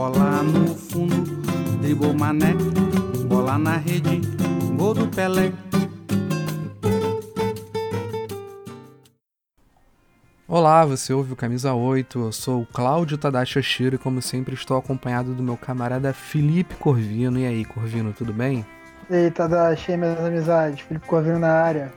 Bola 0.00 0.42
no 0.42 0.74
fundo, 0.74 1.42
dribou 1.82 2.14
mané. 2.14 2.54
Bola 3.28 3.58
na 3.58 3.76
rede, 3.76 4.22
gol 4.74 4.94
do 4.94 5.06
Pelé. 5.06 5.52
Olá, 10.48 10.86
você 10.86 11.12
ouve 11.12 11.34
o 11.34 11.36
Camisa 11.36 11.74
8, 11.74 12.18
eu 12.18 12.32
sou 12.32 12.62
o 12.62 12.66
Cláudio 12.66 13.18
Tadashi 13.18 13.58
Oshiro 13.58 13.96
e 13.96 13.98
como 13.98 14.22
sempre 14.22 14.54
estou 14.54 14.78
acompanhado 14.78 15.34
do 15.34 15.42
meu 15.42 15.58
camarada 15.58 16.14
Felipe 16.14 16.76
Corvino. 16.76 17.38
E 17.38 17.44
aí, 17.44 17.62
Corvino, 17.66 18.14
tudo 18.14 18.32
bem? 18.32 18.64
E 19.10 19.14
aí, 19.14 19.30
Tadashi, 19.30 19.98
minhas 19.98 20.18
amizades, 20.18 20.80
Felipe 20.80 21.06
Corvino 21.06 21.38
na 21.38 21.52
área. 21.52 21.92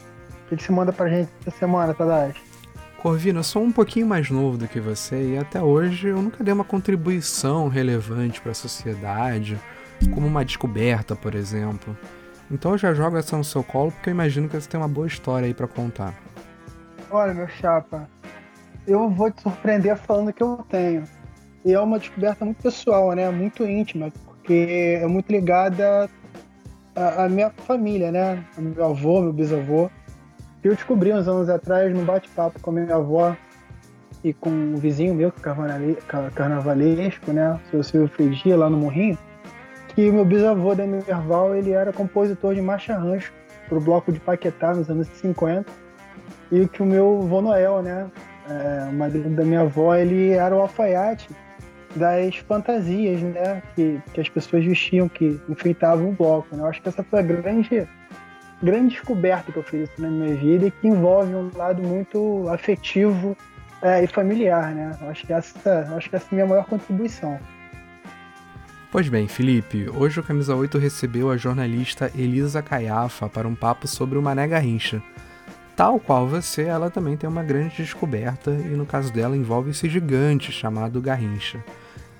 O 0.46 0.58
que, 0.58 0.62
você 0.62 0.74
manda 0.74 0.92
pra 0.92 1.08
gente 1.08 1.30
essa 1.48 1.58
semana, 1.58 1.94
Tadashi? 1.94 2.53
Corvino, 3.04 3.40
eu 3.40 3.44
sou 3.44 3.62
um 3.62 3.72
pouquinho 3.72 4.08
mais 4.08 4.30
novo 4.32 4.58
do 4.58 4.66
que 4.66 4.80
você 4.80 5.34
e 5.34 5.38
até 5.38 5.62
hoje 5.62 6.08
eu 6.08 6.22
nunca 6.22 6.42
dei 6.42 6.54
uma 6.54 6.64
contribuição 6.64 7.68
relevante 7.68 8.40
para 8.40 8.52
a 8.52 8.56
sociedade, 8.56 9.60
como 10.14 10.26
uma 10.26 10.46
descoberta, 10.46 11.14
por 11.14 11.36
exemplo. 11.36 11.98
Então 12.50 12.72
eu 12.72 12.78
já 12.78 12.94
jogo 12.94 13.18
essa 13.18 13.36
no 13.36 13.44
seu 13.44 13.62
colo 13.62 13.92
porque 13.92 14.10
eu 14.10 14.14
imagino 14.14 14.48
que 14.48 14.56
você 14.56 14.70
tem 14.70 14.80
uma 14.80 14.88
boa 14.88 15.06
história 15.06 15.46
aí 15.46 15.54
para 15.54 15.68
contar. 15.68 16.18
Olha, 17.12 17.34
meu 17.34 17.50
chapa, 17.50 18.08
eu 18.88 19.10
vou 19.10 19.30
te 19.30 19.42
surpreender 19.42 19.98
falando 19.98 20.32
que 20.32 20.42
eu 20.42 20.66
tenho. 20.70 21.04
E 21.66 21.74
é 21.74 21.80
uma 21.82 22.00
descoberta 22.00 22.46
muito 22.46 22.64
pessoal, 22.64 23.12
né? 23.12 23.30
Muito 23.30 23.66
íntima, 23.66 24.14
porque 24.26 24.98
é 25.02 25.08
muito 25.08 25.30
ligada 25.30 26.10
à, 26.96 27.28
minha 27.28 27.50
família, 27.50 28.14
né? 28.14 28.46
meu 28.58 28.86
avô, 28.86 29.20
meu 29.22 29.34
bisavô 29.34 29.92
eu 30.64 30.76
descobri 30.76 31.14
uns 31.14 31.28
anos 31.28 31.50
atrás 31.50 31.94
num 31.94 32.06
bate-papo 32.06 32.60
com 32.60 32.72
a 32.72 32.74
minha 32.74 32.96
avó 32.96 33.36
e 34.24 34.34
com 34.34 34.50
um 34.50 34.76
vizinho 34.78 35.14
meu, 35.14 35.30
é 35.30 36.32
carnavalesco, 36.32 37.34
né, 37.34 37.60
seu 37.70 37.84
Silvio 37.84 38.08
Fregia, 38.08 38.56
lá 38.56 38.70
no 38.70 38.78
Morrinho, 38.78 39.18
que 39.90 40.10
o 40.10 40.14
meu 40.14 40.24
bisavô 40.24 40.74
da 40.74 40.88
Merval, 40.88 41.56
ele 41.56 41.72
era 41.72 41.92
compositor 41.92 42.56
de 42.56 42.62
marcha 42.62 42.98
rancho 42.98 43.34
pro 43.68 43.82
bloco 43.82 44.12
de 44.12 44.20
Paquetá 44.20 44.74
nos 44.74 44.90
anos 44.90 45.08
50 45.08 45.70
e 46.52 46.68
que 46.68 46.82
o 46.82 46.86
meu 46.86 47.22
vô 47.22 47.42
Noel, 47.42 47.82
né, 47.82 48.10
é, 48.50 48.90
o 48.90 48.94
marido 48.94 49.30
da 49.30 49.44
minha 49.44 49.62
avó, 49.62 49.96
ele 49.96 50.32
era 50.32 50.56
o 50.56 50.62
alfaiate 50.62 51.30
das 51.96 52.38
fantasias, 52.38 53.22
né, 53.22 53.62
que, 53.76 54.02
que 54.14 54.22
as 54.22 54.30
pessoas 54.30 54.64
vestiam, 54.64 55.10
que 55.10 55.40
enfeitavam 55.50 56.10
o 56.10 56.14
bloco, 56.14 56.56
né, 56.56 56.64
eu 56.64 56.68
acho 56.68 56.82
que 56.82 56.88
essa 56.88 57.04
foi 57.04 57.20
a 57.20 57.24
grande 57.24 57.88
grande 58.64 58.96
descoberta 58.96 59.52
que 59.52 59.58
eu 59.58 59.64
fiz 59.64 59.90
na 59.98 60.10
minha 60.10 60.36
vida 60.36 60.68
e 60.68 60.72
que 60.72 60.88
envolve 60.88 61.36
um 61.36 61.52
lado 61.56 61.84
muito 61.84 62.48
afetivo 62.50 63.36
é, 63.82 64.04
e 64.04 64.08
familiar, 64.08 64.74
né? 64.74 64.98
Acho 65.10 65.28
que 65.28 65.34
essa, 65.34 65.94
acho 65.96 66.10
que 66.10 66.16
essa 66.16 66.26
é 66.26 66.30
a 66.32 66.36
minha 66.36 66.46
maior 66.46 66.66
contribuição. 66.66 67.38
Pois 68.90 69.10
bem, 69.10 69.28
Felipe, 69.28 69.90
hoje 69.90 70.20
o 70.20 70.24
Camisa 70.24 70.56
8 70.56 70.78
recebeu 70.78 71.30
a 71.30 71.36
jornalista 71.36 72.12
Elisa 72.16 72.62
Caiafa 72.62 73.28
para 73.28 73.48
um 73.48 73.56
papo 73.56 73.88
sobre 73.88 74.18
o 74.18 74.22
Mané 74.22 74.48
Garrincha. 74.48 75.02
Tal 75.76 76.00
qual 76.00 76.28
você, 76.28 76.64
ela 76.64 76.92
também 76.92 77.18
tem 77.18 77.28
uma 77.28 77.44
grande 77.44 77.78
descoberta 77.78 78.52
e 78.52 78.76
no 78.76 78.86
caso 78.86 79.12
dela 79.12 79.36
envolve 79.36 79.72
esse 79.72 79.90
gigante 79.90 80.52
chamado 80.52 81.02
Garrincha. 81.02 81.64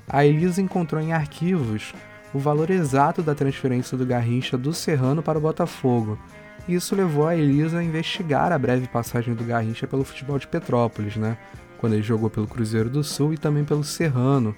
A 0.10 0.26
Elisa 0.26 0.62
encontrou 0.62 1.00
em 1.00 1.14
arquivos 1.14 1.94
o 2.34 2.40
valor 2.40 2.70
exato 2.70 3.22
da 3.22 3.36
transferência 3.36 3.98
do 3.98 4.06
Garrincha 4.06 4.58
do 4.58 4.74
Serrano 4.74 5.22
para 5.22 5.38
o 5.38 5.42
Botafogo. 5.42 6.18
Isso 6.68 6.96
levou 6.96 7.28
a 7.28 7.36
Elisa 7.36 7.80
a 7.80 7.84
investigar 7.84 8.52
a 8.52 8.58
breve 8.58 8.88
passagem 8.88 9.34
do 9.34 9.44
Garrincha 9.44 9.86
pelo 9.86 10.04
futebol 10.04 10.40
de 10.40 10.48
Petrópolis, 10.48 11.16
né? 11.16 11.38
Quando 11.78 11.94
ele 11.94 12.02
jogou 12.02 12.30
pelo 12.30 12.48
Cruzeiro 12.48 12.90
do 12.90 13.04
Sul 13.04 13.34
e 13.34 13.38
também 13.38 13.66
pelo 13.66 13.84
Serrano, 13.84 14.56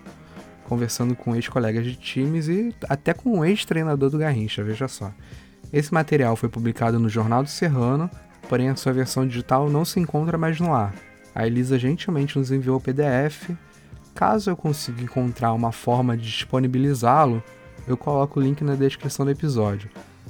conversando 0.65 1.15
com 1.15 1.35
ex-colegas 1.35 1.83
de 1.83 1.95
times 1.95 2.47
e 2.47 2.73
até 2.87 3.13
com 3.13 3.39
o 3.39 3.45
ex-treinador 3.45 4.09
do 4.09 4.19
Garrincha, 4.19 4.63
veja 4.63 4.87
só. 4.87 5.11
Esse 5.73 5.93
material 5.93 6.35
foi 6.35 6.47
publicado 6.47 6.99
no 6.99 7.09
Jornal 7.09 7.43
do 7.43 7.49
Serrano, 7.49 8.09
porém 8.47 8.69
a 8.69 8.75
sua 8.75 8.93
versão 8.93 9.27
digital 9.27 9.69
não 9.69 9.83
se 9.83 9.99
encontra 9.99 10.37
mais 10.37 10.59
no 10.59 10.73
ar. 10.73 10.93
A 11.33 11.45
Elisa 11.45 11.77
gentilmente 11.77 12.37
nos 12.37 12.51
enviou 12.51 12.77
o 12.77 12.81
PDF. 12.81 13.49
Caso 14.13 14.49
eu 14.49 14.55
consiga 14.55 15.01
encontrar 15.01 15.51
uma 15.53 15.71
forma 15.71 16.15
de 16.15 16.23
disponibilizá-lo, 16.23 17.43
eu 17.87 17.95
coloco 17.95 18.39
o 18.39 18.43
link 18.43 18.63
na 18.63 18.75
descrição 18.75 19.25
do 19.25 19.31
episódio. 19.31 19.89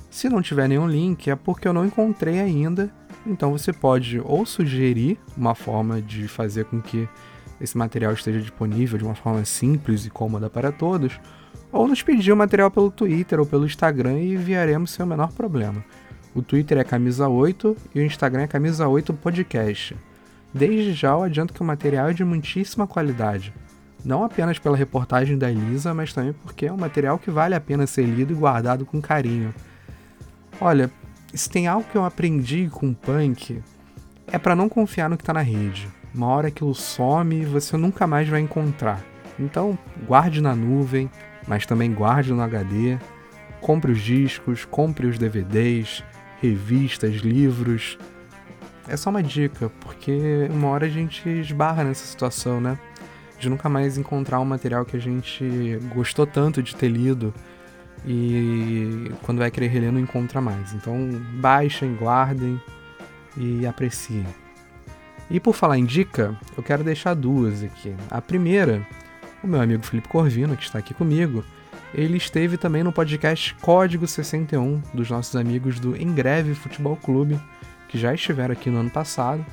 Se 0.09 0.29
não 0.29 0.41
tiver 0.41 0.67
nenhum 0.67 0.87
link, 0.87 1.29
é 1.29 1.35
porque 1.35 1.67
eu 1.67 1.73
não 1.73 1.85
encontrei 1.85 2.39
ainda, 2.39 2.89
então 3.25 3.51
você 3.51 3.73
pode 3.73 4.19
ou 4.19 4.45
sugerir 4.45 5.19
uma 5.35 5.55
forma 5.55 6.01
de 6.01 6.27
fazer 6.27 6.65
com 6.65 6.81
que 6.81 7.07
esse 7.59 7.77
material 7.77 8.13
esteja 8.13 8.39
disponível 8.39 8.97
de 8.97 9.03
uma 9.03 9.15
forma 9.15 9.43
simples 9.45 10.05
e 10.05 10.09
cômoda 10.09 10.49
para 10.49 10.71
todos, 10.71 11.19
ou 11.71 11.87
nos 11.87 12.01
pedir 12.01 12.31
o 12.31 12.37
material 12.37 12.69
pelo 12.69 12.91
Twitter 12.91 13.39
ou 13.39 13.45
pelo 13.45 13.65
Instagram 13.65 14.19
e 14.19 14.33
enviaremos 14.33 14.91
sem 14.91 15.05
o 15.05 15.07
menor 15.07 15.31
problema. 15.31 15.83
O 16.33 16.41
Twitter 16.41 16.77
é 16.77 16.83
camisa8 16.83 17.75
e 17.93 17.99
o 17.99 18.03
Instagram 18.03 18.43
é 18.43 18.47
camisa8 18.47 19.15
podcast. 19.15 19.95
Desde 20.53 20.93
já 20.93 21.09
eu 21.11 21.23
adianto 21.23 21.53
que 21.53 21.61
o 21.61 21.65
material 21.65 22.09
é 22.09 22.13
de 22.13 22.23
muitíssima 22.23 22.85
qualidade 22.87 23.53
não 24.05 24.23
apenas 24.23 24.59
pela 24.59 24.77
reportagem 24.77 25.37
da 25.37 25.51
Elisa, 25.51 25.93
mas 25.93 26.13
também 26.13 26.33
porque 26.33 26.67
é 26.67 26.71
um 26.71 26.77
material 26.77 27.17
que 27.17 27.31
vale 27.31 27.55
a 27.55 27.59
pena 27.59 27.87
ser 27.87 28.03
lido 28.03 28.31
e 28.31 28.35
guardado 28.35 28.85
com 28.85 29.01
carinho. 29.01 29.53
Olha, 30.61 30.91
se 31.33 31.49
tem 31.49 31.67
algo 31.67 31.85
que 31.91 31.97
eu 31.97 32.05
aprendi 32.05 32.69
com 32.71 32.93
punk, 32.93 33.61
é 34.27 34.37
para 34.37 34.55
não 34.55 34.69
confiar 34.69 35.09
no 35.09 35.17
que 35.17 35.23
tá 35.23 35.33
na 35.33 35.41
rede. 35.41 35.87
Uma 36.13 36.27
hora 36.27 36.47
aquilo 36.47 36.73
some 36.73 37.35
e 37.35 37.45
você 37.45 37.75
nunca 37.75 38.07
mais 38.07 38.29
vai 38.29 38.39
encontrar. 38.39 39.03
Então, 39.37 39.77
guarde 40.07 40.39
na 40.39 40.55
nuvem, 40.55 41.09
mas 41.47 41.65
também 41.65 41.93
guarde 41.93 42.31
no 42.31 42.41
HD. 42.41 42.97
Compre 43.59 43.91
os 43.91 43.99
discos, 43.99 44.63
compre 44.63 45.07
os 45.07 45.17
DVDs, 45.17 46.03
revistas, 46.41 47.15
livros. 47.15 47.97
É 48.87 48.95
só 48.95 49.09
uma 49.09 49.23
dica, 49.23 49.69
porque 49.81 50.47
uma 50.51 50.69
hora 50.69 50.85
a 50.85 50.89
gente 50.89 51.27
esbarra 51.27 51.83
nessa 51.83 52.05
situação, 52.05 52.61
né? 52.61 52.77
De 53.39 53.49
nunca 53.49 53.69
mais 53.69 53.97
encontrar 53.97 54.39
um 54.39 54.45
material 54.45 54.85
que 54.85 54.95
a 54.95 54.99
gente 54.99 55.79
gostou 55.93 56.25
tanto 56.25 56.63
de 56.63 56.75
ter 56.75 56.87
lido 56.87 57.33
e 58.05 59.11
quando 59.23 59.39
vai 59.39 59.49
querer 59.49 59.67
reler 59.67 59.91
não 59.91 59.99
encontra 59.99 60.39
mais. 60.39 60.73
Então 60.73 61.09
baixem, 61.39 61.95
guardem 61.95 62.59
e 63.37 63.65
apreciem. 63.65 64.25
E 65.29 65.39
por 65.39 65.55
falar 65.55 65.77
em 65.77 65.85
dica, 65.85 66.37
eu 66.55 66.63
quero 66.63 66.83
deixar 66.83 67.15
duas 67.15 67.63
aqui. 67.63 67.95
A 68.11 68.21
primeira, 68.21 68.85
o 69.43 69.47
meu 69.47 69.59
amigo 69.59 69.83
Felipe 69.83 70.07
Corvino, 70.07 70.55
que 70.55 70.63
está 70.63 70.79
aqui 70.79 70.93
comigo, 70.93 71.43
ele 71.93 72.17
esteve 72.17 72.57
também 72.57 72.83
no 72.83 72.91
podcast 72.91 73.55
Código 73.55 74.05
61 74.05 74.81
dos 74.93 75.09
nossos 75.09 75.35
amigos 75.35 75.79
do 75.79 75.95
Em 75.95 76.13
Greve 76.13 76.53
Futebol 76.53 76.95
Clube, 76.95 77.39
que 77.87 77.97
já 77.97 78.13
estiveram 78.13 78.53
aqui 78.53 78.69
no 78.69 78.79
ano 78.79 78.89
passado 78.89 79.43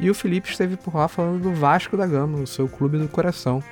e 0.00 0.08
o 0.08 0.14
Felipe 0.14 0.50
esteve 0.50 0.76
por 0.76 0.96
lá 0.96 1.06
falando 1.06 1.42
do 1.42 1.52
Vasco 1.52 1.96
da 1.96 2.06
Gama, 2.06 2.38
o 2.38 2.46
seu 2.46 2.66
clube 2.66 2.96
do 2.96 3.06
coração. 3.06 3.62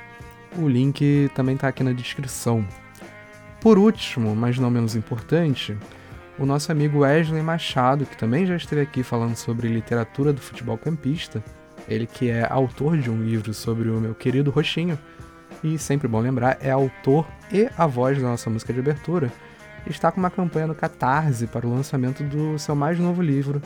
O 0.57 0.67
link 0.67 1.29
também 1.33 1.55
está 1.55 1.67
aqui 1.67 1.83
na 1.83 1.91
descrição. 1.91 2.65
Por 3.59 3.79
último, 3.79 4.35
mas 4.35 4.59
não 4.59 4.69
menos 4.69 4.95
importante, 4.95 5.75
o 6.37 6.45
nosso 6.45 6.71
amigo 6.71 6.99
Wesley 6.99 7.41
Machado, 7.41 8.05
que 8.05 8.15
também 8.15 8.45
já 8.45 8.55
esteve 8.55 8.81
aqui 8.81 9.03
falando 9.03 9.35
sobre 9.35 9.67
literatura 9.67 10.31
do 10.31 10.39
futebol 10.39 10.77
campista, 10.77 11.43
ele 11.87 12.05
que 12.05 12.29
é 12.29 12.47
autor 12.49 12.97
de 12.97 13.09
um 13.09 13.21
livro 13.21 13.53
sobre 13.53 13.89
o 13.89 13.99
meu 13.99 14.13
querido 14.13 14.51
Roxinho, 14.51 14.97
e 15.63 15.77
sempre 15.77 16.07
bom 16.07 16.19
lembrar, 16.19 16.57
é 16.61 16.69
autor 16.71 17.27
e 17.51 17.67
a 17.75 17.87
voz 17.87 18.21
da 18.21 18.27
nossa 18.29 18.49
música 18.49 18.71
de 18.71 18.79
abertura, 18.79 19.31
está 19.87 20.11
com 20.11 20.19
uma 20.19 20.29
campanha 20.29 20.67
no 20.67 20.75
Catarse 20.75 21.47
para 21.47 21.67
o 21.67 21.73
lançamento 21.73 22.23
do 22.23 22.57
seu 22.59 22.75
mais 22.75 22.99
novo 22.99 23.21
livro, 23.21 23.61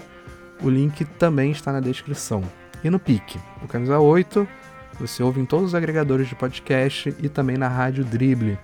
o 0.62 0.70
link 0.70 1.06
também 1.06 1.52
está 1.52 1.72
na 1.72 1.80
descrição. 1.80 2.44
E 2.84 2.90
no 2.90 3.00
Pique, 3.00 3.40
o 3.64 3.68
Camisa 3.68 4.00
8, 4.00 4.48
você 5.00 5.24
ouve 5.24 5.42
em 5.42 5.46
todos 5.46 5.68
os 5.68 5.76
agregadores 5.76 6.28
de 6.28 6.36
podcast 6.36 7.16
e 7.22 7.30
também 7.30 7.58
na 7.58 7.68
Rádio 7.68 8.04
Drible. 8.04 8.58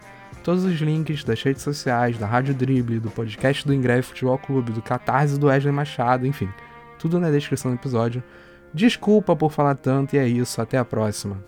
Todos 0.43 0.63
os 0.63 0.79
links 0.79 1.23
das 1.23 1.41
redes 1.41 1.61
sociais, 1.61 2.17
da 2.17 2.25
Rádio 2.25 2.53
Drible, 2.53 2.99
do 2.99 3.09
podcast 3.09 3.65
do 3.65 3.73
Ingreve 3.73 4.03
Futebol 4.03 4.37
Clube, 4.37 4.71
do 4.71 4.81
Catarse 4.81 5.39
do 5.39 5.47
Wesley 5.47 5.73
Machado, 5.73 6.25
enfim, 6.25 6.49
tudo 6.97 7.19
na 7.19 7.31
descrição 7.31 7.71
do 7.71 7.75
episódio. 7.75 8.23
Desculpa 8.73 9.35
por 9.35 9.51
falar 9.51 9.75
tanto 9.75 10.15
e 10.15 10.19
é 10.19 10.27
isso, 10.27 10.61
até 10.61 10.77
a 10.77 10.85
próxima. 10.85 11.43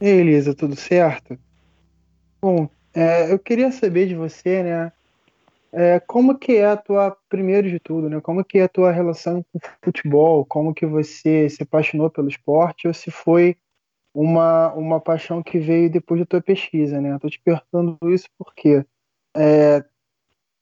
E 0.00 0.06
aí, 0.06 0.18
Elisa, 0.18 0.52
tudo 0.52 0.74
certo? 0.74 1.38
Bom, 2.40 2.68
é, 2.92 3.32
eu 3.32 3.38
queria 3.38 3.70
saber 3.70 4.08
de 4.08 4.16
você, 4.16 4.62
né? 4.62 4.92
É, 5.74 5.98
como 6.00 6.38
que 6.38 6.56
é 6.56 6.66
a 6.66 6.76
tua, 6.76 7.16
primeiro 7.30 7.68
de 7.70 7.80
tudo, 7.80 8.10
né? 8.10 8.20
Como 8.20 8.44
que 8.44 8.58
é 8.58 8.64
a 8.64 8.68
tua 8.68 8.92
relação 8.92 9.42
com 9.50 9.58
o 9.58 9.60
futebol? 9.82 10.44
Como 10.44 10.74
que 10.74 10.84
você 10.84 11.48
se 11.48 11.62
apaixonou 11.62 12.10
pelo 12.10 12.28
esporte 12.28 12.86
ou 12.86 12.92
se 12.92 13.10
foi 13.10 13.56
uma, 14.14 14.72
uma 14.74 15.00
paixão 15.00 15.42
que 15.42 15.58
veio 15.58 15.90
depois 15.90 16.20
da 16.20 16.26
tua 16.26 16.42
pesquisa, 16.42 17.00
né? 17.00 17.14
Estou 17.14 17.30
te 17.30 17.40
perguntando 17.40 17.98
isso 18.10 18.28
porque 18.38 18.84
é, 19.34 19.82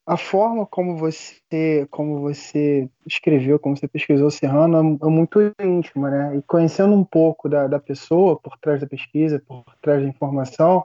a 0.06 0.16
forma 0.16 0.64
como 0.66 0.96
você 0.96 1.86
como 1.90 2.20
você 2.20 2.88
escreveu, 3.06 3.58
como 3.58 3.76
você 3.76 3.88
pesquisou 3.88 4.30
Serrano 4.30 4.98
é, 5.02 5.06
é 5.06 5.10
muito 5.10 5.40
íntima, 5.60 6.10
né? 6.10 6.36
E 6.36 6.42
conhecendo 6.42 6.94
um 6.94 7.04
pouco 7.04 7.48
da, 7.48 7.66
da 7.66 7.80
pessoa 7.80 8.38
por 8.38 8.56
trás 8.58 8.80
da 8.80 8.86
pesquisa, 8.86 9.42
por 9.46 9.64
trás 9.80 10.02
da 10.02 10.08
informação, 10.08 10.84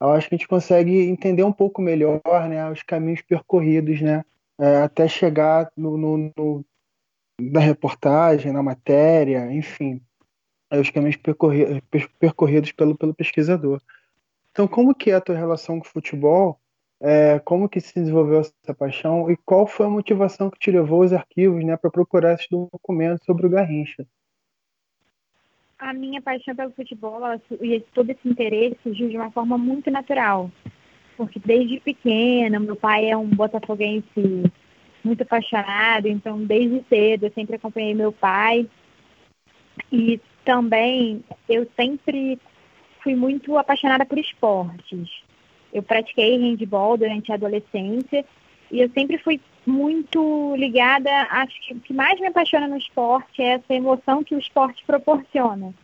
eu 0.00 0.12
acho 0.12 0.28
que 0.28 0.34
a 0.34 0.38
gente 0.38 0.48
consegue 0.48 1.08
entender 1.08 1.42
um 1.42 1.52
pouco 1.52 1.82
melhor 1.82 2.20
né, 2.48 2.70
os 2.70 2.82
caminhos 2.82 3.22
percorridos, 3.22 4.00
né, 4.00 4.24
é, 4.58 4.78
até 4.78 5.08
chegar 5.08 5.70
no, 5.76 5.96
no, 5.96 6.32
no, 6.36 6.64
na 7.40 7.60
reportagem, 7.60 8.52
na 8.52 8.62
matéria, 8.62 9.52
enfim, 9.52 10.00
é, 10.70 10.78
os 10.78 10.90
caminhos 10.90 11.16
percorridos 12.18 12.72
pelo, 12.72 12.96
pelo 12.96 13.14
pesquisador. 13.14 13.80
Então, 14.50 14.66
como 14.66 14.94
que 14.94 15.10
é 15.10 15.14
a 15.14 15.20
tua 15.20 15.36
relação 15.36 15.78
com 15.78 15.86
o 15.86 15.88
futebol? 15.88 16.60
É, 17.00 17.38
como 17.40 17.68
que 17.68 17.80
se 17.80 17.94
desenvolveu 17.94 18.40
essa 18.40 18.74
paixão 18.76 19.30
e 19.30 19.36
qual 19.36 19.68
foi 19.68 19.86
a 19.86 19.90
motivação 19.90 20.50
que 20.50 20.58
te 20.58 20.72
levou 20.72 21.02
aos 21.02 21.12
arquivos 21.12 21.64
né, 21.64 21.76
para 21.76 21.90
procurar 21.90 22.34
esses 22.34 22.48
documentos 22.50 23.24
sobre 23.24 23.46
o 23.46 23.50
Garrincha? 23.50 24.04
A 25.78 25.92
minha 25.92 26.20
paixão 26.20 26.54
pelo 26.56 26.72
futebol 26.72 27.20
e 27.60 27.80
todo 27.94 28.10
esse 28.10 28.28
interesse 28.28 28.76
surgiu 28.82 29.08
de 29.08 29.16
uma 29.16 29.30
forma 29.30 29.56
muito 29.56 29.90
natural. 29.90 30.50
Porque 31.16 31.40
desde 31.44 31.80
pequena, 31.80 32.58
meu 32.58 32.76
pai 32.76 33.08
é 33.10 33.16
um 33.16 33.28
botafoguense 33.28 34.44
muito 35.04 35.22
apaixonado, 35.22 36.06
então 36.06 36.44
desde 36.44 36.84
cedo 36.88 37.26
eu 37.26 37.32
sempre 37.32 37.56
acompanhei 37.56 37.94
meu 37.94 38.12
pai. 38.12 38.68
E 39.92 40.20
também 40.44 41.22
eu 41.48 41.66
sempre 41.76 42.38
fui 43.02 43.14
muito 43.14 43.56
apaixonada 43.56 44.04
por 44.04 44.18
esportes. 44.18 45.22
Eu 45.72 45.82
pratiquei 45.82 46.38
handball 46.38 46.96
durante 46.96 47.30
a 47.30 47.36
adolescência 47.36 48.24
e 48.70 48.80
eu 48.80 48.90
sempre 48.90 49.18
fui 49.18 49.40
muito 49.68 50.56
ligada, 50.56 51.10
acho 51.30 51.60
que 51.60 51.74
o 51.74 51.80
que 51.80 51.92
mais 51.92 52.18
me 52.18 52.28
apaixona 52.28 52.66
no 52.66 52.78
esporte 52.78 53.42
é 53.42 53.54
essa 53.54 53.74
emoção 53.74 54.24
que 54.24 54.34
o 54.34 54.38
esporte 54.38 54.82
proporciona. 54.86 55.74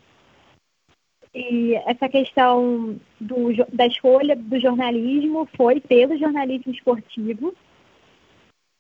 E 1.35 1.75
essa 1.87 2.09
questão 2.09 2.99
do, 3.21 3.53
da 3.73 3.87
escolha 3.87 4.35
do 4.35 4.59
jornalismo 4.59 5.49
foi 5.57 5.81
pelo 5.81 6.17
jornalismo 6.17 6.73
esportivo. 6.73 7.55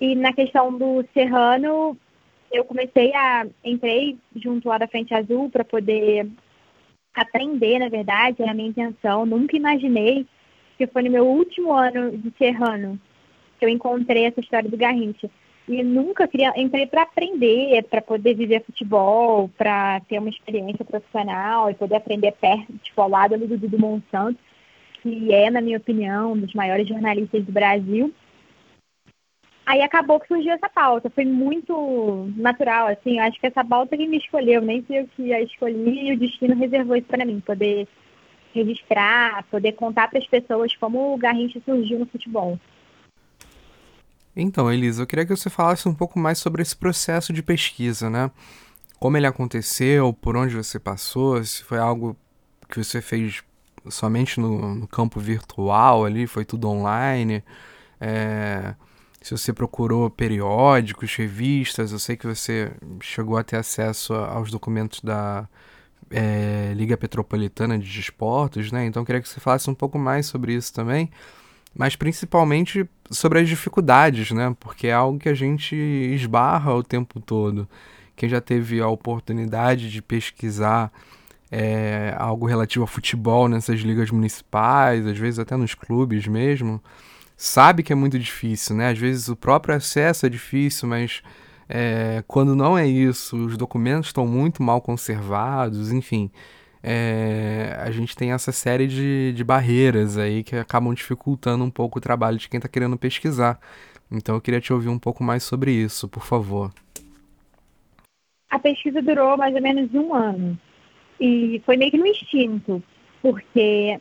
E 0.00 0.14
na 0.14 0.32
questão 0.32 0.72
do 0.76 1.04
Serrano, 1.12 1.96
eu 2.50 2.64
comecei 2.64 3.14
a. 3.14 3.46
entrei 3.64 4.16
junto 4.36 4.68
lá 4.68 4.78
da 4.78 4.88
Frente 4.88 5.12
Azul 5.12 5.50
para 5.50 5.64
poder 5.64 6.30
aprender, 7.12 7.78
na 7.78 7.88
verdade, 7.88 8.40
era 8.40 8.52
a 8.52 8.54
minha 8.54 8.68
intenção. 8.68 9.26
Nunca 9.26 9.56
imaginei 9.56 10.26
que 10.78 10.86
foi 10.86 11.02
no 11.02 11.10
meu 11.10 11.26
último 11.26 11.72
ano 11.72 12.16
de 12.16 12.32
Serrano 12.38 12.98
eu 13.64 13.68
encontrei 13.68 14.24
essa 14.24 14.40
história 14.40 14.70
do 14.70 14.76
Garrincha. 14.76 15.30
E 15.66 15.82
nunca 15.82 16.28
queria, 16.28 16.52
entrei 16.56 16.86
para 16.86 17.02
aprender, 17.02 17.82
para 17.84 18.02
poder 18.02 18.34
viver 18.34 18.62
futebol, 18.64 19.48
para 19.56 20.00
ter 20.00 20.18
uma 20.18 20.28
experiência 20.28 20.84
profissional 20.84 21.70
e 21.70 21.74
poder 21.74 21.96
aprender 21.96 22.32
perto, 22.32 22.72
tipo, 22.82 23.00
ao 23.00 23.08
lado 23.08 23.38
do 23.38 23.56
Dudu 23.56 23.78
Monsanto, 23.78 24.38
que 25.02 25.32
é, 25.32 25.50
na 25.50 25.62
minha 25.62 25.78
opinião, 25.78 26.32
um 26.32 26.38
dos 26.38 26.52
maiores 26.52 26.86
jornalistas 26.86 27.42
do 27.44 27.52
Brasil. 27.52 28.12
Aí 29.64 29.80
acabou 29.80 30.20
que 30.20 30.28
surgiu 30.28 30.52
essa 30.52 30.68
pauta, 30.68 31.08
foi 31.08 31.24
muito 31.24 32.30
natural, 32.36 32.88
assim, 32.88 33.18
acho 33.18 33.40
que 33.40 33.46
essa 33.46 33.64
pauta 33.64 33.96
que 33.96 34.06
me 34.06 34.18
escolheu, 34.18 34.60
nem 34.60 34.84
sei 34.84 35.00
o 35.00 35.08
que 35.08 35.32
a 35.32 35.40
escolhi 35.40 36.10
e 36.10 36.12
o 36.12 36.18
destino 36.18 36.54
reservou 36.54 36.96
isso 36.96 37.06
para 37.06 37.24
mim, 37.24 37.40
poder 37.40 37.88
registrar, 38.54 39.42
poder 39.50 39.72
contar 39.72 40.08
para 40.08 40.18
as 40.18 40.26
pessoas 40.26 40.76
como 40.76 41.14
o 41.14 41.16
Garrincha 41.16 41.60
surgiu 41.64 41.98
no 41.98 42.06
futebol. 42.06 42.58
Então, 44.36 44.72
Elisa, 44.72 45.02
eu 45.02 45.06
queria 45.06 45.24
que 45.24 45.34
você 45.36 45.48
falasse 45.48 45.88
um 45.88 45.94
pouco 45.94 46.18
mais 46.18 46.38
sobre 46.38 46.62
esse 46.62 46.74
processo 46.74 47.32
de 47.32 47.42
pesquisa, 47.42 48.10
né? 48.10 48.30
Como 48.98 49.16
ele 49.16 49.26
aconteceu, 49.26 50.12
por 50.12 50.36
onde 50.36 50.56
você 50.56 50.78
passou, 50.78 51.42
se 51.44 51.62
foi 51.62 51.78
algo 51.78 52.16
que 52.68 52.82
você 52.82 53.00
fez 53.00 53.42
somente 53.88 54.40
no, 54.40 54.74
no 54.74 54.88
campo 54.88 55.20
virtual 55.20 56.04
ali, 56.04 56.26
foi 56.26 56.44
tudo 56.44 56.68
online, 56.68 57.44
é, 58.00 58.74
se 59.20 59.30
você 59.30 59.52
procurou 59.52 60.10
periódicos, 60.10 61.14
revistas, 61.14 61.92
eu 61.92 61.98
sei 61.98 62.16
que 62.16 62.26
você 62.26 62.72
chegou 63.00 63.36
a 63.36 63.44
ter 63.44 63.56
acesso 63.56 64.14
aos 64.14 64.50
documentos 64.50 65.00
da 65.00 65.48
é, 66.10 66.72
Liga 66.74 66.96
Petropolitana 66.96 67.78
de 67.78 67.90
Desportos, 67.90 68.72
né? 68.72 68.86
Então 68.86 69.02
eu 69.02 69.06
queria 69.06 69.20
que 69.22 69.28
você 69.28 69.40
falasse 69.40 69.70
um 69.70 69.74
pouco 69.74 69.98
mais 69.98 70.26
sobre 70.26 70.54
isso 70.54 70.72
também 70.72 71.10
mas 71.74 71.96
principalmente 71.96 72.88
sobre 73.10 73.40
as 73.40 73.48
dificuldades, 73.48 74.30
né? 74.30 74.54
Porque 74.60 74.86
é 74.86 74.92
algo 74.92 75.18
que 75.18 75.28
a 75.28 75.34
gente 75.34 75.74
esbarra 75.74 76.74
o 76.74 76.82
tempo 76.82 77.20
todo. 77.20 77.68
Quem 78.16 78.28
já 78.28 78.40
teve 78.40 78.80
a 78.80 78.88
oportunidade 78.88 79.90
de 79.90 80.00
pesquisar 80.00 80.92
é, 81.50 82.14
algo 82.16 82.46
relativo 82.46 82.84
ao 82.84 82.86
futebol 82.86 83.48
nessas 83.48 83.80
ligas 83.80 84.10
municipais, 84.10 85.06
às 85.06 85.18
vezes 85.18 85.38
até 85.38 85.56
nos 85.56 85.74
clubes 85.74 86.26
mesmo, 86.26 86.82
sabe 87.36 87.82
que 87.82 87.92
é 87.92 87.96
muito 87.96 88.18
difícil, 88.18 88.76
né? 88.76 88.90
Às 88.90 88.98
vezes 88.98 89.28
o 89.28 89.36
próprio 89.36 89.74
acesso 89.74 90.26
é 90.26 90.28
difícil, 90.28 90.88
mas 90.88 91.22
é, 91.68 92.22
quando 92.28 92.54
não 92.54 92.78
é 92.78 92.86
isso, 92.86 93.36
os 93.36 93.56
documentos 93.56 94.10
estão 94.10 94.26
muito 94.26 94.62
mal 94.62 94.80
conservados, 94.80 95.92
enfim 95.92 96.30
é, 96.86 97.78
a 97.80 97.90
gente 97.90 98.14
tem 98.14 98.32
essa 98.32 98.52
série 98.52 98.86
de, 98.86 99.32
de 99.32 99.42
barreiras 99.42 100.18
aí 100.18 100.44
que 100.44 100.54
acabam 100.54 100.92
dificultando 100.92 101.64
um 101.64 101.70
pouco 101.70 101.98
o 101.98 102.02
trabalho 102.02 102.36
de 102.36 102.46
quem 102.46 102.58
está 102.58 102.68
querendo 102.68 102.98
pesquisar. 102.98 103.58
Então 104.12 104.34
eu 104.34 104.40
queria 104.40 104.60
te 104.60 104.70
ouvir 104.70 104.90
um 104.90 104.98
pouco 104.98 105.24
mais 105.24 105.42
sobre 105.42 105.72
isso, 105.72 106.06
por 106.06 106.26
favor. 106.26 106.70
A 108.50 108.58
pesquisa 108.58 109.00
durou 109.00 109.34
mais 109.38 109.54
ou 109.54 109.62
menos 109.62 109.92
um 109.94 110.14
ano. 110.14 110.58
E 111.18 111.62
foi 111.64 111.78
meio 111.78 111.90
que 111.90 111.96
no 111.96 112.06
instinto, 112.06 112.82
porque 113.22 113.98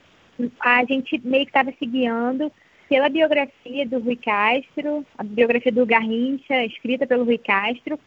a 0.59 0.83
gente 0.83 1.21
meio 1.23 1.45
que 1.45 1.51
estava 1.51 1.71
se 1.71 1.85
guiando 1.85 2.51
pela 2.89 3.07
biografia 3.07 3.87
do 3.87 3.99
Rui 3.99 4.17
Castro, 4.17 5.05
a 5.17 5.23
biografia 5.23 5.71
do 5.71 5.85
Garrincha, 5.85 6.65
escrita 6.65 7.07
pelo 7.07 7.23
Rui 7.23 7.37
Castro, 7.37 7.97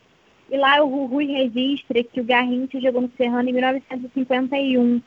e 0.50 0.56
lá 0.56 0.82
o 0.82 1.06
Rui 1.06 1.26
registra 1.26 2.02
que 2.04 2.20
o 2.20 2.24
Garrincha 2.24 2.80
jogou 2.80 3.02
no 3.02 3.10
Serrano 3.16 3.48
em 3.48 3.52
1951. 3.52 5.02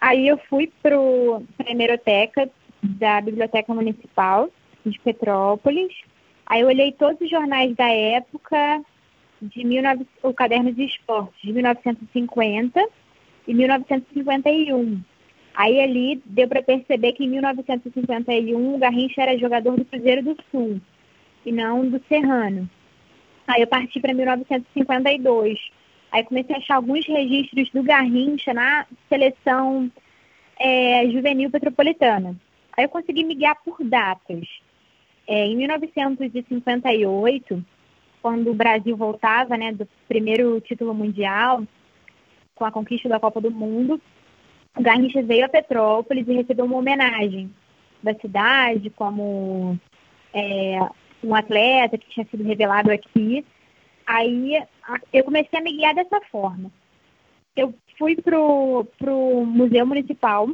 Aí 0.00 0.28
eu 0.28 0.38
fui 0.48 0.70
para 0.82 0.96
a 0.96 1.70
hemeroteca 1.70 2.48
da 2.82 3.20
Biblioteca 3.20 3.74
Municipal 3.74 4.48
de 4.84 4.98
Petrópolis. 5.00 5.92
Aí 6.46 6.60
eu 6.60 6.68
olhei 6.68 6.92
todos 6.92 7.20
os 7.20 7.30
jornais 7.30 7.74
da 7.74 7.88
época, 7.88 8.82
de 9.40 9.64
19, 9.64 10.06
o 10.22 10.32
caderno 10.32 10.72
de 10.72 10.84
esportes, 10.84 11.40
de 11.42 11.52
1950 11.52 12.86
e 13.48 13.54
1951. 13.54 15.00
Aí 15.54 15.80
ali 15.80 16.22
deu 16.26 16.48
para 16.48 16.62
perceber 16.62 17.12
que 17.12 17.24
em 17.24 17.28
1951 17.28 18.74
o 18.74 18.78
Garrincha 18.78 19.22
era 19.22 19.38
jogador 19.38 19.76
do 19.76 19.84
Cruzeiro 19.84 20.22
do 20.22 20.36
Sul 20.50 20.80
e 21.46 21.52
não 21.52 21.88
do 21.88 22.00
Serrano. 22.08 22.68
Aí 23.46 23.62
eu 23.62 23.66
parti 23.66 24.00
para 24.00 24.14
1952. 24.14 25.58
Aí 26.10 26.24
comecei 26.24 26.54
a 26.54 26.58
achar 26.58 26.76
alguns 26.76 27.06
registros 27.06 27.70
do 27.70 27.82
Garrincha 27.82 28.54
na 28.54 28.86
seleção 29.08 29.90
é, 30.58 31.08
juvenil 31.10 31.50
petropolitana. 31.50 32.36
Aí 32.76 32.84
eu 32.84 32.88
consegui 32.88 33.24
me 33.24 33.34
guiar 33.34 33.56
por 33.64 33.76
datas. 33.82 34.46
É, 35.26 35.46
em 35.46 35.56
1958, 35.56 37.64
quando 38.22 38.50
o 38.50 38.54
Brasil 38.54 38.96
voltava 38.96 39.56
né, 39.56 39.72
do 39.72 39.88
primeiro 40.08 40.60
título 40.60 40.94
mundial, 40.94 41.62
com 42.54 42.64
a 42.64 42.70
conquista 42.70 43.08
da 43.08 43.20
Copa 43.20 43.40
do 43.40 43.50
Mundo, 43.50 44.00
o 44.76 44.82
Garrincha 44.82 45.22
veio 45.22 45.44
a 45.44 45.48
Petrópolis 45.48 46.26
e 46.26 46.34
recebeu 46.34 46.64
uma 46.64 46.76
homenagem 46.76 47.50
da 48.02 48.14
cidade, 48.14 48.90
como 48.90 49.78
é, 50.32 50.78
um 51.24 51.34
atleta 51.34 51.98
que 51.98 52.08
tinha 52.10 52.26
sido 52.26 52.44
revelado 52.44 52.90
aqui. 52.90 53.44
Aí 54.06 54.62
eu 55.12 55.24
comecei 55.24 55.58
a 55.58 55.62
me 55.62 55.72
guiar 55.72 55.94
dessa 55.94 56.20
forma. 56.30 56.70
Eu 57.56 57.74
fui 57.98 58.16
pro, 58.16 58.86
pro 58.98 59.44
Museu 59.46 59.86
Municipal, 59.86 60.48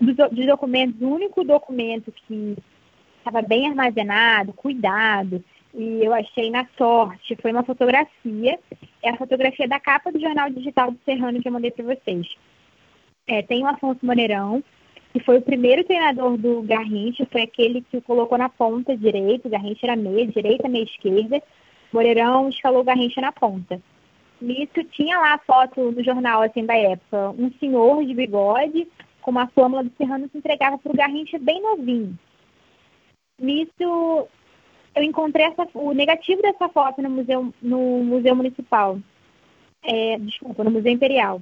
dos, 0.00 0.16
dos 0.32 0.46
documentos, 0.46 1.00
o 1.00 1.08
único 1.08 1.44
documento 1.44 2.12
que 2.12 2.56
estava 3.18 3.42
bem 3.42 3.68
armazenado, 3.68 4.52
cuidado, 4.54 5.44
e 5.74 6.04
eu 6.04 6.12
achei 6.12 6.50
na 6.50 6.66
sorte, 6.76 7.36
foi 7.40 7.52
uma 7.52 7.62
fotografia, 7.62 8.58
é 9.02 9.10
a 9.10 9.16
fotografia 9.16 9.68
da 9.68 9.78
capa 9.78 10.10
do 10.10 10.18
jornal 10.18 10.50
digital 10.50 10.90
do 10.90 10.98
Serrano 11.04 11.40
que 11.40 11.46
eu 11.46 11.52
mandei 11.52 11.70
para 11.70 11.84
vocês. 11.84 12.26
é, 13.26 13.42
tem 13.42 13.62
o 13.62 13.68
Afonso 13.68 14.04
Moreirão, 14.04 14.62
que 15.12 15.20
foi 15.20 15.38
o 15.38 15.42
primeiro 15.42 15.84
treinador 15.84 16.36
do 16.36 16.62
Garrincha, 16.62 17.26
foi 17.30 17.42
aquele 17.42 17.82
que 17.82 17.96
o 17.96 18.02
colocou 18.02 18.38
na 18.38 18.48
ponta 18.48 18.96
direita, 18.96 19.48
o 19.48 19.50
Garrincha 19.50 19.86
era 19.86 19.96
meia, 19.96 20.26
direita, 20.26 20.68
meia 20.68 20.84
esquerda, 20.84 21.42
Moreirão 21.92 22.48
escalou 22.48 22.80
o 22.80 22.84
Garrincha 22.84 23.20
na 23.20 23.32
ponta. 23.32 23.80
Nisso 24.40 24.84
tinha 24.92 25.18
lá 25.18 25.34
a 25.34 25.38
foto 25.38 25.90
no 25.90 26.02
jornal 26.02 26.42
assim 26.42 26.64
da 26.64 26.76
época, 26.76 27.30
um 27.30 27.50
senhor 27.58 28.04
de 28.04 28.14
bigode 28.14 28.86
com 29.20 29.30
uma 29.30 29.48
flâmula 29.48 29.84
do 29.84 29.92
Serrano 29.98 30.28
se 30.30 30.38
entregava 30.38 30.78
para 30.78 30.92
o 30.92 30.96
Garrincha 30.96 31.38
bem 31.38 31.60
novinho. 31.60 32.18
Nisso 33.38 34.28
eu 34.94 35.02
encontrei 35.02 35.46
essa, 35.46 35.66
o 35.74 35.92
negativo 35.92 36.42
dessa 36.42 36.68
foto 36.68 37.02
no 37.02 37.10
museu, 37.10 37.52
no 37.60 38.02
museu 38.04 38.34
municipal. 38.34 38.98
É, 39.82 40.18
desculpa, 40.18 40.62
no 40.62 40.70
Museu 40.70 40.92
Imperial. 40.92 41.40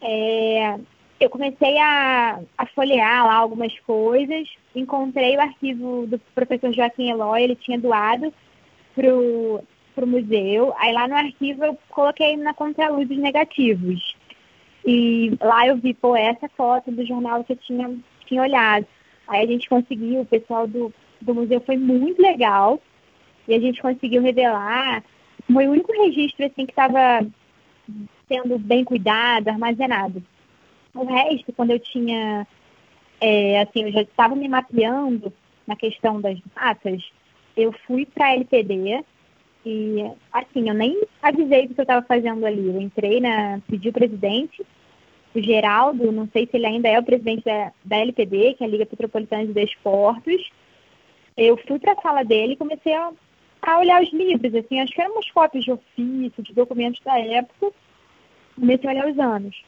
É, 0.00 0.78
eu 1.18 1.30
comecei 1.30 1.78
a, 1.78 2.40
a, 2.58 2.66
folhear 2.66 3.26
lá 3.26 3.34
algumas 3.34 3.78
coisas, 3.80 4.48
encontrei 4.74 5.36
o 5.36 5.40
arquivo 5.40 6.06
do 6.06 6.18
professor 6.34 6.72
Joaquim 6.72 7.10
Eloy, 7.10 7.42
ele 7.42 7.56
tinha 7.56 7.78
doado 7.78 8.32
para 8.94 9.06
o 9.08 10.06
museu. 10.06 10.74
Aí 10.76 10.92
lá 10.92 11.08
no 11.08 11.14
arquivo 11.14 11.64
eu 11.64 11.78
coloquei 11.88 12.36
na 12.36 12.52
contraluz 12.52 13.10
os 13.10 13.18
negativos. 13.18 14.14
E 14.84 15.36
lá 15.40 15.66
eu 15.66 15.76
vi, 15.76 15.94
pô, 15.94 16.14
essa 16.14 16.48
foto 16.50 16.92
do 16.92 17.04
jornal 17.04 17.42
que 17.44 17.54
eu 17.54 17.56
tinha, 17.56 17.96
tinha 18.26 18.42
olhado. 18.42 18.86
Aí 19.26 19.42
a 19.42 19.46
gente 19.46 19.68
conseguiu, 19.68 20.20
o 20.20 20.26
pessoal 20.26 20.66
do, 20.66 20.92
do 21.20 21.34
museu 21.34 21.60
foi 21.60 21.76
muito 21.76 22.20
legal. 22.20 22.80
E 23.48 23.54
a 23.54 23.58
gente 23.58 23.80
conseguiu 23.80 24.22
revelar. 24.22 25.02
Foi 25.50 25.66
o 25.66 25.72
único 25.72 25.92
registro 25.92 26.44
assim 26.44 26.66
que 26.66 26.72
estava 26.72 27.26
sendo 28.28 28.58
bem 28.58 28.84
cuidado, 28.84 29.48
armazenado. 29.48 30.22
O 30.96 31.04
resto, 31.04 31.52
quando 31.52 31.72
eu 31.72 31.78
tinha, 31.78 32.46
é, 33.20 33.60
assim, 33.60 33.84
eu 33.84 33.92
já 33.92 34.00
estava 34.00 34.34
me 34.34 34.48
mapeando 34.48 35.32
na 35.66 35.76
questão 35.76 36.20
das 36.20 36.38
datas, 36.54 37.02
eu 37.56 37.72
fui 37.86 38.06
para 38.06 38.28
a 38.28 38.34
LPD 38.34 39.04
e, 39.64 40.10
assim, 40.32 40.68
eu 40.68 40.74
nem 40.74 41.02
avisei 41.20 41.66
o 41.66 41.68
que 41.68 41.80
eu 41.80 41.82
estava 41.82 42.06
fazendo 42.06 42.46
ali. 42.46 42.66
Eu 42.66 42.80
entrei 42.80 43.20
na, 43.20 43.60
pedi 43.68 43.88
o 43.88 43.92
presidente, 43.92 44.64
o 45.34 45.42
Geraldo, 45.42 46.12
não 46.12 46.28
sei 46.32 46.46
se 46.46 46.56
ele 46.56 46.66
ainda 46.66 46.88
é 46.88 46.98
o 46.98 47.04
presidente 47.04 47.44
da, 47.44 47.72
da 47.84 47.96
LPD, 47.96 48.54
que 48.54 48.64
é 48.64 48.66
a 48.66 48.70
Liga 48.70 48.86
Petropolitana 48.86 49.46
de 49.46 49.52
Desportos. 49.52 50.50
Eu 51.36 51.58
fui 51.66 51.78
para 51.78 51.92
a 51.92 52.00
sala 52.00 52.24
dele 52.24 52.54
e 52.54 52.56
comecei 52.56 52.94
a, 52.94 53.10
a 53.60 53.78
olhar 53.78 54.02
os 54.02 54.10
livros, 54.12 54.54
assim, 54.54 54.80
acho 54.80 54.92
que 54.92 55.00
eram 55.00 55.12
umas 55.12 55.30
cópias 55.30 55.64
de 55.64 55.72
ofício, 55.72 56.42
de 56.42 56.54
documentos 56.54 57.00
da 57.04 57.18
época, 57.18 57.70
comecei 58.54 58.88
a 58.88 58.92
olhar 58.92 59.08
os 59.08 59.18
anos. 59.18 59.62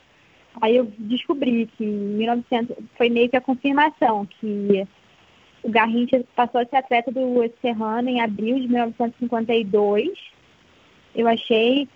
Aí 0.61 0.77
eu 0.77 0.91
descobri 0.99 1.67
que 1.77 1.85
em 1.85 2.17
1900 2.17 2.77
foi 2.97 3.09
meio 3.09 3.29
que 3.29 3.37
a 3.37 3.41
confirmação 3.41 4.27
que 4.27 4.87
o 5.63 5.71
Garrincha 5.71 6.25
passou 6.35 6.61
a 6.61 6.67
ser 6.67 6.77
atleta 6.77 7.11
do 7.11 7.51
Serrano 7.61 8.09
em 8.09 8.21
abril 8.21 8.59
de 8.59 8.69
1952. 8.69 10.11
Eu 11.15 11.29
achei 11.29 11.89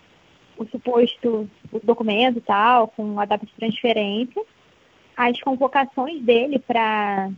o 0.57 0.67
suposto 0.67 1.49
o 1.73 1.81
documento 1.81 2.39
e 2.39 2.43
tal, 2.43 2.89
com 2.89 3.19
a 3.19 3.25
data 3.25 3.47
de 3.47 3.53
transferência, 3.55 4.43
as 5.17 5.41
convocações 5.41 6.21
dele 6.23 6.59
para 6.59 7.31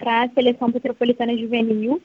a 0.00 0.28
seleção 0.34 0.68
metropolitana 0.68 1.36
juvenil. 1.36 2.00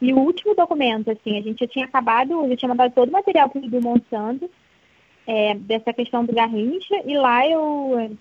E 0.00 0.12
o 0.12 0.18
último 0.18 0.54
documento, 0.54 1.10
assim, 1.10 1.38
a 1.38 1.42
gente 1.42 1.60
já 1.60 1.66
tinha 1.68 1.84
acabado, 1.84 2.48
já 2.48 2.56
tinha 2.56 2.68
mandado 2.68 2.92
todo 2.92 3.08
o 3.08 3.12
material 3.12 3.48
para 3.48 3.60
o 3.60 3.82
Monsanto, 3.82 4.50
é, 5.26 5.54
dessa 5.54 5.92
questão 5.92 6.24
do 6.24 6.32
Garrincha, 6.32 7.02
e 7.04 7.16
lá 7.16 7.46
eu, 7.46 8.16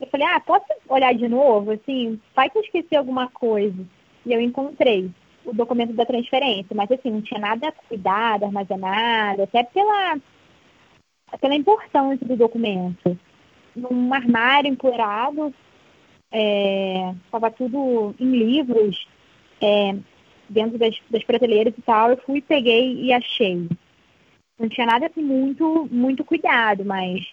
eu 0.00 0.06
falei, 0.08 0.26
ah, 0.26 0.40
posso 0.40 0.66
olhar 0.88 1.14
de 1.14 1.28
novo? 1.28 1.72
Assim, 1.72 2.20
vai 2.34 2.48
que 2.48 2.58
eu 2.58 2.62
esqueci 2.62 2.96
alguma 2.96 3.28
coisa. 3.28 3.84
E 4.24 4.32
eu 4.32 4.40
encontrei 4.40 5.10
o 5.44 5.52
documento 5.52 5.92
da 5.94 6.04
transferência, 6.04 6.74
mas 6.74 6.90
assim, 6.90 7.10
não 7.10 7.22
tinha 7.22 7.40
nada 7.40 7.72
cuidado, 7.88 8.44
armazenado, 8.44 9.42
até 9.42 9.62
pela, 9.64 10.16
pela 11.40 11.54
importância 11.54 12.26
do 12.26 12.36
documento. 12.36 13.18
Num 13.74 14.12
armário 14.12 14.70
empoeirado, 14.70 15.54
estava 17.24 17.48
é, 17.48 17.50
tudo 17.50 18.14
em 18.18 18.30
livros, 18.30 19.06
é, 19.60 19.96
dentro 20.48 20.78
das, 20.78 20.96
das 21.08 21.24
prateleiras 21.24 21.74
e 21.76 21.82
tal, 21.82 22.10
eu 22.10 22.16
fui, 22.18 22.40
peguei 22.40 22.94
e 23.00 23.12
achei 23.12 23.68
não 24.60 24.68
tinha 24.68 24.86
nada 24.86 25.06
assim, 25.06 25.22
muito, 25.22 25.88
muito 25.90 26.22
cuidado, 26.22 26.84
mas 26.84 27.32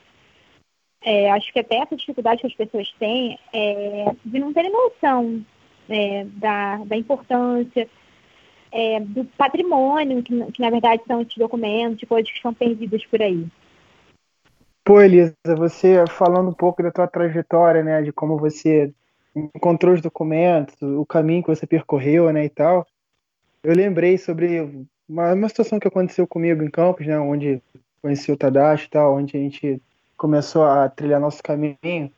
é, 1.03 1.29
acho 1.31 1.51
que 1.51 1.59
até 1.59 1.77
essa 1.77 1.95
dificuldade 1.95 2.41
que 2.41 2.47
as 2.47 2.55
pessoas 2.55 2.91
têm 2.97 3.37
é 3.53 4.05
de 4.25 4.39
não 4.39 4.53
terem 4.53 4.71
noção 4.71 5.45
é, 5.89 6.23
da, 6.25 6.77
da 6.77 6.95
importância 6.95 7.87
é, 8.71 8.99
do 9.01 9.25
patrimônio, 9.25 10.23
que, 10.23 10.51
que, 10.51 10.61
na 10.61 10.69
verdade 10.69 11.03
são 11.05 11.21
esses 11.21 11.35
documentos, 11.35 12.07
coisas 12.07 12.29
que 12.29 12.37
estão 12.37 12.53
perdidas 12.53 13.05
por 13.05 13.21
aí. 13.21 13.45
Pô, 14.83 15.01
Elisa, 15.01 15.35
você 15.57 16.05
falando 16.07 16.49
um 16.49 16.53
pouco 16.53 16.81
da 16.81 16.91
tua 16.91 17.07
trajetória, 17.07 17.83
né, 17.83 18.01
de 18.01 18.13
como 18.13 18.37
você 18.37 18.93
encontrou 19.35 19.93
os 19.93 20.01
documentos, 20.01 20.81
o 20.81 21.05
caminho 21.05 21.43
que 21.43 21.49
você 21.49 21.67
percorreu, 21.67 22.31
né, 22.31 22.45
e 22.45 22.49
tal, 22.49 22.87
eu 23.61 23.75
lembrei 23.75 24.17
sobre 24.17 24.85
uma, 25.07 25.33
uma 25.33 25.49
situação 25.49 25.79
que 25.79 25.87
aconteceu 25.87 26.27
comigo 26.27 26.63
em 26.63 26.69
Campos, 26.69 27.05
né, 27.05 27.19
onde 27.19 27.61
conheci 28.01 28.31
o 28.31 28.37
Tadashi 28.37 28.87
e 28.87 28.89
tal, 28.89 29.15
onde 29.15 29.35
a 29.37 29.39
gente 29.39 29.81
começou 30.15 30.63
a 30.63 30.89
trilhar 30.89 31.19
nosso 31.19 31.41
caminho, 31.43 32.11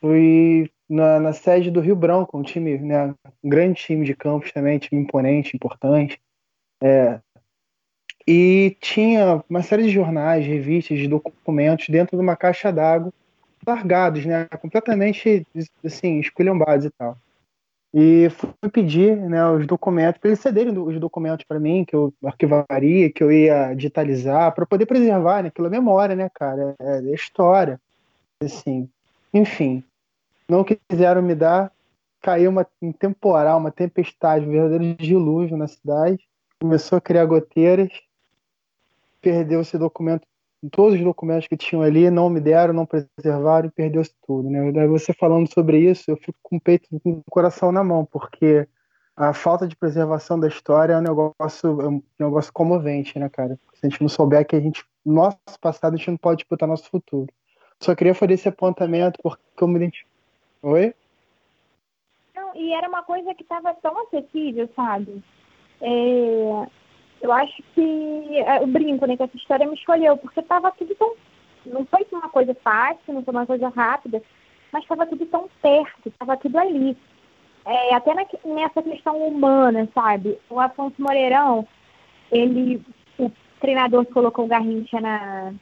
foi 0.00 0.70
na, 0.88 1.20
na, 1.20 1.32
sede 1.32 1.70
do 1.70 1.80
Rio 1.80 1.96
Branco, 1.96 2.38
um 2.38 2.42
time, 2.42 2.78
né, 2.78 3.14
um 3.42 3.48
grande 3.48 3.80
time 3.80 4.04
de 4.04 4.14
Campos 4.14 4.52
também, 4.52 4.78
time 4.78 5.02
imponente, 5.02 5.56
importante. 5.56 6.20
É, 6.82 7.20
e 8.26 8.76
tinha 8.80 9.42
uma 9.48 9.62
série 9.62 9.84
de 9.84 9.90
jornais, 9.90 10.46
revistas, 10.46 10.98
de 10.98 11.08
documentos 11.08 11.88
dentro 11.88 12.16
de 12.16 12.22
uma 12.22 12.36
caixa 12.36 12.72
d'água, 12.72 13.12
largados, 13.66 14.24
né, 14.24 14.46
completamente 14.60 15.46
assim, 15.84 16.20
esculhambados 16.20 16.86
e 16.86 16.90
tal. 16.90 17.16
E 17.92 18.30
fui 18.30 18.70
pedir 18.72 19.16
né, 19.16 19.44
os 19.50 19.66
documentos, 19.66 20.20
para 20.20 20.30
eles 20.30 20.40
cederem 20.40 20.76
os 20.78 21.00
documentos 21.00 21.44
para 21.44 21.58
mim, 21.58 21.84
que 21.84 21.94
eu 21.94 22.14
arquivaria, 22.24 23.10
que 23.10 23.22
eu 23.22 23.32
ia 23.32 23.74
digitalizar, 23.74 24.54
para 24.54 24.64
poder 24.64 24.86
preservar 24.86 25.42
né, 25.42 25.48
aquilo 25.48 25.66
é 25.66 25.70
memória, 25.70 26.14
né, 26.14 26.30
cara? 26.32 26.76
É, 26.78 26.98
é 26.98 27.14
história. 27.14 27.80
Assim. 28.42 28.88
Enfim, 29.34 29.82
não 30.48 30.64
quiseram 30.64 31.20
me 31.20 31.34
dar, 31.34 31.72
caiu 32.22 32.50
uma, 32.50 32.66
um 32.80 32.92
temporal, 32.92 33.58
uma 33.58 33.72
tempestade, 33.72 34.46
um 34.46 34.50
verdadeiro 34.52 34.94
dilúvio 34.94 35.56
na 35.56 35.66
cidade, 35.66 36.26
começou 36.60 36.98
a 36.98 37.00
criar 37.00 37.24
goteiras, 37.24 37.90
perdeu 39.20 39.60
esse 39.60 39.76
documento 39.76 40.26
todos 40.68 40.94
os 40.94 41.00
documentos 41.04 41.48
que 41.48 41.56
tinham 41.56 41.82
ali 41.82 42.10
não 42.10 42.28
me 42.28 42.40
deram, 42.40 42.74
não 42.74 42.86
preservaram 42.86 43.68
e 43.68 43.70
perdeu-se 43.70 44.12
tudo. 44.26 44.50
Né? 44.50 44.72
Daí 44.72 44.86
você 44.86 45.12
falando 45.12 45.50
sobre 45.52 45.78
isso, 45.78 46.10
eu 46.10 46.16
fico 46.16 46.38
com 46.42 46.56
o 46.56 46.60
peito, 46.60 46.88
com 47.02 47.10
o 47.12 47.24
coração 47.30 47.72
na 47.72 47.82
mão, 47.82 48.04
porque 48.04 48.68
a 49.16 49.32
falta 49.32 49.66
de 49.66 49.76
preservação 49.76 50.38
da 50.38 50.48
história 50.48 50.94
é 50.94 50.98
um 50.98 51.02
negócio, 51.02 51.80
é 51.80 51.88
um 51.88 52.02
negócio 52.18 52.52
comovente, 52.52 53.18
né, 53.18 53.28
cara? 53.28 53.58
Se 53.74 53.86
a 53.86 53.88
gente 53.88 54.00
não 54.00 54.08
souber 54.08 54.46
que 54.46 54.56
a 54.56 54.60
gente, 54.60 54.84
nosso 55.04 55.38
passado, 55.60 55.94
a 55.94 55.96
gente 55.96 56.10
não 56.10 56.16
pode 56.16 56.38
disputar 56.38 56.68
nosso 56.68 56.88
futuro. 56.90 57.32
Só 57.80 57.94
queria 57.94 58.14
fazer 58.14 58.34
esse 58.34 58.48
apontamento 58.48 59.18
porque 59.22 59.40
eu 59.62 59.68
me 59.68 59.76
identifico. 59.76 60.10
Oi? 60.62 60.94
Não, 62.34 62.54
e 62.54 62.72
era 62.74 62.88
uma 62.88 63.02
coisa 63.02 63.34
que 63.34 63.42
estava 63.42 63.72
tão 63.74 63.98
acessível, 64.02 64.68
sabe? 64.76 65.22
É, 65.80 66.66
eu 67.20 67.32
acho 67.32 67.62
que 67.74 68.38
é, 68.38 68.62
eu 68.62 68.66
brinco, 68.66 69.06
né, 69.06 69.16
que 69.16 69.22
essa 69.22 69.36
história 69.36 69.66
me 69.66 69.74
escolheu, 69.74 70.16
porque 70.16 70.40
estava 70.40 70.70
tudo 70.72 70.94
tão. 70.94 71.14
Não 71.66 71.84
foi 71.84 72.06
uma 72.12 72.28
coisa 72.28 72.54
fácil, 72.54 73.12
não 73.12 73.22
foi 73.22 73.34
uma 73.34 73.46
coisa 73.46 73.68
rápida, 73.68 74.22
mas 74.72 74.82
estava 74.82 75.06
tudo 75.06 75.26
tão 75.26 75.48
perto, 75.60 76.08
estava 76.08 76.36
tudo 76.36 76.58
ali. 76.58 76.96
É, 77.66 77.94
até 77.94 78.14
na, 78.14 78.24
nessa 78.44 78.82
questão 78.82 79.16
humana, 79.18 79.86
sabe? 79.94 80.38
O 80.48 80.58
Afonso 80.58 80.96
Moreirão, 80.98 81.68
ele, 82.32 82.82
o 83.18 83.30
treinador 83.60 84.06
que 84.06 84.12
colocou 84.12 84.46
o 84.46 84.48
Garrincha 84.48 84.98
na, 85.00 85.52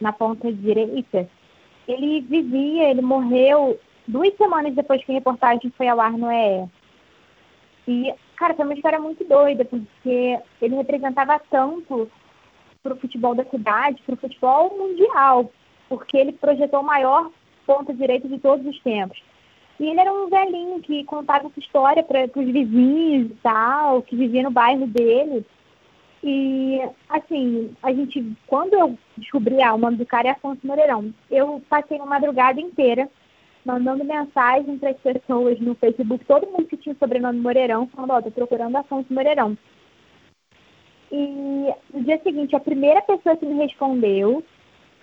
na 0.00 0.12
ponta 0.12 0.52
direita, 0.52 1.28
ele 1.88 2.20
vivia, 2.20 2.90
ele 2.90 3.02
morreu 3.02 3.78
duas 4.06 4.34
semanas 4.36 4.74
depois 4.74 5.04
que 5.04 5.10
a 5.10 5.14
reportagem 5.14 5.72
foi 5.76 5.88
ao 5.88 6.00
ar 6.00 6.12
no 6.12 6.30
EE. 6.30 6.68
E 7.88 8.14
Cara, 8.40 8.54
foi 8.54 8.64
uma 8.64 8.72
história 8.72 8.98
muito 8.98 9.22
doida, 9.22 9.66
porque 9.66 10.40
ele 10.62 10.74
representava 10.74 11.38
tanto 11.50 12.10
para 12.82 12.94
o 12.94 12.96
futebol 12.96 13.34
da 13.34 13.44
cidade, 13.44 14.00
para 14.00 14.14
o 14.14 14.18
futebol 14.18 14.78
mundial, 14.78 15.52
porque 15.90 16.16
ele 16.16 16.32
projetou 16.32 16.80
o 16.80 16.86
maior 16.86 17.30
ponta 17.66 17.92
direita 17.92 18.26
de 18.26 18.38
todos 18.38 18.64
os 18.64 18.80
tempos. 18.80 19.22
E 19.78 19.84
ele 19.84 20.00
era 20.00 20.10
um 20.10 20.30
velhinho 20.30 20.80
que 20.80 21.04
contava 21.04 21.48
essa 21.48 21.60
história 21.60 22.02
para 22.02 22.30
os 22.34 22.46
vizinhos 22.46 23.30
e 23.30 23.36
tal, 23.42 24.00
que 24.00 24.16
vivia 24.16 24.42
no 24.42 24.50
bairro 24.50 24.86
dele. 24.86 25.44
E, 26.24 26.80
assim, 27.10 27.76
a 27.82 27.92
gente, 27.92 28.24
quando 28.46 28.72
eu 28.72 28.98
descobri, 29.18 29.62
ah, 29.62 29.74
o 29.74 29.78
nome 29.78 29.98
do 29.98 30.06
cara 30.06 30.28
é 30.28 30.30
Afonso 30.30 30.66
Moreirão, 30.66 31.12
eu 31.30 31.62
passei 31.68 31.98
uma 31.98 32.06
madrugada 32.06 32.58
inteira 32.58 33.06
mandando 33.64 34.04
mensagem 34.04 34.78
para 34.78 34.90
as 34.90 34.96
pessoas 34.98 35.58
no 35.60 35.74
Facebook, 35.74 36.24
todo 36.24 36.46
mundo 36.46 36.66
que 36.66 36.76
tinha 36.76 36.94
o 36.94 36.98
sobrenome 36.98 37.40
Moreirão, 37.40 37.86
falando, 37.88 38.10
ó, 38.10 38.18
oh, 38.18 38.22
tô 38.22 38.30
procurando 38.30 38.76
Afonso 38.76 39.12
Moreirão. 39.12 39.56
E 41.12 41.72
no 41.92 42.04
dia 42.04 42.20
seguinte, 42.22 42.54
a 42.54 42.60
primeira 42.60 43.02
pessoa 43.02 43.36
que 43.36 43.46
me 43.46 43.54
respondeu 43.54 44.44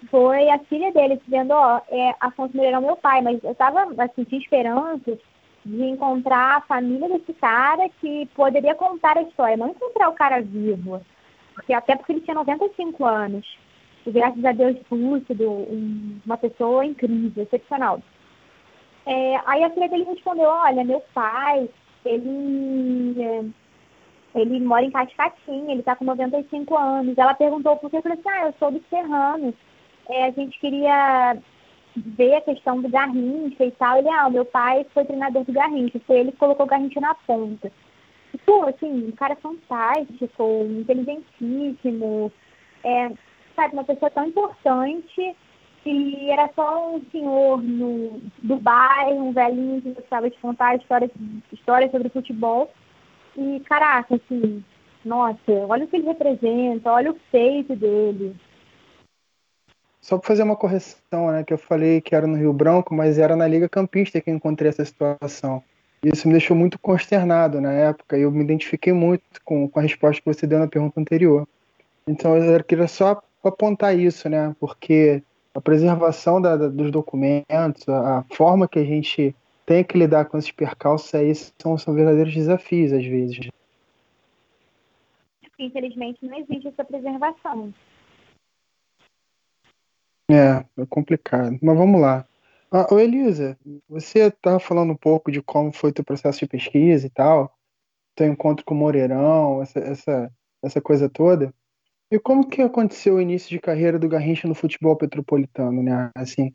foi 0.09 0.49
a 0.49 0.59
filha 0.59 0.91
dele, 0.91 1.21
dizendo, 1.25 1.51
ó, 1.51 1.77
oh, 1.77 1.95
é, 1.95 2.15
Afonso 2.19 2.55
Moreirão 2.55 2.81
meu 2.81 2.95
pai, 2.95 3.21
mas 3.21 3.43
eu 3.43 3.53
tava, 3.55 3.87
assim, 4.03 4.23
tinha 4.23 4.41
esperança 4.41 5.17
de 5.65 5.83
encontrar 5.83 6.57
a 6.57 6.61
família 6.61 7.09
desse 7.09 7.33
cara 7.33 7.89
que 7.99 8.25
poderia 8.33 8.73
contar 8.73 9.17
a 9.17 9.21
história, 9.21 9.57
não 9.57 9.69
encontrar 9.69 10.09
o 10.09 10.13
cara 10.13 10.41
vivo. 10.41 11.01
Porque, 11.53 11.73
até 11.73 11.95
porque 11.95 12.13
ele 12.13 12.21
tinha 12.21 12.35
95 12.35 13.03
anos. 13.03 13.57
E 14.05 14.11
graças 14.11 14.43
a 14.45 14.53
Deus, 14.53 14.77
lúcido, 14.89 15.49
um, 15.51 16.19
uma 16.25 16.37
pessoa 16.37 16.85
incrível, 16.85 17.43
excepcional. 17.43 18.01
É, 19.07 19.41
aí 19.45 19.63
a 19.63 19.69
filha 19.69 19.87
dele 19.87 20.03
respondeu, 20.03 20.49
olha, 20.49 20.83
meu 20.83 20.99
pai, 21.13 21.69
ele, 22.03 23.15
é, 23.21 23.45
ele 24.35 24.59
mora 24.59 24.83
em 24.83 24.91
Cascatinha, 24.91 25.71
ele 25.71 25.79
está 25.79 25.95
com 25.95 26.03
95 26.03 26.77
anos. 26.77 27.17
Ela 27.17 27.33
perguntou 27.33 27.77
por 27.77 27.89
que, 27.89 27.95
eu 27.95 28.01
falei 28.01 28.19
assim, 28.19 28.29
ah, 28.29 28.47
eu 28.47 28.53
sou 28.59 28.69
do 28.69 28.83
Serrano. 28.89 29.53
É, 30.09 30.25
a 30.25 30.31
gente 30.31 30.59
queria 30.59 31.37
ver 31.95 32.35
a 32.35 32.41
questão 32.41 32.81
do 32.81 32.89
Garrincha 32.89 33.63
e 33.63 33.71
tal. 33.71 33.97
Ele, 33.97 34.09
ah, 34.09 34.29
meu 34.29 34.43
pai 34.43 34.85
foi 34.93 35.05
treinador 35.05 35.45
do 35.45 35.53
Garrincha, 35.53 36.01
foi 36.05 36.19
ele 36.19 36.33
que 36.33 36.37
colocou 36.37 36.65
o 36.65 36.69
Garrincha 36.69 36.99
na 36.99 37.15
ponta. 37.15 37.71
E, 38.33 38.37
pô, 38.39 38.65
assim, 38.65 39.07
um 39.07 39.11
cara 39.13 39.37
fantástico, 39.37 40.67
inteligentíssimo, 40.69 42.29
é, 42.83 43.09
sabe, 43.55 43.73
uma 43.73 43.85
pessoa 43.85 44.11
tão 44.11 44.27
importante 44.27 45.33
e 45.89 46.29
era 46.29 46.49
só 46.55 46.95
um 46.95 47.01
senhor 47.11 47.61
no, 47.61 48.21
do 48.43 48.57
bairro, 48.57 49.27
um 49.27 49.31
velhinho 49.33 49.81
que 49.81 49.93
gostava 49.93 50.29
de 50.29 50.37
contar 50.37 50.75
histórias, 50.75 51.11
histórias 51.51 51.91
sobre 51.91 52.09
futebol. 52.09 52.71
E, 53.37 53.59
caraca, 53.61 54.15
assim, 54.15 54.63
nossa, 55.05 55.51
olha 55.51 55.85
o 55.85 55.87
que 55.87 55.95
ele 55.95 56.07
representa, 56.07 56.91
olha 56.91 57.11
o 57.11 57.19
feito 57.31 57.75
dele. 57.75 58.35
Só 60.01 60.17
para 60.17 60.27
fazer 60.27 60.43
uma 60.43 60.55
correção, 60.55 61.31
né, 61.31 61.43
que 61.43 61.53
eu 61.53 61.57
falei 61.57 62.01
que 62.01 62.15
era 62.15 62.27
no 62.27 62.37
Rio 62.37 62.53
Branco, 62.53 62.93
mas 62.93 63.17
era 63.17 63.35
na 63.35 63.47
Liga 63.47 63.69
Campista 63.69 64.21
que 64.21 64.29
eu 64.29 64.35
encontrei 64.35 64.69
essa 64.69 64.85
situação. 64.85 65.63
Isso 66.03 66.27
me 66.27 66.33
deixou 66.33 66.55
muito 66.55 66.77
consternado 66.79 67.59
na 67.59 67.73
época 67.73 68.17
e 68.17 68.21
eu 68.21 68.31
me 68.31 68.43
identifiquei 68.43 68.93
muito 68.93 69.23
com, 69.43 69.67
com 69.67 69.79
a 69.79 69.81
resposta 69.81 70.21
que 70.21 70.33
você 70.33 70.45
deu 70.47 70.59
na 70.59 70.67
pergunta 70.67 70.99
anterior. 70.99 71.47
Então 72.07 72.37
eu 72.37 72.63
queria 72.63 72.87
só 72.87 73.21
apontar 73.43 73.97
isso, 73.97 74.29
né, 74.29 74.55
porque 74.59 75.21
a 75.57 75.61
preservação 75.61 76.39
da, 76.39 76.55
da, 76.55 76.67
dos 76.67 76.91
documentos, 76.91 77.89
a, 77.89 78.19
a, 78.19 78.23
forma 78.35 78.67
que 78.67 78.77
a 78.77 78.83
gente 78.83 79.35
tem 79.65 79.83
que 79.83 79.97
lidar 79.97 80.25
com 80.25 80.37
esses 80.37 80.51
percalços 80.51 81.11
aí 81.15 81.33
são, 81.33 81.75
são 81.75 81.95
verdadeiros 81.95 82.31
desafios 82.31 82.93
às 82.93 83.03
vezes. 83.03 83.49
Infelizmente 85.57 86.23
não 86.23 86.37
existe 86.37 86.67
essa 86.67 86.83
preservação. 86.83 87.73
É, 90.29 90.63
é 90.79 90.85
complicado. 90.87 91.57
Mas 91.59 91.77
vamos 91.77 91.99
lá. 91.99 92.23
Ah, 92.71 92.93
ô 92.93 92.99
Elisa, 92.99 93.57
você 93.89 94.27
estava 94.27 94.59
falando 94.59 94.91
um 94.91 94.95
pouco 94.95 95.31
de 95.31 95.41
como 95.41 95.71
foi 95.71 95.89
o 95.89 95.93
teu 95.93 96.05
processo 96.05 96.37
de 96.37 96.47
pesquisa 96.47 97.07
e 97.07 97.09
tal, 97.09 97.51
teu 98.15 98.27
encontro 98.27 98.63
com 98.63 98.75
o 98.75 98.77
Moreirão, 98.77 99.63
essa, 99.63 99.79
essa, 99.79 100.31
essa 100.61 100.79
coisa 100.79 101.09
toda. 101.09 101.51
E 102.09 102.17
como 102.17 102.47
que 102.47 102.61
aconteceu 102.61 103.15
o 103.15 103.21
início 103.21 103.49
de 103.49 103.59
carreira 103.59 103.99
do 103.99 104.07
Garrincha 104.07 104.47
no 104.47 104.55
futebol 104.55 104.95
petropolitano, 104.95 105.83
né? 105.83 106.09
Assim, 106.15 106.53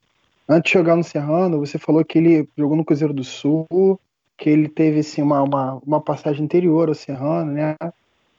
antes 0.49 0.73
de 0.73 0.79
jogar 0.79 0.97
no 0.97 1.05
Serrano, 1.05 1.59
você 1.59 1.79
falou 1.79 2.05
que 2.05 2.19
ele 2.19 2.49
jogou 2.57 2.77
no 2.77 2.85
Cruzeiro 2.85 3.13
do 3.13 3.23
Sul, 3.23 3.67
que 4.39 4.49
ele 4.49 4.69
teve 4.69 5.01
assim, 5.01 5.21
uma, 5.21 5.43
uma, 5.43 5.75
uma 5.87 6.01
passagem 6.01 6.45
anterior 6.45 6.89
ao 6.89 6.95
Serrano, 6.95 7.53
né? 7.53 7.77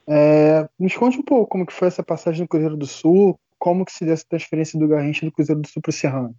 É, 0.08 0.68
nos 0.78 0.96
conte 0.96 1.20
um 1.20 1.24
pouco 1.24 1.52
como 1.52 1.66
que 1.66 1.74
foi 1.74 1.88
essa 1.88 2.04
passagem 2.04 2.42
no 2.42 2.48
Cruzeiro 2.48 2.76
do 2.76 2.88
Sul, 2.88 3.40
como 3.60 3.86
que 3.86 3.94
se 3.94 4.04
deu 4.04 4.14
essa 4.14 4.26
transferência 4.28 4.80
do 4.80 4.88
Garrincha 4.88 5.26
do 5.26 5.32
Cruzeiro 5.32 5.62
do 5.62 5.68
Sul 5.68 5.82
para 5.82 5.92
o 5.92 5.94
Serrano. 5.94 6.36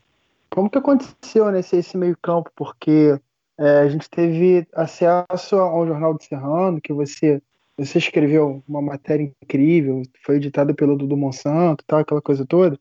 Como 0.50 0.68
que 0.68 0.78
aconteceu 0.78 1.50
nesse 1.50 1.76
esse 1.76 1.96
meio 1.96 2.16
campo? 2.20 2.50
Porque 2.54 3.18
é, 3.58 3.78
a 3.78 3.88
gente 3.88 4.10
teve 4.10 4.66
acesso 4.74 5.56
ao 5.56 5.86
Jornal 5.86 6.14
do 6.14 6.22
Serrano, 6.22 6.80
que 6.80 6.92
você 6.92 7.40
você 7.76 7.98
escreveu 7.98 8.62
uma 8.68 8.80
matéria 8.80 9.24
incrível, 9.42 10.02
foi 10.24 10.36
editada 10.36 10.72
pelo 10.72 10.96
Dudu 10.96 11.16
Monsanto, 11.16 11.84
tal, 11.86 12.00
aquela 12.00 12.22
coisa 12.22 12.46
toda. 12.46 12.78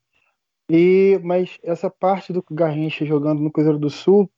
E 0.70 1.20
mas 1.24 1.58
essa 1.64 1.90
parte 1.90 2.32
do 2.32 2.44
Garrincha 2.52 3.06
jogando 3.06 3.42
no 3.42 3.52
Cruzeiro 3.52 3.80
do 3.80 3.90
Sul 3.90 4.30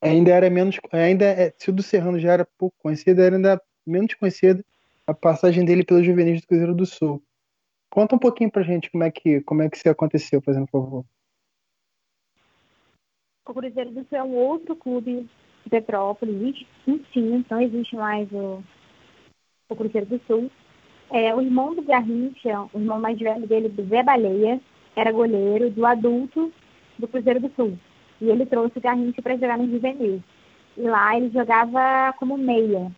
ainda 0.00 0.30
era 0.30 0.48
menos, 0.48 0.78
ainda 0.92 1.24
é, 1.24 1.52
se 1.58 1.70
o 1.70 1.72
do 1.72 1.82
Serrano 1.82 2.18
já 2.18 2.32
era 2.32 2.48
pouco 2.58 2.76
conhecido, 2.78 3.20
era 3.20 3.36
ainda 3.36 3.60
menos 3.86 4.14
conhecida 4.14 4.64
a 5.06 5.14
passagem 5.14 5.64
dele 5.64 5.84
pelo 5.84 6.04
juvenis 6.04 6.40
do 6.40 6.46
Cruzeiro 6.46 6.74
do 6.74 6.86
Sul. 6.86 7.22
Conta 7.90 8.14
um 8.14 8.18
pouquinho 8.18 8.50
pra 8.50 8.62
gente 8.62 8.90
como 8.90 9.04
é 9.04 9.10
que 9.10 9.40
como 9.40 9.62
é 9.62 9.70
que 9.70 9.76
isso 9.76 9.88
aconteceu, 9.88 10.42
fazendo 10.42 10.66
favor. 10.68 11.04
O 13.48 13.54
Cruzeiro 13.54 13.90
do 13.90 14.04
Sul 14.04 14.18
é 14.18 14.22
um 14.22 14.34
outro 14.34 14.76
clube 14.76 15.28
de 15.64 15.70
Petrópolis, 15.70 16.66
extinto, 16.86 17.46
não 17.50 17.60
existe 17.62 17.96
mais 17.96 18.30
o 18.30 18.62
o 19.68 19.76
Cruzeiro 19.76 20.06
do 20.06 20.20
Sul. 20.26 20.50
É, 21.10 21.34
o 21.34 21.40
irmão 21.40 21.74
do 21.74 21.82
Garrincha, 21.82 22.68
o 22.72 22.78
irmão 22.78 23.00
mais 23.00 23.18
velho 23.18 23.46
dele, 23.46 23.72
Zé 23.88 24.02
Baleia, 24.02 24.60
era 24.96 25.12
goleiro 25.12 25.70
do 25.70 25.86
adulto 25.86 26.52
do 26.98 27.08
Cruzeiro 27.08 27.40
do 27.40 27.50
Sul. 27.54 27.78
E 28.20 28.28
ele 28.28 28.46
trouxe 28.46 28.78
o 28.78 28.80
Garrincha 28.80 29.22
para 29.22 29.36
jogar 29.36 29.58
no 29.58 29.70
juvenil. 29.70 30.22
E 30.76 30.82
lá 30.82 31.16
ele 31.16 31.30
jogava 31.30 32.12
como 32.18 32.36
meia. 32.36 32.90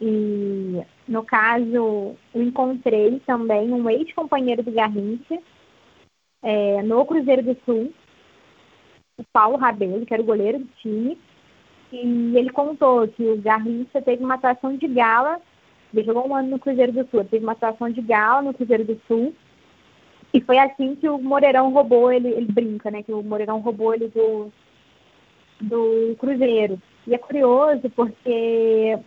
E, 0.00 0.82
no 1.08 1.24
caso, 1.24 1.64
eu 1.64 2.16
encontrei 2.34 3.20
também 3.20 3.72
um 3.72 3.88
ex-companheiro 3.88 4.62
do 4.62 4.72
Garrincha 4.72 5.38
é, 6.42 6.82
no 6.82 7.04
Cruzeiro 7.06 7.42
do 7.42 7.56
Sul, 7.64 7.92
o 9.16 9.24
Paulo 9.32 9.56
Rabelo, 9.56 10.04
que 10.04 10.12
era 10.12 10.22
o 10.22 10.26
goleiro 10.26 10.58
do 10.58 10.68
time. 10.80 11.18
E 11.92 12.36
ele 12.36 12.50
contou 12.50 13.06
que 13.06 13.22
o 13.22 13.40
Garrincha 13.40 14.02
teve 14.02 14.24
uma 14.24 14.34
atuação 14.34 14.76
de 14.76 14.88
gala 14.88 15.40
ele 15.94 16.06
jogou 16.06 16.28
um 16.28 16.34
ano 16.34 16.50
no 16.50 16.58
Cruzeiro 16.58 16.92
do 16.92 17.06
Sul, 17.08 17.24
teve 17.24 17.44
uma 17.44 17.54
situação 17.54 17.88
de 17.90 18.00
gala 18.00 18.42
no 18.42 18.54
Cruzeiro 18.54 18.84
do 18.84 19.00
Sul. 19.06 19.34
E 20.32 20.40
foi 20.40 20.58
assim 20.58 20.96
que 20.96 21.08
o 21.08 21.18
Moreirão 21.18 21.72
roubou 21.72 22.10
ele, 22.10 22.28
ele 22.28 22.50
brinca, 22.50 22.90
né? 22.90 23.02
Que 23.02 23.12
o 23.12 23.22
Moreirão 23.22 23.60
roubou 23.60 23.94
ele 23.94 24.08
do, 24.08 24.50
do 25.60 26.16
Cruzeiro. 26.18 26.80
E 27.06 27.14
é 27.14 27.18
curioso 27.18 27.88
porque, 27.90 28.98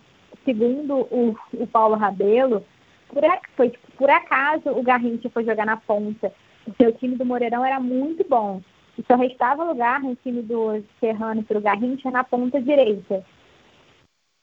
segundo 0.44 1.00
o, 1.10 1.36
o 1.52 1.66
Paulo 1.66 1.96
Rabelo, 1.96 2.64
por, 3.08 3.22
foi, 3.56 3.70
tipo, 3.70 3.92
por 3.96 4.08
acaso 4.08 4.70
o 4.70 4.82
Garrincha 4.82 5.28
foi 5.30 5.44
jogar 5.44 5.66
na 5.66 5.76
ponta, 5.76 6.32
porque 6.64 6.86
o 6.86 6.92
time 6.92 7.16
do 7.16 7.26
Moreirão 7.26 7.64
era 7.64 7.78
muito 7.78 8.24
bom. 8.28 8.62
E 8.96 9.04
só 9.06 9.14
restava 9.14 9.64
lugar 9.64 10.00
no 10.00 10.16
time 10.16 10.42
do 10.42 10.82
Serrano 10.98 11.42
para 11.42 11.58
o 11.58 11.60
Garrincha 11.62 12.10
na 12.10 12.24
ponta 12.24 12.60
direita. 12.60 13.24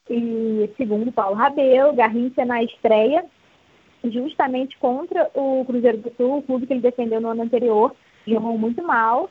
E 0.09 0.69
segundo 0.77 1.11
Paulo 1.11 1.35
Rabelo, 1.35 1.93
Garrincha 1.93 2.45
na 2.45 2.63
estreia, 2.63 3.25
justamente 4.03 4.77
contra 4.77 5.29
o 5.33 5.65
Cruzeiro 5.65 5.97
do 5.97 6.13
Sul, 6.15 6.37
o 6.37 6.41
clube 6.43 6.67
que 6.67 6.73
ele 6.73 6.81
defendeu 6.81 7.19
no 7.19 7.29
ano 7.29 7.43
anterior, 7.43 7.95
jogou 8.27 8.57
muito 8.57 8.83
mal, 8.83 9.29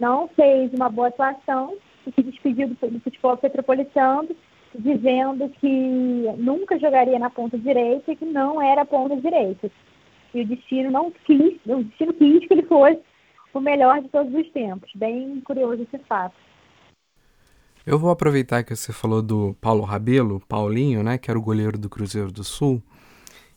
não 0.00 0.28
fez 0.28 0.72
uma 0.72 0.88
boa 0.88 1.08
atuação 1.08 1.76
e 2.06 2.12
se 2.12 2.22
despediu 2.22 2.68
do, 2.68 3.00
futebol 3.00 3.36
petropolitano, 3.36 4.28
dizendo 4.74 5.48
que 5.60 5.68
nunca 6.36 6.78
jogaria 6.78 7.18
na 7.18 7.30
ponta 7.30 7.56
direita 7.56 8.12
e 8.12 8.16
que 8.16 8.24
não 8.24 8.60
era 8.60 8.84
ponta 8.84 9.16
direita. 9.16 9.70
E 10.34 10.42
o 10.42 10.46
destino 10.46 10.90
não 10.90 11.10
quis, 11.10 11.58
o 11.66 11.82
destino 11.84 12.12
quis 12.12 12.46
que 12.46 12.54
ele 12.54 12.62
fosse 12.62 12.98
o 13.54 13.60
melhor 13.60 14.02
de 14.02 14.08
todos 14.08 14.34
os 14.34 14.50
tempos. 14.50 14.90
Bem 14.94 15.40
curioso 15.40 15.82
esse 15.82 15.98
fato. 16.04 16.34
Eu 17.86 18.00
vou 18.00 18.10
aproveitar 18.10 18.64
que 18.64 18.74
você 18.74 18.92
falou 18.92 19.22
do 19.22 19.56
Paulo 19.60 19.84
Rabelo, 19.84 20.42
Paulinho, 20.48 21.04
né, 21.04 21.16
que 21.18 21.30
era 21.30 21.38
o 21.38 21.42
goleiro 21.42 21.78
do 21.78 21.88
Cruzeiro 21.88 22.32
do 22.32 22.42
Sul, 22.42 22.82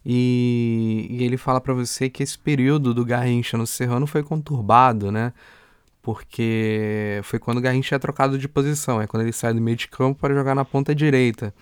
e, 0.06 1.08
e 1.10 1.24
ele 1.24 1.36
fala 1.36 1.60
para 1.60 1.74
você 1.74 2.10
que 2.12 2.22
esse 2.22 2.38
período 2.38 2.94
do 2.94 3.04
Garrincha 3.04 3.58
no 3.58 3.66
Serrano 3.66 4.06
foi 4.06 4.22
conturbado, 4.22 5.12
né? 5.12 5.34
Porque 6.02 7.20
foi 7.24 7.40
quando 7.40 7.58
o 7.58 7.62
Garrincha 7.62 7.96
é 7.96 8.00
trocado 8.00 8.38
de 8.38 8.48
posição, 8.48 9.02
é 9.02 9.08
quando 9.08 9.24
ele 9.24 9.34
sai 9.34 9.54
do 9.54 9.62
meio 9.62 9.76
de 9.76 9.88
campo 9.88 10.20
para 10.22 10.34
jogar 10.34 10.56
na 10.56 10.64
ponta 10.64 10.94
direita. 10.94 11.54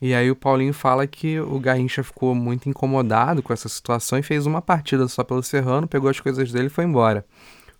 E 0.00 0.14
aí 0.14 0.30
o 0.30 0.36
Paulinho 0.36 0.74
fala 0.74 1.06
que 1.06 1.40
o 1.40 1.58
Garrincha 1.58 2.02
ficou 2.04 2.34
muito 2.34 2.68
incomodado 2.68 3.42
com 3.42 3.52
essa 3.52 3.68
situação 3.68 4.18
e 4.18 4.22
fez 4.22 4.46
uma 4.46 4.60
partida 4.62 5.08
só 5.08 5.24
pelo 5.24 5.42
Serrano, 5.42 5.88
pegou 5.88 6.10
as 6.10 6.20
coisas 6.20 6.52
dele 6.52 6.66
e 6.66 6.70
foi 6.70 6.84
embora. 6.84 7.24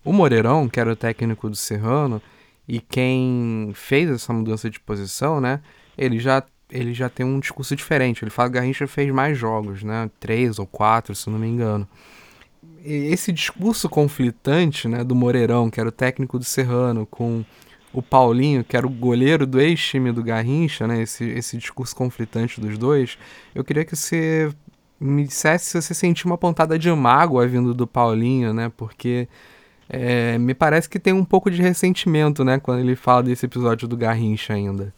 O 0.03 0.11
Moreirão, 0.11 0.67
que 0.67 0.79
era 0.79 0.91
o 0.91 0.95
técnico 0.95 1.49
do 1.49 1.55
Serrano, 1.55 2.21
e 2.67 2.79
quem 2.79 3.71
fez 3.73 4.09
essa 4.09 4.31
mudança 4.31 4.69
de 4.69 4.79
posição, 4.79 5.41
né? 5.41 5.61
Ele 5.97 6.19
já, 6.19 6.43
ele 6.69 6.93
já 6.93 7.09
tem 7.09 7.25
um 7.25 7.39
discurso 7.39 7.75
diferente. 7.75 8.23
Ele 8.23 8.31
fala 8.31 8.49
que 8.49 8.55
Garrincha 8.55 8.87
fez 8.87 9.11
mais 9.13 9.37
jogos, 9.37 9.83
né? 9.83 10.09
Três 10.19 10.59
ou 10.59 10.65
quatro, 10.65 11.13
se 11.13 11.29
não 11.29 11.37
me 11.37 11.47
engano. 11.47 11.87
E 12.85 12.93
esse 13.11 13.31
discurso 13.31 13.89
conflitante, 13.89 14.87
né? 14.87 15.03
Do 15.03 15.15
Moreirão, 15.15 15.69
que 15.69 15.79
era 15.79 15.89
o 15.89 15.91
técnico 15.91 16.39
do 16.39 16.45
Serrano, 16.45 17.05
com 17.05 17.43
o 17.91 18.01
Paulinho, 18.01 18.63
que 18.63 18.75
era 18.75 18.87
o 18.87 18.89
goleiro 18.89 19.45
do 19.45 19.61
ex-time 19.61 20.11
do 20.11 20.23
Garrincha, 20.23 20.87
né? 20.87 21.01
Esse, 21.01 21.25
esse 21.25 21.57
discurso 21.57 21.95
conflitante 21.95 22.59
dos 22.61 22.77
dois. 22.77 23.17
Eu 23.53 23.63
queria 23.63 23.85
que 23.85 23.95
você 23.95 24.49
me 24.99 25.25
dissesse 25.25 25.65
se 25.65 25.81
você 25.81 25.93
sentiu 25.93 26.27
uma 26.27 26.37
pontada 26.37 26.79
de 26.79 26.89
mágoa 26.91 27.45
vindo 27.45 27.73
do 27.73 27.85
Paulinho, 27.85 28.53
né? 28.53 28.71
Porque 28.75 29.27
é, 29.89 30.37
me 30.37 30.53
parece 30.53 30.89
que 30.89 30.99
tem 30.99 31.13
um 31.13 31.25
pouco 31.25 31.51
de 31.51 31.61
ressentimento, 31.61 32.43
né? 32.43 32.59
Quando 32.59 32.79
ele 32.79 32.95
fala 32.95 33.23
desse 33.23 33.45
episódio 33.45 33.87
do 33.87 33.97
Garrincha 33.97 34.53
ainda. 34.53 34.93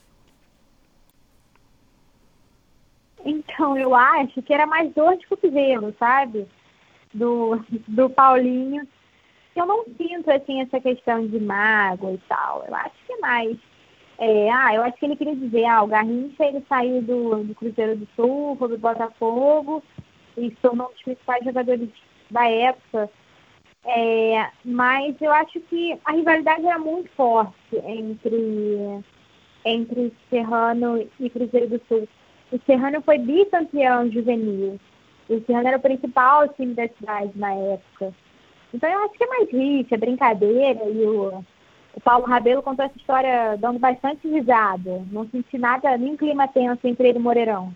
Então, 3.23 3.77
eu 3.77 3.95
acho 3.95 4.41
que 4.43 4.53
era 4.53 4.67
mais 4.67 4.93
dor 4.93 5.17
de 5.17 5.25
cotovelo, 5.27 5.93
sabe? 5.97 6.47
Do, 7.13 7.59
do 7.87 8.09
Paulinho. 8.09 8.87
Eu 9.55 9.65
não 9.65 9.85
sinto, 9.97 10.29
assim, 10.29 10.61
essa 10.61 10.79
questão 10.79 11.25
de 11.25 11.39
mágoa 11.39 12.11
e 12.11 12.17
tal. 12.29 12.65
Eu 12.67 12.75
acho 12.75 12.95
que 13.07 13.13
é 13.13 13.17
mais... 13.17 13.57
É, 14.17 14.49
ah, 14.49 14.73
eu 14.75 14.83
acho 14.83 14.97
que 14.97 15.05
ele 15.05 15.15
queria 15.15 15.35
dizer, 15.35 15.65
ah, 15.65 15.83
o 15.83 15.87
Garrincha, 15.87 16.45
ele 16.45 16.63
saiu 16.69 17.01
do, 17.01 17.43
do 17.43 17.55
Cruzeiro 17.55 17.97
do 17.97 18.07
Sul, 18.15 18.55
foi 18.57 18.69
do 18.69 18.77
Botafogo, 18.77 19.83
e 20.37 20.51
tornou 20.51 20.87
um 20.87 20.91
dos 20.91 21.01
principais 21.01 21.43
jogadores 21.43 21.89
da 22.29 22.47
época. 22.47 23.09
É, 23.85 24.49
mas 24.63 25.15
eu 25.21 25.31
acho 25.31 25.59
que 25.61 25.97
a 26.03 26.13
rivalidade 26.13 26.65
era 26.65 26.79
muito 26.79 27.09
forte 27.11 27.53
entre, 27.85 29.03
entre 29.63 30.11
Serrano 30.29 31.07
e 31.19 31.29
Cruzeiro 31.29 31.69
do 31.69 31.81
Sul. 31.87 32.07
O 32.51 32.59
Serrano 32.65 33.01
foi 33.01 33.19
bicampeão 33.19 34.09
juvenil. 34.11 34.79
O 35.29 35.39
Serrano 35.45 35.67
era 35.67 35.77
o 35.77 35.81
principal 35.81 36.47
time 36.49 36.73
da 36.73 36.87
cidade 36.87 37.31
na 37.35 37.53
época. 37.53 38.13
Então 38.73 38.89
eu 38.89 39.05
acho 39.05 39.13
que 39.13 39.23
é 39.23 39.27
mais 39.27 39.49
rixa, 39.51 39.97
brincadeira. 39.97 40.83
E 40.89 41.05
o, 41.05 41.43
o 41.93 42.01
Paulo 42.01 42.25
Rabelo 42.25 42.63
contou 42.63 42.85
essa 42.85 42.97
história 42.97 43.55
dando 43.57 43.77
bastante 43.77 44.27
risada. 44.27 45.05
Não 45.11 45.27
senti 45.29 45.57
nada, 45.59 45.95
nem 45.95 46.17
clima 46.17 46.47
tenso 46.47 46.87
entre 46.87 47.09
ele 47.09 47.19
e 47.19 47.21
o 47.21 47.23
Moreirão. 47.23 47.75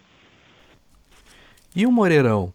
E 1.76 1.86
o 1.86 1.92
Moreirão? 1.92 2.52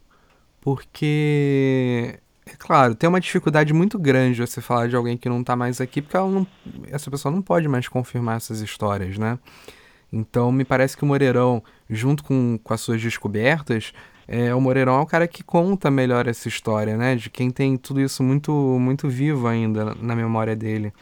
Porque, 0.61 2.19
é 2.47 2.57
claro, 2.59 2.95
tem 2.95 3.09
uma 3.09 3.21
dificuldade 3.21 3.73
muito 3.73 3.99
grande 3.99 4.41
você 4.41 4.61
falar 4.61 4.89
de 4.89 4.97
alguém 4.97 5.17
que 5.17 5.29
não 5.29 5.43
tá 5.43 5.57
mais 5.57 5.81
aqui, 5.81 6.03
porque 6.03 6.17
não, 6.17 6.47
essa 6.91 7.11
pessoa 7.11 7.33
não 7.35 7.41
pode 7.41 7.67
mais 7.69 7.89
confirmar 7.89 8.37
essas 8.37 8.61
histórias, 8.61 9.17
né? 9.17 9.39
Então, 10.13 10.53
me 10.53 10.65
parece 10.65 10.97
que 10.97 11.03
o 11.03 11.07
Moreirão, 11.07 11.63
junto 11.89 12.23
com, 12.23 12.59
com 12.63 12.75
as 12.75 12.81
suas 12.81 13.03
descobertas, 13.03 13.93
é, 14.29 14.55
o 14.55 14.61
Moreirão 14.61 14.99
é 14.99 15.01
o 15.01 15.07
cara 15.07 15.27
que 15.27 15.43
conta 15.43 15.91
melhor 15.91 16.29
essa 16.29 16.47
história, 16.47 16.97
né? 16.97 17.17
De 17.17 17.31
quem 17.31 17.51
tem 17.51 17.77
tudo 17.77 18.01
isso 18.01 18.23
muito, 18.23 18.53
muito 18.53 19.09
vivo 19.09 19.49
ainda 19.49 19.95
na 20.01 20.15
memória 20.15 20.55
dele. 20.55 20.93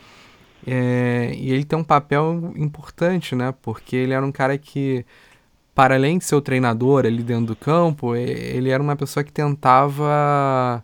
É, 0.66 1.32
e 1.36 1.52
ele 1.52 1.64
tem 1.64 1.78
um 1.78 1.84
papel 1.84 2.52
importante, 2.56 3.34
né? 3.34 3.52
Porque 3.62 3.96
ele 3.96 4.12
era 4.12 4.24
um 4.24 4.32
cara 4.32 4.56
que, 4.56 5.04
para 5.74 5.94
além 5.96 6.18
de 6.18 6.24
ser 6.24 6.36
o 6.36 6.40
treinador 6.40 7.04
ali 7.04 7.22
dentro 7.22 7.46
do 7.46 7.56
campo, 7.56 8.16
ele 8.16 8.70
era 8.70 8.82
uma 8.82 8.96
pessoa 8.96 9.24
que 9.24 9.32
tentava 9.32 10.82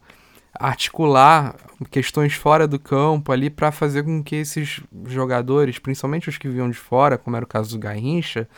articular 0.59 1.55
questões 1.91 2.35
fora 2.35 2.67
do 2.67 2.79
campo 2.79 3.31
ali 3.31 3.49
para 3.49 3.71
fazer 3.71 4.03
com 4.03 4.23
que 4.23 4.37
esses 4.37 4.81
jogadores, 5.07 5.79
principalmente 5.79 6.29
os 6.29 6.37
que 6.37 6.49
vinham 6.49 6.69
de 6.69 6.77
fora, 6.77 7.17
como 7.17 7.37
era 7.37 7.45
o 7.45 7.49
caso 7.49 7.77
do 7.77 7.81
Garrincha, 7.81 8.49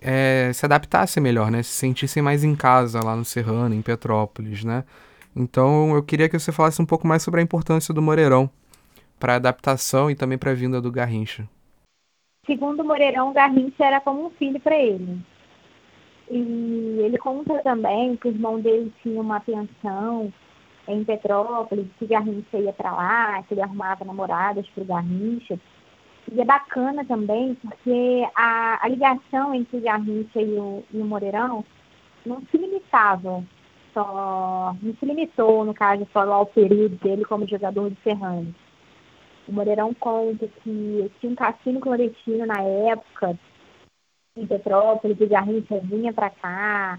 é, 0.00 0.50
se 0.52 0.66
adaptassem 0.66 1.22
melhor, 1.22 1.50
né? 1.50 1.62
Se 1.62 1.70
sentissem 1.70 2.22
mais 2.22 2.42
em 2.42 2.56
casa 2.56 3.00
lá 3.04 3.14
no 3.14 3.24
Serrano, 3.24 3.74
em 3.74 3.82
Petrópolis, 3.82 4.64
né? 4.64 4.84
Então 5.34 5.94
eu 5.94 6.02
queria 6.02 6.28
que 6.28 6.38
você 6.38 6.50
falasse 6.50 6.82
um 6.82 6.86
pouco 6.86 7.06
mais 7.06 7.22
sobre 7.22 7.40
a 7.40 7.42
importância 7.42 7.94
do 7.94 8.02
Moreirão 8.02 8.50
para 9.18 9.34
a 9.34 9.36
adaptação 9.36 10.10
e 10.10 10.16
também 10.16 10.36
para 10.36 10.50
a 10.50 10.54
vinda 10.54 10.80
do 10.80 10.90
Garrincha. 10.90 11.48
Segundo 12.44 12.84
Moreirão, 12.84 13.30
o 13.30 13.32
Garrincha 13.32 13.84
era 13.84 14.00
como 14.00 14.26
um 14.26 14.30
filho 14.30 14.58
para 14.58 14.76
ele. 14.76 15.20
E 16.28 16.98
ele 17.00 17.18
conta 17.18 17.62
também 17.62 18.16
que 18.16 18.26
o 18.26 18.30
irmão 18.32 18.60
dele 18.60 18.92
tinha 19.02 19.20
uma 19.20 19.38
pensão 19.38 20.32
em 20.88 21.04
Petrópolis, 21.04 21.86
que 21.98 22.06
Garrincha 22.06 22.58
ia 22.58 22.72
para 22.72 22.92
lá, 22.92 23.42
que 23.42 23.54
ele 23.54 23.62
arrumava 23.62 24.04
namoradas 24.04 24.66
para 24.68 24.82
o 24.82 24.86
Garrincha. 24.86 25.58
E 26.30 26.40
é 26.40 26.44
bacana 26.44 27.04
também 27.04 27.54
porque 27.54 28.26
a, 28.34 28.84
a 28.84 28.88
ligação 28.88 29.54
entre 29.54 29.76
o 29.76 29.80
Garrincha 29.80 30.40
e 30.40 30.58
o, 30.58 30.84
e 30.92 30.98
o 30.98 31.04
Moreirão 31.04 31.64
não 32.24 32.40
se 32.50 32.56
limitava 32.56 33.44
só, 33.92 34.74
não 34.80 34.94
se 34.94 35.04
limitou, 35.04 35.64
no 35.64 35.74
caso, 35.74 36.06
só 36.12 36.20
ao 36.20 36.46
período 36.46 36.96
dele 36.96 37.24
como 37.24 37.48
jogador 37.48 37.90
de 37.90 37.96
Serrano. 38.02 38.54
O 39.46 39.52
Moreirão 39.52 39.92
conta 39.94 40.46
que 40.62 41.10
tinha 41.20 41.32
um 41.32 41.34
cassino 41.34 41.80
clandestino 41.80 42.46
na 42.46 42.62
época, 42.62 43.38
em 44.36 44.46
Petrópolis, 44.46 45.20
o 45.20 45.28
Garrincha 45.28 45.78
vinha 45.80 46.12
para 46.12 46.30
cá, 46.30 46.98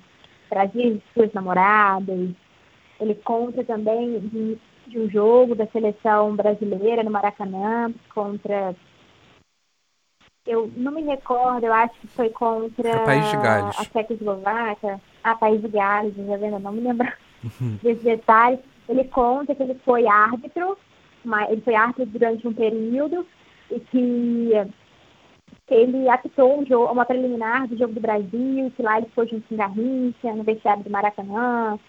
trazia 0.50 1.00
suas 1.14 1.34
namoradas, 1.34 2.30
ele 3.04 3.16
conta 3.16 3.64
também 3.64 4.20
de, 4.20 4.58
de 4.88 5.00
um 5.00 5.10
jogo 5.10 5.56
da 5.56 5.68
seleção 5.68 6.36
brasileira 6.36 7.04
no 7.04 7.12
Maracanã 7.12 7.94
contra 8.14 8.76
eu 10.46 10.70
não 10.76 10.92
me 10.92 11.02
recordo, 11.04 11.66
eu 11.66 11.74
acho 11.74 11.94
que 12.02 12.08
foi 12.08 12.30
contra 12.30 12.90
é 12.90 13.06
País 13.06 13.30
de 13.30 13.38
Gales. 13.38 13.80
a 13.80 13.86
Tchecoslováquia, 13.86 15.02
a 15.24 15.36
País 15.36 15.62
de 15.62 15.70
Gales, 15.70 16.14
já 16.16 16.38
vendo, 16.38 16.60
não 16.60 16.74
me 16.74 16.82
lembro 16.82 17.08
uhum. 17.44 17.78
desses 17.82 18.04
detalhes. 18.04 18.60
Ele 18.90 19.06
conta 19.06 19.56
que 19.56 19.64
ele 19.64 19.76
foi 19.86 20.06
árbitro, 20.06 20.78
mas 21.24 21.50
ele 21.50 21.62
foi 21.62 21.76
árbitro 21.76 22.06
durante 22.08 22.46
um 22.46 22.54
período 22.54 23.26
e 23.72 23.80
que 23.80 24.52
ele 25.70 26.10
apitou 26.10 26.60
um 26.60 26.66
jogo, 26.66 26.92
uma 26.92 27.06
preliminar 27.06 27.68
do 27.68 27.78
jogo 27.78 27.94
do 27.94 28.02
Brasil, 28.02 28.72
que 28.76 28.82
lá 28.82 28.98
ele 28.98 29.08
foi 29.16 29.28
junto 29.28 29.48
com 29.48 29.56
Garrincha, 29.56 30.34
no 30.34 30.44
vestiário 30.44 30.84
do 30.84 30.90
Maracanã, 30.90 31.80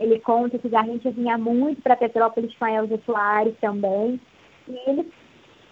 ele 0.00 0.20
conta 0.20 0.58
que 0.58 0.68
Garrincha 0.68 1.10
vinha 1.10 1.36
muito 1.36 1.82
para 1.82 1.96
Petrópolis 1.96 2.54
com 2.56 2.64
a 2.64 2.72
Elza 2.72 3.00
Soares 3.04 3.54
também. 3.60 4.20
E 4.68 4.90
ele, 4.90 5.10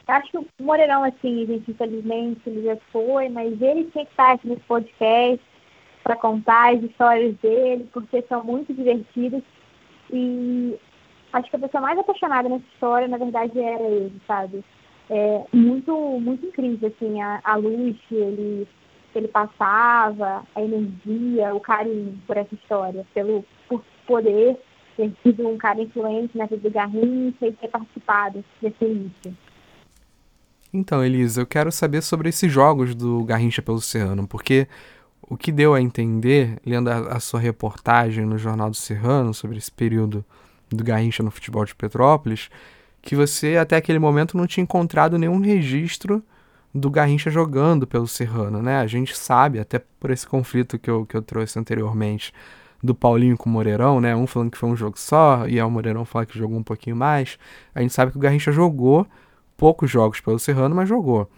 acho 0.07 0.31
que 0.31 0.39
o 0.39 0.47
Moreirão, 0.61 1.05
assim, 1.05 1.47
gente, 1.47 1.71
infelizmente, 1.71 2.41
ele 2.47 2.65
já 2.65 2.77
foi, 2.93 3.29
mas 3.29 3.61
ele 3.61 3.85
tinha 3.85 4.05
que 4.05 4.11
estar 4.11 4.33
aqui 4.33 4.49
nesse 4.49 4.63
podcast 4.63 5.45
para 6.03 6.17
contar 6.17 6.75
as 6.75 6.83
histórias 6.83 7.37
dele, 7.37 7.89
porque 7.93 8.23
são 8.23 8.43
muito 8.43 8.73
divertidas. 8.75 9.43
E 10.13 10.77
acho 11.33 11.51
que 11.51 11.57
a 11.57 11.61
pessoa 11.61 11.81
mais 11.81 11.99
apaixonada 11.99 12.49
nessa 12.49 12.65
história, 12.73 13.09
na 13.09 13.19
verdade, 13.19 13.59
era 13.59 13.83
ele, 13.83 14.21
sabe? 14.27 14.65
É 15.09 15.45
muito, 15.53 15.95
muito 16.21 16.47
incrível, 16.47 16.89
assim, 16.89 17.21
a, 17.21 17.41
a 17.45 17.55
luz 17.55 17.97
que 18.09 18.15
ele, 18.15 18.69
que 19.13 19.19
ele 19.19 19.29
passava, 19.29 20.45
a 20.55 20.63
energia, 20.63 21.55
o 21.55 21.61
carinho 21.61 22.19
por 22.27 22.37
essa 22.37 22.55
história, 22.55 23.07
pelo, 23.15 23.45
por 23.69 23.85
poder 24.07 24.57
ter 24.97 25.13
sido 25.23 25.47
um 25.47 25.59
cara 25.59 25.83
influente 25.83 26.37
na 26.37 26.47
vida 26.47 26.69
do 26.69 26.73
Garrincha 26.73 27.47
e 27.47 27.53
ter 27.53 27.69
participado 27.69 28.45
desse 28.63 28.85
início. 28.85 29.37
Então, 30.73 31.05
Elisa, 31.05 31.41
eu 31.41 31.47
quero 31.47 31.71
saber 31.71 32.03
sobre 32.03 32.29
esses 32.29 32.51
jogos 32.51 32.95
do 32.95 33.25
Garrincha 33.25 33.63
pelo 33.63 33.81
Serrano, 33.81 34.27
porque 34.27 34.67
o 35.23 35.37
que 35.37 35.53
deu 35.53 35.75
a 35.75 35.81
entender, 35.81 36.59
lendo 36.65 36.89
a, 36.89 37.17
a 37.17 37.21
sua 37.21 37.41
reportagem 37.41 38.25
no 38.25 38.39
Jornal 38.39 38.71
do 38.71 38.77
Serrano 38.77 39.33
sobre 39.33 39.59
esse 39.59 39.71
período 39.71 40.25
do 40.71 40.85
Garrincha 40.85 41.23
no 41.23 41.31
futebol 41.31 41.65
de 41.65 41.75
Petrópolis, 41.75 42.51
que 43.01 43.15
você 43.15 43.57
até 43.57 43.77
aquele 43.77 43.99
momento 43.99 44.37
não 44.37 44.47
tinha 44.47 44.63
encontrado 44.63 45.19
nenhum 45.19 45.41
registro 45.41 46.23
do 46.75 46.91
Garrincha 46.91 47.31
jogando 47.31 47.87
pelo 47.87 48.07
Serrano, 48.07 48.61
né? 48.61 48.79
A 48.79 48.87
gente 48.87 49.17
sabe, 49.17 49.59
até 49.59 49.81
por 50.01 50.11
esse 50.11 50.27
conflito 50.27 50.79
que 50.79 50.91
eu, 50.91 51.07
que 51.07 51.17
eu 51.17 51.23
trouxe 51.23 51.59
anteriormente, 51.59 52.33
do 52.83 52.95
Paulinho 52.95 53.37
com 53.37 53.49
o 53.49 53.53
Moreirão, 53.53 54.01
né? 54.01 54.15
Um 54.15 54.27
falando 54.27 54.51
que 54.51 54.59
foi 54.59 54.69
um 54.69 54.77
jogo 54.77 54.99
só, 54.99 55.47
e 55.49 55.61
o 55.61 55.71
Moreirão 55.71 56.05
fala 56.05 56.27
que 56.27 56.39
jogou 56.39 56.59
um 56.59 56.63
pouquinho 56.63 56.97
mais. 56.97 57.39
A 57.75 57.81
gente 57.81 57.93
sabe 57.93 58.13
que 58.13 58.19
o 58.19 58.21
Garrincha 58.21 58.53
jogou 58.53 59.07
poucos 59.57 59.91
jogos 59.91 60.21
pelo 60.21 60.39
Serrano, 60.39 60.75
mas 60.75 60.89
jogou. 60.89 61.31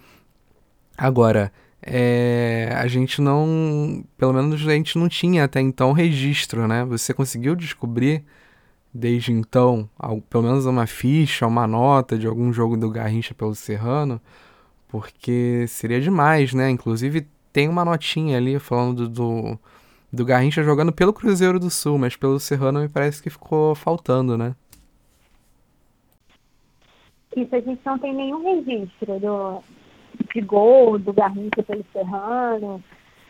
Agora, 0.97 1.51
é, 1.81 2.73
a 2.75 2.87
gente 2.87 3.21
não. 3.21 4.03
Pelo 4.17 4.33
menos 4.33 4.67
a 4.67 4.71
gente 4.73 4.97
não 4.97 5.07
tinha 5.07 5.45
até 5.45 5.61
então 5.61 5.91
registro, 5.93 6.67
né? 6.67 6.85
Você 6.85 7.13
conseguiu 7.13 7.55
descobrir 7.55 8.23
desde 8.93 9.31
então, 9.31 9.89
pelo 10.29 10.43
menos 10.43 10.65
uma 10.65 10.87
ficha, 10.87 11.47
uma 11.47 11.67
nota 11.67 12.17
de 12.17 12.27
algum 12.27 12.51
jogo 12.51 12.75
do 12.77 12.89
Garrincha 12.89 13.33
pelo 13.33 13.55
Serrano? 13.55 14.19
Porque 14.87 15.65
seria 15.67 16.01
demais, 16.01 16.53
né? 16.53 16.69
Inclusive 16.69 17.27
tem 17.53 17.69
uma 17.69 17.85
notinha 17.85 18.37
ali 18.37 18.59
falando 18.59 19.07
do, 19.07 19.57
do 19.57 19.59
do 20.11 20.25
Garrincha 20.25 20.63
jogando 20.63 20.91
pelo 20.91 21.13
Cruzeiro 21.13 21.59
do 21.59 21.69
Sul, 21.69 21.97
mas 21.97 22.15
pelo 22.15 22.39
Serrano 22.39 22.81
me 22.81 22.89
parece 22.89 23.21
que 23.21 23.29
ficou 23.29 23.75
faltando, 23.75 24.37
né? 24.37 24.55
Isso, 27.35 27.55
a 27.55 27.59
gente 27.59 27.81
não 27.85 27.97
tem 27.99 28.13
nenhum 28.13 28.43
registro 28.43 29.19
do, 29.19 29.63
de 30.33 30.41
gol 30.41 30.97
do 30.97 31.13
Garrincha 31.13 31.61
pelo 31.63 31.85
Serrano, 31.93 32.83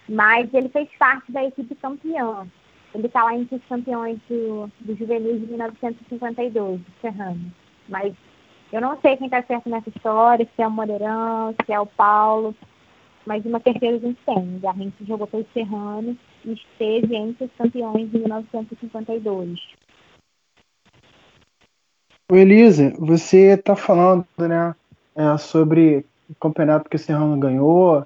mas 0.08 0.52
ele 0.54 0.70
fez 0.70 0.90
parte 0.98 1.32
da 1.32 1.44
equipe 1.44 1.76
campeã. 1.76 2.48
Ele 2.96 3.06
está 3.06 3.24
lá 3.24 3.36
entre 3.36 3.58
os 3.58 3.66
campeões 3.66 4.18
do, 4.28 4.72
do 4.80 4.96
Juvenil 4.96 5.40
de 5.40 5.46
1952, 5.48 6.80
do 6.80 6.86
Serrano. 7.02 7.52
Mas 7.88 8.14
Eu 8.72 8.82
não 8.82 9.00
sei 9.02 9.18
quem 9.18 9.28
está 9.28 9.44
certo 9.44 9.70
nessa 9.70 9.90
história, 9.90 10.48
se 10.56 10.62
é 10.62 10.68
o 10.68 10.72
Moreirão, 10.72 11.54
se 11.66 11.72
é 11.72 11.80
o 11.80 11.86
Paulo, 11.86 12.56
mas 13.26 13.46
uma 13.46 13.60
certeza 13.60 13.98
a 13.98 14.00
gente 14.00 14.20
tem. 14.26 14.60
A 14.64 14.74
gente 14.74 15.06
jogou 15.06 15.28
pelo 15.28 15.46
Serrano 15.54 16.18
esteve 16.54 17.16
entre 17.16 17.46
os 17.46 17.52
campeões 17.58 18.14
em 18.14 18.20
1952. 18.20 19.60
O 22.32 22.36
Elisa, 22.36 22.94
você 23.00 23.54
está 23.54 23.76
falando 23.76 24.26
né, 24.38 24.76
é, 25.16 25.38
sobre 25.38 26.06
o 26.30 26.36
campeonato 26.36 26.90
que 26.90 26.96
o 26.96 27.00
Serrano 27.00 27.38
ganhou, 27.40 28.06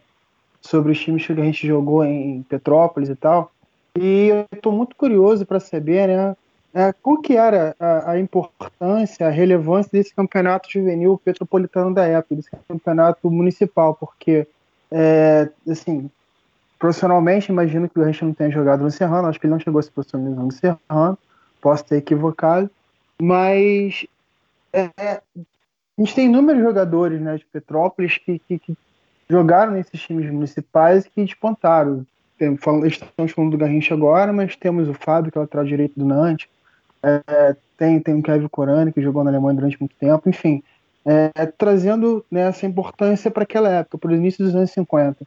sobre 0.61 0.93
os 0.93 0.99
times 0.99 1.25
que 1.25 1.33
a 1.33 1.35
gente 1.35 1.67
jogou 1.67 2.05
em 2.05 2.41
Petrópolis 2.43 3.09
e 3.09 3.15
tal. 3.15 3.51
E 3.99 4.29
eu 4.29 4.45
estou 4.51 4.71
muito 4.71 4.95
curioso 4.95 5.45
para 5.45 5.59
saber 5.59 6.07
né, 6.07 6.35
é, 6.73 6.93
qual 6.93 7.21
que 7.21 7.35
era 7.35 7.75
a, 7.79 8.11
a, 8.11 8.19
importância, 8.19 9.27
a 9.27 9.29
relevância 9.29 9.91
desse 9.91 10.15
campeonato 10.15 10.71
juvenil 10.71 11.21
petropolitano 11.23 11.93
da 11.93 12.05
época, 12.05 12.35
desse 12.35 12.49
campeonato 12.67 13.29
municipal, 13.29 13.93
porque, 13.93 14.47
é, 14.89 15.49
assim, 15.69 16.09
profissionalmente, 16.83 17.49
imagino 17.49 17.87
que 17.87 17.97
o 17.97 18.01
Garrincha 18.01 18.25
não 18.25 18.33
tenha 18.33 18.51
jogado 18.51 18.83
no 18.83 18.91
Serrano, 18.91 19.29
acho 19.29 19.39
que 19.39 19.45
ele 19.45 19.53
não 19.53 19.59
chegou 19.59 19.79
a 19.79 19.81
se 19.81 19.89
profissionalizar 19.89 20.43
no 20.43 20.51
Serrano, 20.51 21.17
posso 21.61 21.85
ter 21.85 21.95
equivocado, 21.95 22.69
mas 23.21 24.05
é, 24.73 24.89
é 24.97 25.21
a 25.37 26.01
gente 26.01 26.13
tem 26.13 26.25
inúmeros 26.25 26.61
jogadores 26.61 27.21
né, 27.21 27.37
de 27.37 27.45
Petrópolis 27.45 28.17
que, 28.17 28.37
que, 28.37 28.59
que 28.59 28.77
jogaram 29.29 29.71
nesses 29.71 30.01
times 30.01 30.29
municipais 30.29 31.05
e 31.05 31.09
que 31.09 31.23
despontaram. 31.23 32.05
Tem, 32.37 32.53
estamos 32.85 33.31
falando 33.31 33.51
do 33.51 33.57
Garrincha 33.57 33.93
agora, 33.93 34.33
mas 34.33 34.57
temos 34.57 34.89
o 34.89 34.93
Fábio, 34.93 35.31
que 35.31 35.37
é 35.37 35.39
o 35.39 35.43
lateral 35.43 35.65
direito 35.65 35.97
do 35.97 36.05
Nantes, 36.05 36.49
é, 37.01 37.55
tem, 37.77 37.97
tem 38.01 38.19
o 38.19 38.21
Kevin 38.21 38.49
Corani, 38.49 38.91
que 38.91 39.01
jogou 39.01 39.23
na 39.23 39.29
Alemanha 39.29 39.55
durante 39.55 39.79
muito 39.79 39.95
tempo, 39.95 40.27
enfim, 40.27 40.61
é, 41.05 41.45
trazendo 41.57 42.25
né, 42.29 42.41
essa 42.41 42.65
importância 42.65 43.31
para 43.31 43.43
aquela 43.43 43.69
época, 43.69 43.97
para 43.97 44.11
o 44.11 44.15
início 44.15 44.43
dos 44.43 44.53
anos 44.53 44.71
50. 44.71 45.25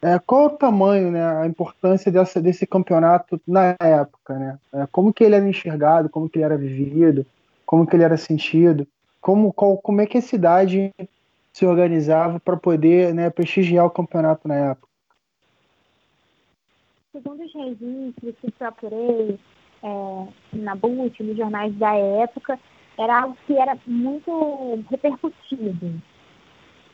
É, 0.00 0.18
qual 0.18 0.46
o 0.46 0.50
tamanho, 0.50 1.10
né, 1.10 1.24
a 1.24 1.46
importância 1.46 2.10
dessa, 2.10 2.40
desse 2.40 2.66
campeonato 2.66 3.40
na 3.46 3.74
época? 3.80 4.38
Né? 4.38 4.58
É, 4.72 4.86
como 4.92 5.12
que 5.12 5.24
ele 5.24 5.34
era 5.34 5.48
enxergado, 5.48 6.08
como 6.08 6.28
que 6.28 6.38
ele 6.38 6.44
era 6.44 6.56
vivido, 6.56 7.26
como 7.66 7.86
que 7.86 7.96
ele 7.96 8.04
era 8.04 8.16
sentido, 8.16 8.86
como, 9.20 9.52
qual, 9.52 9.76
como 9.78 10.00
é 10.00 10.06
que 10.06 10.18
a 10.18 10.22
cidade 10.22 10.94
se 11.52 11.66
organizava 11.66 12.38
para 12.38 12.56
poder 12.56 13.12
né, 13.12 13.28
prestigiar 13.28 13.84
o 13.86 13.90
campeonato 13.90 14.46
na 14.46 14.54
época? 14.70 14.88
Segundo 17.10 17.42
os 17.42 17.52
registros 17.52 18.34
que 18.40 18.50
procurei, 18.52 19.38
é, 19.82 20.26
na 20.52 20.76
BUT, 20.76 21.20
nos 21.22 21.36
jornais 21.36 21.74
da 21.74 21.94
época, 21.96 22.58
era 22.96 23.22
algo 23.22 23.36
que 23.46 23.56
era 23.56 23.76
muito 23.84 24.84
repercutido. 24.88 26.00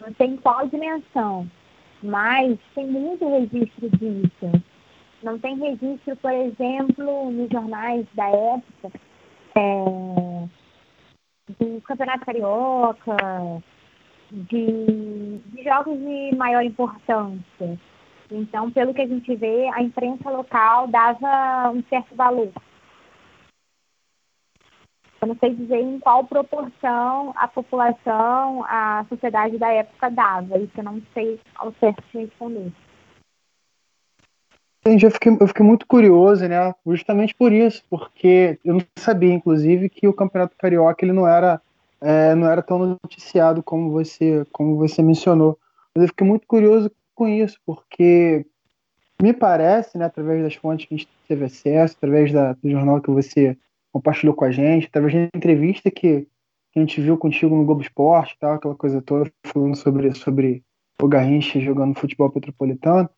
Não 0.00 0.12
tem 0.14 0.36
qual 0.36 0.66
dimensão, 0.68 1.50
mas 2.04 2.58
tem 2.74 2.86
muito 2.86 3.26
registro 3.28 3.88
disso. 3.90 4.62
Não 5.22 5.38
tem 5.38 5.56
registro, 5.56 6.14
por 6.16 6.32
exemplo, 6.32 7.30
nos 7.30 7.48
jornais 7.50 8.06
da 8.12 8.28
época, 8.28 9.00
é, 9.56 10.48
do 11.58 11.80
Campeonato 11.80 12.26
Carioca, 12.26 13.16
de, 14.30 15.38
de 15.46 15.62
jogos 15.64 15.98
de 15.98 16.36
maior 16.36 16.62
importância. 16.62 17.78
Então, 18.30 18.70
pelo 18.70 18.92
que 18.92 19.00
a 19.00 19.06
gente 19.06 19.34
vê, 19.36 19.68
a 19.72 19.82
imprensa 19.82 20.28
local 20.30 20.88
dava 20.88 21.70
um 21.70 21.82
certo 21.88 22.14
valor 22.14 22.50
eu 25.24 25.28
não 25.28 25.36
sei 25.36 25.54
dizer 25.54 25.80
em 25.80 25.98
qual 25.98 26.24
proporção 26.24 27.32
a 27.36 27.48
população, 27.48 28.62
a 28.64 29.04
sociedade 29.08 29.58
da 29.58 29.72
época 29.72 30.10
dava. 30.10 30.58
Isso 30.58 30.72
eu 30.76 30.84
não 30.84 31.02
sei 31.14 31.40
ao 31.56 31.72
certo 31.80 32.02
responder. 32.12 32.70
Entendi, 34.80 35.06
eu 35.06 35.10
fiquei, 35.10 35.34
eu 35.40 35.48
fiquei 35.48 35.64
muito 35.64 35.86
curioso, 35.86 36.46
né? 36.46 36.74
Justamente 36.86 37.34
por 37.34 37.52
isso, 37.52 37.82
porque 37.88 38.58
eu 38.62 38.74
não 38.74 38.82
sabia, 38.98 39.32
inclusive, 39.32 39.88
que 39.88 40.06
o 40.06 40.12
Campeonato 40.12 40.54
Carioca 40.58 41.02
ele 41.02 41.14
não 41.14 41.26
era, 41.26 41.58
é, 42.02 42.34
não 42.34 42.46
era 42.46 42.62
tão 42.62 42.98
noticiado 43.02 43.62
como 43.62 43.90
você, 43.90 44.46
como 44.52 44.76
você 44.76 45.02
mencionou. 45.02 45.58
Mas 45.94 46.02
eu 46.02 46.08
fiquei 46.08 46.26
muito 46.26 46.46
curioso 46.46 46.90
com 47.14 47.26
isso, 47.26 47.58
porque 47.64 48.44
me 49.22 49.32
parece, 49.32 49.96
né, 49.96 50.04
através 50.04 50.42
das 50.42 50.54
fontes 50.54 50.86
que 50.86 50.94
a 50.94 50.98
gente 50.98 51.08
teve 51.26 51.46
acesso, 51.46 51.94
através 51.96 52.30
da, 52.30 52.52
do 52.52 52.70
jornal 52.70 53.00
que 53.00 53.10
você 53.10 53.56
compartilhou 53.94 54.34
com 54.34 54.44
a 54.44 54.50
gente, 54.50 54.88
através 54.88 55.14
da 55.14 55.28
entrevista 55.32 55.88
que 55.88 56.26
a 56.74 56.80
gente 56.80 57.00
viu 57.00 57.16
contigo 57.16 57.54
no 57.54 57.64
Globo 57.64 57.80
Esporte, 57.80 58.36
tal, 58.40 58.54
aquela 58.54 58.74
coisa 58.74 59.00
toda, 59.00 59.30
falando 59.46 59.76
sobre, 59.76 60.12
sobre 60.16 60.64
o 61.00 61.06
Garrincha 61.06 61.60
jogando 61.60 61.96
futebol 61.96 62.28
petropolitano, 62.28 63.08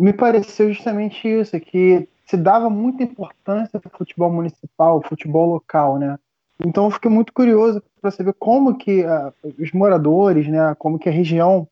me 0.00 0.12
pareceu 0.12 0.72
justamente 0.72 1.28
isso, 1.28 1.58
que 1.60 2.08
se 2.26 2.36
dava 2.36 2.68
muita 2.68 3.04
importância 3.04 3.78
para 3.78 3.94
o 3.94 3.96
futebol 3.96 4.30
municipal, 4.32 5.00
futebol 5.02 5.48
local, 5.48 5.98
né? 5.98 6.18
Então 6.66 6.86
eu 6.86 6.90
fiquei 6.90 7.10
muito 7.10 7.32
curioso 7.32 7.80
para 8.00 8.10
saber 8.10 8.34
como 8.34 8.76
que 8.76 9.04
uh, 9.04 9.32
os 9.56 9.70
moradores, 9.70 10.48
né, 10.48 10.74
como 10.76 10.98
que 10.98 11.08
a 11.08 11.12
região 11.12 11.68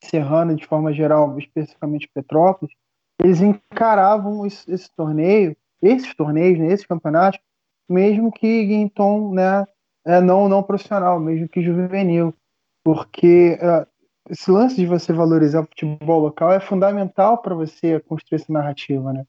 serrana, 0.00 0.54
de 0.54 0.64
forma 0.64 0.92
geral, 0.92 1.36
especificamente 1.38 2.08
Petrópolis, 2.14 2.72
eles 3.20 3.40
encaravam 3.40 4.46
esse, 4.46 4.70
esse 4.70 4.88
torneio, 4.94 5.56
esses 5.82 6.14
torneios, 6.14 6.58
né, 6.58 6.68
esses 6.68 6.86
campeonatos, 6.86 7.40
mesmo 7.88 8.32
que 8.32 8.46
em 8.46 8.88
tom 8.88 9.32
né, 9.32 9.66
é, 10.04 10.20
não, 10.20 10.48
não 10.48 10.62
profissional, 10.62 11.18
mesmo 11.18 11.48
que 11.48 11.62
juvenil. 11.62 12.34
Porque 12.82 13.58
uh, 13.62 13.86
esse 14.28 14.50
lance 14.50 14.76
de 14.76 14.86
você 14.86 15.12
valorizar 15.12 15.60
o 15.60 15.66
futebol 15.66 16.20
local 16.20 16.52
é 16.52 16.60
fundamental 16.60 17.38
para 17.38 17.54
você 17.54 18.00
construir 18.00 18.40
essa 18.40 18.52
narrativa, 18.52 19.12
né? 19.12 19.24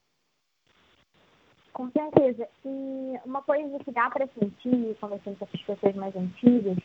Com 1.73 1.89
certeza. 1.91 2.47
E 2.65 3.19
uma 3.25 3.41
coisa 3.41 3.77
que 3.79 3.91
dá 3.91 4.09
para 4.09 4.27
sentir, 4.27 4.97
conversando 4.99 5.37
com 5.37 5.45
as 5.45 5.61
pessoas 5.61 5.95
mais 5.95 6.15
antigas, 6.15 6.77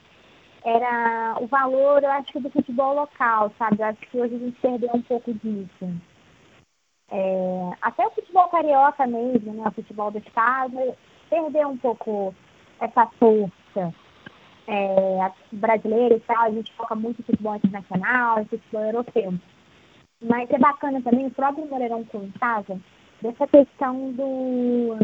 era 0.65 1.37
o 1.41 1.47
valor, 1.47 2.03
eu 2.03 2.11
acho, 2.11 2.41
do 2.41 2.51
futebol 2.51 2.95
local, 2.95 3.53
sabe? 3.57 3.81
Eu 3.81 3.87
acho 3.87 4.01
que 4.01 4.19
hoje 4.19 4.35
a 4.35 4.39
gente 4.39 4.61
perdeu 4.61 4.91
um 4.93 5.03
pouco 5.03 5.33
disso. 5.33 5.89
É, 7.09 7.71
até 7.81 8.07
o 8.07 8.11
futebol 8.11 8.49
carioca 8.49 9.07
mesmo, 9.07 9.55
né? 9.55 9.69
O 9.69 9.73
futebol 9.73 10.11
do 10.11 10.19
estado, 10.19 10.97
perder 11.31 11.67
um 11.67 11.77
pouco 11.77 12.35
essa 12.81 13.07
força 13.19 13.95
é, 14.67 15.31
brasileira 15.53 16.17
e 16.17 16.21
tal. 16.21 16.43
A 16.43 16.51
gente 16.51 16.73
foca 16.75 16.95
muito 16.95 17.21
em 17.21 17.25
futebol 17.25 17.57
internacional, 17.57 18.41
em 18.41 18.45
futebol 18.47 18.85
europeu. 18.85 19.35
Mas 20.21 20.51
é 20.51 20.59
bacana 20.59 21.01
também, 21.01 21.27
o 21.27 21.31
próprio 21.31 21.67
Moreirão 21.67 22.05
contava 22.05 22.79
dessa 23.23 23.47
questão 23.47 24.13
do, 24.13 24.97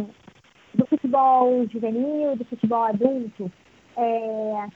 do 0.74 0.86
futebol 0.86 1.66
juvenil, 1.68 2.36
do 2.36 2.44
futebol 2.44 2.82
adulto, 2.84 3.50
é, 3.96 4.66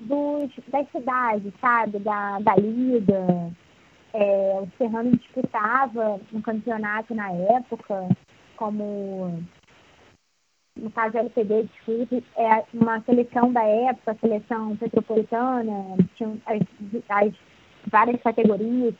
dos, 0.00 0.50
das 0.68 0.88
cidades, 0.90 1.52
sabe? 1.60 1.98
Da, 1.98 2.38
da 2.40 2.54
liga. 2.56 3.52
É, 4.14 4.60
o 4.62 4.68
Serrano 4.78 5.16
disputava 5.16 6.20
um 6.32 6.40
campeonato 6.40 7.14
na 7.14 7.30
época 7.30 8.08
como 8.56 9.42
no 10.78 10.90
caso 10.90 11.18
LPD, 11.18 11.64
desculpe, 11.64 12.24
é 12.36 12.64
uma 12.72 13.00
seleção 13.02 13.52
da 13.52 13.62
época, 13.62 14.12
a 14.12 14.14
seleção 14.16 14.76
petropolitana, 14.76 15.96
tinha 16.16 16.36
as, 16.46 16.60
as 17.08 17.34
várias 17.86 18.22
categorias. 18.22 18.94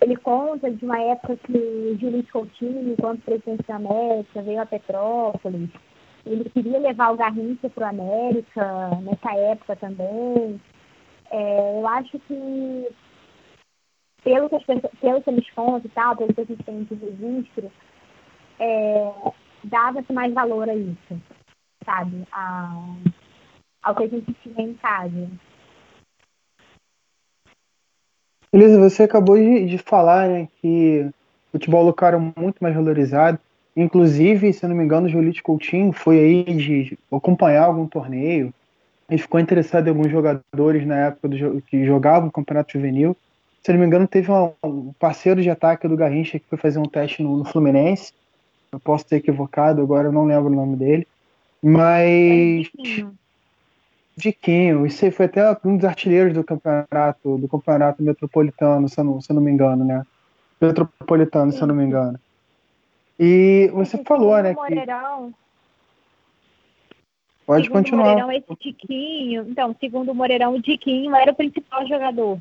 Ele 0.00 0.16
conta 0.16 0.70
de 0.70 0.84
uma 0.84 1.00
época 1.00 1.36
que 1.36 1.56
o 1.56 1.98
Júlio 1.98 2.26
Coutinho, 2.32 2.92
enquanto 2.92 3.22
presidente 3.22 3.62
da 3.68 3.76
América, 3.76 4.42
veio 4.42 4.60
a 4.60 4.66
Petrópolis. 4.66 5.70
Ele 6.26 6.48
queria 6.50 6.78
levar 6.78 7.12
o 7.12 7.16
Garrincha 7.16 7.68
para 7.70 7.86
o 7.86 7.90
América 7.90 8.90
nessa 9.02 9.36
época 9.36 9.76
também. 9.76 10.60
É, 11.30 11.80
eu 11.80 11.86
acho 11.86 12.18
que, 12.20 12.88
pelo 14.24 14.48
que, 14.48 14.58
pelo 15.00 15.22
que 15.22 15.30
eles 15.30 15.50
contam 15.50 15.82
e 15.84 15.88
tal, 15.90 16.16
pelo 16.16 16.34
que 16.34 16.40
a 16.40 16.44
gente 16.44 16.62
tem 16.64 16.82
de 16.84 16.94
registro, 16.94 17.70
é, 18.58 19.12
dava-se 19.64 20.12
mais 20.12 20.32
valor 20.32 20.68
a 20.68 20.74
isso, 20.74 21.20
sabe? 21.84 22.26
A, 22.32 22.94
ao 23.82 23.94
que 23.94 24.04
a 24.04 24.08
gente 24.08 24.32
tinha 24.42 24.66
em 24.66 24.74
casa. 24.74 25.28
Beleza, 28.52 28.78
você 28.78 29.04
acabou 29.04 29.36
de, 29.36 29.66
de 29.66 29.78
falar 29.78 30.28
né, 30.28 30.48
que 30.60 31.06
o 31.48 31.52
futebol 31.52 31.82
local 31.82 32.08
era 32.08 32.18
muito 32.18 32.56
mais 32.60 32.74
valorizado. 32.74 33.38
Inclusive, 33.74 34.52
se 34.52 34.66
não 34.68 34.76
me 34.76 34.84
engano, 34.84 35.06
o 35.06 35.08
Jolite 35.08 35.42
Coutinho 35.42 35.92
foi 35.92 36.18
aí 36.18 36.44
de 36.44 36.98
acompanhar 37.10 37.64
algum 37.64 37.86
torneio. 37.86 38.52
Ele 39.08 39.20
ficou 39.20 39.40
interessado 39.40 39.86
em 39.86 39.90
alguns 39.90 40.10
jogadores 40.10 40.86
na 40.86 41.06
época 41.06 41.28
do, 41.28 41.62
que 41.62 41.84
jogavam 41.86 42.28
o 42.28 42.32
Campeonato 42.32 42.72
Juvenil. 42.72 43.16
Se 43.62 43.72
não 43.72 43.80
me 43.80 43.86
engano, 43.86 44.06
teve 44.06 44.30
um, 44.30 44.52
um 44.62 44.92
parceiro 44.98 45.40
de 45.40 45.48
ataque 45.48 45.88
do 45.88 45.96
Garrincha 45.96 46.38
que 46.38 46.46
foi 46.46 46.58
fazer 46.58 46.78
um 46.78 46.84
teste 46.84 47.22
no, 47.22 47.38
no 47.38 47.44
Fluminense. 47.44 48.12
Eu 48.72 48.80
posso 48.80 49.06
ter 49.06 49.16
equivocado, 49.16 49.82
agora 49.82 50.08
eu 50.08 50.12
não 50.12 50.24
lembro 50.24 50.50
o 50.50 50.54
nome 50.54 50.76
dele. 50.76 51.06
Mas. 51.62 52.70
Diquinho, 54.16 54.86
isso 54.86 55.04
aí 55.04 55.10
foi 55.10 55.26
até 55.26 55.56
um 55.64 55.76
dos 55.76 55.84
artilheiros 55.84 56.34
do 56.34 56.44
campeonato, 56.44 57.38
do 57.38 57.48
campeonato 57.48 58.02
metropolitano, 58.02 58.88
se 58.88 58.98
eu 58.98 59.04
não, 59.04 59.20
se 59.20 59.30
eu 59.30 59.34
não 59.34 59.42
me 59.42 59.50
engano, 59.50 59.84
né? 59.84 60.04
Metropolitano, 60.60 61.50
Sim. 61.50 61.56
se 61.56 61.62
eu 61.62 61.66
não 61.66 61.74
me 61.74 61.84
engano. 61.84 62.18
E 63.18 63.70
você 63.72 63.98
e 63.98 64.04
falou, 64.04 64.42
né? 64.42 64.52
Moreirão, 64.52 65.30
que... 65.30 65.36
Pode 67.46 67.64
segundo 67.64 67.78
continuar. 67.78 68.04
Moreirão, 68.04 68.32
esse 68.32 68.56
Tiquinho, 68.56 69.46
então, 69.48 69.76
segundo 69.78 70.12
o 70.12 70.14
Moreirão, 70.14 70.54
o 70.54 70.62
Tiquinho 70.62 71.14
era 71.14 71.32
o 71.32 71.34
principal 71.34 71.86
jogador 71.86 72.38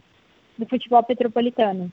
do 0.58 0.66
futebol 0.66 1.04
petropolitano. 1.04 1.92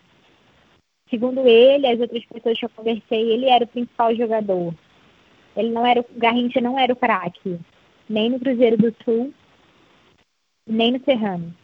Segundo 1.10 1.46
ele, 1.46 1.86
as 1.86 1.98
outras 2.00 2.24
pessoas 2.26 2.58
que 2.58 2.64
eu 2.64 2.70
conversei, 2.70 3.32
ele 3.32 3.46
era 3.46 3.64
o 3.64 3.68
principal 3.68 4.14
jogador. 4.14 4.74
Ele 5.56 5.70
não 5.70 5.86
era, 5.86 6.00
o 6.00 6.06
Garrincha 6.16 6.60
não 6.60 6.78
era 6.78 6.92
o 6.92 6.96
craque, 6.96 7.58
nem 8.08 8.30
no 8.30 8.38
Cruzeiro 8.38 8.76
do 8.76 8.94
Sul, 9.04 9.32
nem 10.66 10.92
no 10.92 11.00
Serrano. 11.04 11.54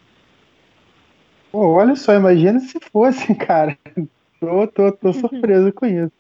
Pô, 1.53 1.75
olha 1.75 1.95
só, 1.95 2.15
imagina 2.15 2.59
se 2.59 2.79
fosse, 2.91 3.35
cara. 3.37 3.79
Tô, 4.41 4.67
tô, 4.67 4.93
tô 4.93 5.13
surpreso 5.13 5.73
com 5.73 5.87
isso. 5.87 6.13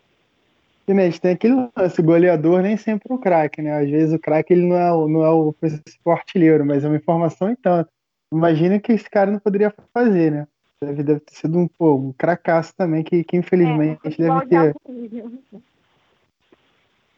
E, 0.86 0.92
né, 0.92 1.04
a 1.04 1.06
gente 1.06 1.20
tem 1.20 1.32
aquele 1.32 1.70
lance, 1.76 2.00
o 2.00 2.04
goleador 2.04 2.62
nem 2.62 2.76
sempre 2.76 3.10
é 3.10 3.14
o 3.14 3.18
craque, 3.18 3.62
né? 3.62 3.72
Às 3.78 3.90
vezes 3.90 4.14
o 4.14 4.18
craque 4.18 4.52
ele 4.52 4.66
não 4.66 4.76
é, 4.76 4.92
o, 4.92 5.08
não 5.08 5.24
é 5.24 5.30
o 5.30 5.52
principal 5.54 6.14
artilheiro, 6.14 6.64
mas 6.64 6.84
é 6.84 6.88
uma 6.88 6.96
informação 6.96 7.50
então. 7.50 7.86
Imagina 8.32 8.78
que 8.78 8.92
esse 8.92 9.08
cara 9.08 9.30
não 9.30 9.38
poderia 9.38 9.74
fazer, 9.92 10.30
né? 10.30 10.46
Deve, 10.82 11.02
deve 11.02 11.20
ter 11.20 11.34
sido 11.34 11.58
um, 11.58 11.68
pô, 11.68 11.94
um 11.94 12.12
cracaço 12.12 12.74
também, 12.76 13.02
que, 13.02 13.24
que 13.24 13.36
infelizmente 13.36 14.00
é, 14.04 14.10
deve 14.10 14.46
ter. 14.46 14.76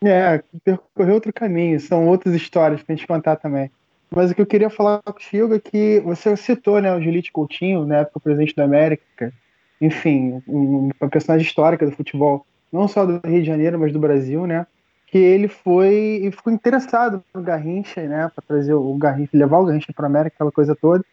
É, 0.04 0.42
percorrer 0.62 1.12
outro 1.12 1.32
caminho, 1.32 1.80
são 1.80 2.06
outras 2.06 2.34
histórias 2.34 2.82
pra 2.82 2.94
gente 2.94 3.06
contar 3.06 3.36
também. 3.36 3.70
Mas 4.10 4.30
o 4.30 4.34
que 4.34 4.40
eu 4.40 4.46
queria 4.46 4.70
falar 4.70 5.02
contigo 5.02 5.54
é 5.54 5.58
que 5.58 6.00
você 6.00 6.36
citou, 6.36 6.80
né, 6.80 6.94
o 6.94 7.02
Julite 7.02 7.32
Coutinho, 7.32 7.84
né, 7.84 8.02
época 8.02 8.20
presidente 8.20 8.54
da 8.54 8.64
América, 8.64 9.32
enfim, 9.80 10.42
uma 10.46 11.08
personagem 11.10 11.46
histórica 11.46 11.84
do 11.84 11.92
futebol 11.92 12.46
não 12.72 12.88
só 12.88 13.06
do 13.06 13.20
Rio 13.26 13.40
de 13.40 13.46
Janeiro, 13.46 13.78
mas 13.78 13.92
do 13.92 13.98
Brasil, 13.98 14.46
né? 14.46 14.66
Que 15.06 15.18
ele 15.18 15.48
foi 15.48 16.20
e 16.24 16.30
ficou 16.30 16.52
interessado 16.52 17.22
no 17.34 17.42
Garrincha, 17.42 18.02
né? 18.02 18.30
Para 18.34 18.44
trazer 18.46 18.74
o 18.74 18.94
Garrincha, 18.96 19.30
levar 19.32 19.58
o 19.58 19.64
Garrincha 19.64 19.92
para 19.94 20.06
América, 20.06 20.34
aquela 20.36 20.52
coisa 20.52 20.74
toda. 20.74 21.04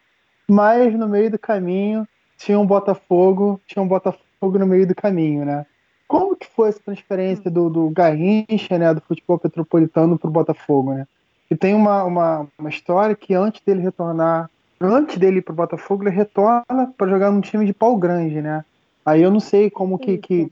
Mas 0.47 0.93
no 0.93 1.07
meio 1.07 1.31
do 1.31 1.39
caminho 1.39 2.07
tinha 2.43 2.59
um 2.59 2.65
Botafogo, 2.65 3.59
tinha 3.65 3.81
um 3.81 3.87
Botafogo 3.87 4.59
no 4.59 4.67
meio 4.67 4.85
do 4.85 4.93
caminho, 4.93 5.45
né? 5.45 5.65
Como 6.07 6.35
que 6.35 6.45
foi 6.45 6.69
essa 6.69 6.79
transferência 6.83 7.49
do, 7.49 7.69
do 7.69 7.89
Garrincha, 7.89 8.77
né, 8.77 8.93
do 8.93 8.99
futebol 8.99 9.39
petropolitano 9.39 10.19
para 10.19 10.27
o 10.27 10.31
Botafogo, 10.31 10.93
né? 10.93 11.07
E 11.49 11.55
tem 11.55 11.73
uma, 11.73 12.03
uma, 12.03 12.47
uma 12.57 12.69
história 12.69 13.15
que 13.15 13.33
antes 13.33 13.61
dele 13.61 13.81
retornar, 13.81 14.49
antes 14.79 15.17
dele 15.17 15.37
ir 15.37 15.41
para 15.41 15.53
o 15.53 15.55
Botafogo, 15.55 16.03
ele 16.03 16.15
retorna 16.15 16.93
para 16.97 17.09
jogar 17.09 17.31
num 17.31 17.39
time 17.39 17.65
de 17.65 17.73
pau 17.73 17.95
grande, 17.95 18.41
né? 18.41 18.65
Aí 19.05 19.21
eu 19.21 19.31
não 19.31 19.39
sei 19.39 19.69
como 19.69 19.97
que, 19.97 20.17
que 20.17 20.51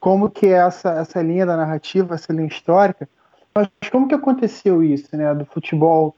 como 0.00 0.30
que 0.30 0.46
é 0.46 0.58
essa, 0.58 0.90
essa 0.92 1.20
linha 1.20 1.44
da 1.44 1.56
narrativa, 1.56 2.14
essa 2.14 2.32
linha 2.32 2.48
histórica, 2.48 3.08
mas 3.54 3.68
como 3.90 4.08
que 4.08 4.14
aconteceu 4.14 4.82
isso, 4.82 5.14
né, 5.16 5.34
do 5.34 5.44
futebol, 5.44 6.14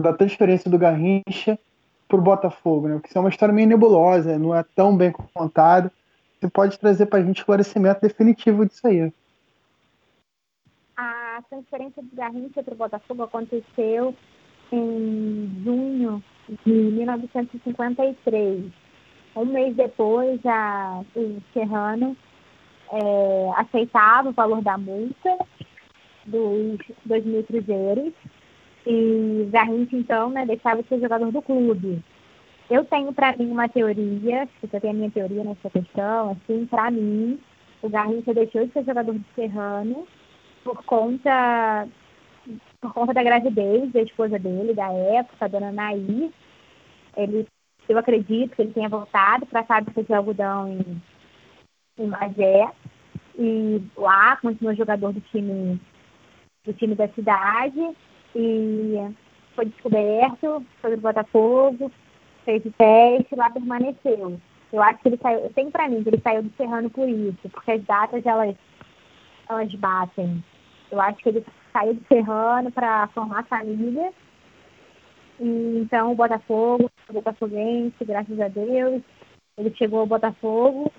da 0.00 0.12
transferência 0.12 0.70
do 0.70 0.78
Garrincha 0.78 1.58
para 2.12 2.20
o 2.20 2.22
Botafogo, 2.22 2.88
né, 2.88 2.98
porque 3.00 3.16
é 3.16 3.20
uma 3.20 3.30
história 3.30 3.54
meio 3.54 3.66
nebulosa, 3.66 4.38
não 4.38 4.54
é 4.54 4.62
tão 4.76 4.94
bem 4.94 5.10
contada, 5.32 5.90
você 6.38 6.50
pode 6.50 6.78
trazer 6.78 7.06
para 7.06 7.20
a 7.20 7.22
gente 7.22 7.38
esclarecimento 7.38 8.02
definitivo 8.02 8.66
disso 8.66 8.86
aí. 8.86 9.10
A 10.94 11.42
transferência 11.48 12.02
do 12.02 12.14
Garrincha 12.14 12.62
para 12.62 12.74
o 12.74 12.76
Botafogo 12.76 13.22
aconteceu 13.22 14.14
em 14.70 15.62
junho 15.64 16.22
de 16.66 16.70
1953. 16.70 18.70
Um 19.34 19.46
mês 19.46 19.74
depois, 19.74 20.38
a, 20.44 21.00
o 21.16 21.40
Serrano 21.54 22.14
é, 22.92 23.50
aceitava 23.56 24.28
o 24.28 24.32
valor 24.32 24.60
da 24.60 24.76
multa 24.76 25.38
dos 26.26 26.78
2 27.06 27.24
mil 27.24 27.42
cruzeiros 27.44 28.12
e 28.86 29.48
Garrincha, 29.50 29.96
então, 29.96 30.30
né, 30.30 30.44
deixava 30.46 30.82
de 30.82 30.88
ser 30.88 31.00
jogador 31.00 31.30
do 31.30 31.42
clube. 31.42 32.02
Eu 32.70 32.84
tenho 32.84 33.12
para 33.12 33.36
mim 33.36 33.50
uma 33.50 33.68
teoria, 33.68 34.48
eu 34.62 34.68
tenho 34.68 34.92
a 34.92 34.96
minha 34.96 35.10
teoria 35.10 35.44
nessa 35.44 35.68
questão, 35.70 36.32
assim, 36.32 36.66
para 36.66 36.90
mim, 36.90 37.38
o 37.82 37.88
Garrincha 37.88 38.32
deixou 38.32 38.66
de 38.66 38.72
ser 38.72 38.84
jogador 38.84 39.12
do 39.12 39.24
Serrano 39.34 40.06
por 40.64 40.84
conta 40.84 41.88
por 42.80 42.92
conta 42.92 43.14
da 43.14 43.22
gravidez 43.22 43.92
da 43.92 44.02
esposa 44.02 44.38
dele, 44.38 44.74
da 44.74 44.92
época, 44.92 45.44
a 45.44 45.48
dona 45.48 45.70
Naí. 45.70 46.32
Ele, 47.16 47.46
eu 47.88 47.98
acredito 47.98 48.56
que 48.56 48.62
ele 48.62 48.72
tenha 48.72 48.88
voltado 48.88 49.46
para 49.46 49.60
a 49.60 49.64
fábrica 49.64 50.02
de 50.02 50.12
algodão 50.12 50.68
em 50.68 51.00
em 51.98 52.06
Magé. 52.06 52.70
E 53.38 53.82
lá 53.96 54.36
continuou 54.36 54.76
jogador 54.76 55.12
do 55.12 55.20
time, 55.20 55.80
do 56.64 56.72
time 56.74 56.94
da 56.94 57.08
cidade. 57.08 57.80
E 58.34 59.14
foi 59.54 59.66
descoberto, 59.66 60.64
foi 60.80 60.96
do 60.96 61.02
Botafogo, 61.02 61.90
fez 62.44 62.64
o 62.64 62.72
teste, 62.72 63.34
lá 63.34 63.50
permaneceu. 63.50 64.40
Eu 64.72 64.82
acho 64.82 64.98
que 65.00 65.08
ele 65.08 65.18
saiu, 65.18 65.50
tenho 65.54 65.70
pra 65.70 65.88
mim 65.88 66.02
que 66.02 66.08
ele 66.08 66.20
saiu 66.22 66.42
do 66.42 66.52
Serrano 66.56 66.88
por 66.88 67.08
isso, 67.08 67.48
porque 67.50 67.72
as 67.72 67.84
datas 67.84 68.24
elas, 68.24 68.56
elas 69.48 69.74
batem. 69.74 70.42
Eu 70.90 71.00
acho 71.00 71.18
que 71.18 71.28
ele 71.28 71.44
saiu 71.72 71.94
do 71.94 72.04
Serrano 72.06 72.72
para 72.72 73.06
formar 73.08 73.44
família. 73.44 74.12
E, 75.38 75.80
então 75.82 76.12
o 76.12 76.14
Botafogo, 76.14 76.90
o 77.08 77.12
Botafoguense, 77.12 78.04
graças 78.04 78.40
a 78.40 78.48
Deus, 78.48 79.02
ele 79.58 79.74
chegou 79.76 80.00
ao 80.00 80.06
Botafogo 80.06 80.90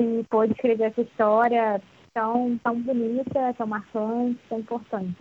e 0.00 0.24
pôde 0.28 0.52
escrever 0.52 0.84
essa 0.84 1.02
história 1.02 1.80
tão, 2.12 2.58
tão 2.58 2.80
bonita, 2.80 3.54
tão 3.56 3.66
marcante, 3.66 4.40
tão 4.48 4.58
importante. 4.58 5.16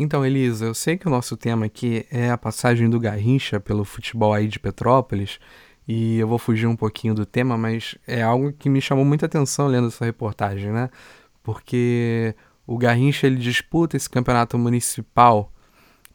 Então, 0.00 0.24
Elisa, 0.24 0.64
eu 0.64 0.74
sei 0.74 0.96
que 0.96 1.08
o 1.08 1.10
nosso 1.10 1.36
tema 1.36 1.66
aqui 1.66 2.06
é 2.08 2.30
a 2.30 2.38
passagem 2.38 2.88
do 2.88 3.00
Garrincha 3.00 3.58
pelo 3.58 3.84
futebol 3.84 4.32
aí 4.32 4.46
de 4.46 4.60
Petrópolis, 4.60 5.40
e 5.88 6.20
eu 6.20 6.28
vou 6.28 6.38
fugir 6.38 6.68
um 6.68 6.76
pouquinho 6.76 7.14
do 7.14 7.26
tema, 7.26 7.58
mas 7.58 7.96
é 8.06 8.22
algo 8.22 8.52
que 8.52 8.68
me 8.68 8.80
chamou 8.80 9.04
muita 9.04 9.26
atenção 9.26 9.66
lendo 9.66 9.88
essa 9.88 10.04
reportagem, 10.04 10.70
né? 10.70 10.88
Porque 11.42 12.32
o 12.64 12.78
Garrincha 12.78 13.26
ele 13.26 13.38
disputa 13.38 13.96
esse 13.96 14.08
campeonato 14.08 14.56
municipal 14.56 15.50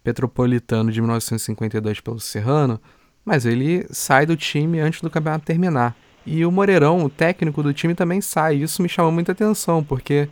petropolitano 0.01 0.89
de 0.89 1.01
1952 1.01 1.99
pelo 1.99 2.21
Serrano, 2.21 2.79
mas 3.25 3.45
ele 3.45 3.85
sai 3.89 4.25
do 4.25 4.37
time 4.37 4.79
antes 4.79 5.01
do 5.01 5.09
campeonato 5.09 5.43
terminar. 5.43 5.93
E 6.25 6.45
o 6.45 6.51
Moreirão, 6.51 7.03
o 7.03 7.09
técnico 7.09 7.61
do 7.61 7.73
time, 7.73 7.93
também 7.93 8.21
sai. 8.21 8.55
Isso 8.55 8.81
me 8.81 8.87
chamou 8.87 9.11
muita 9.11 9.33
atenção, 9.33 9.83
porque 9.83 10.29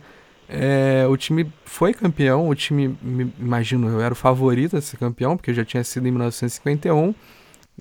é, 0.54 1.06
o 1.08 1.16
time 1.16 1.50
foi 1.64 1.94
campeão, 1.94 2.46
o 2.46 2.54
time, 2.54 2.94
imagino, 3.38 3.88
eu 3.88 4.02
era 4.02 4.12
o 4.12 4.16
favorito 4.16 4.76
a 4.76 4.82
ser 4.82 4.98
campeão, 4.98 5.34
porque 5.34 5.54
já 5.54 5.64
tinha 5.64 5.82
sido 5.82 6.06
em 6.06 6.10
1951, 6.10 7.14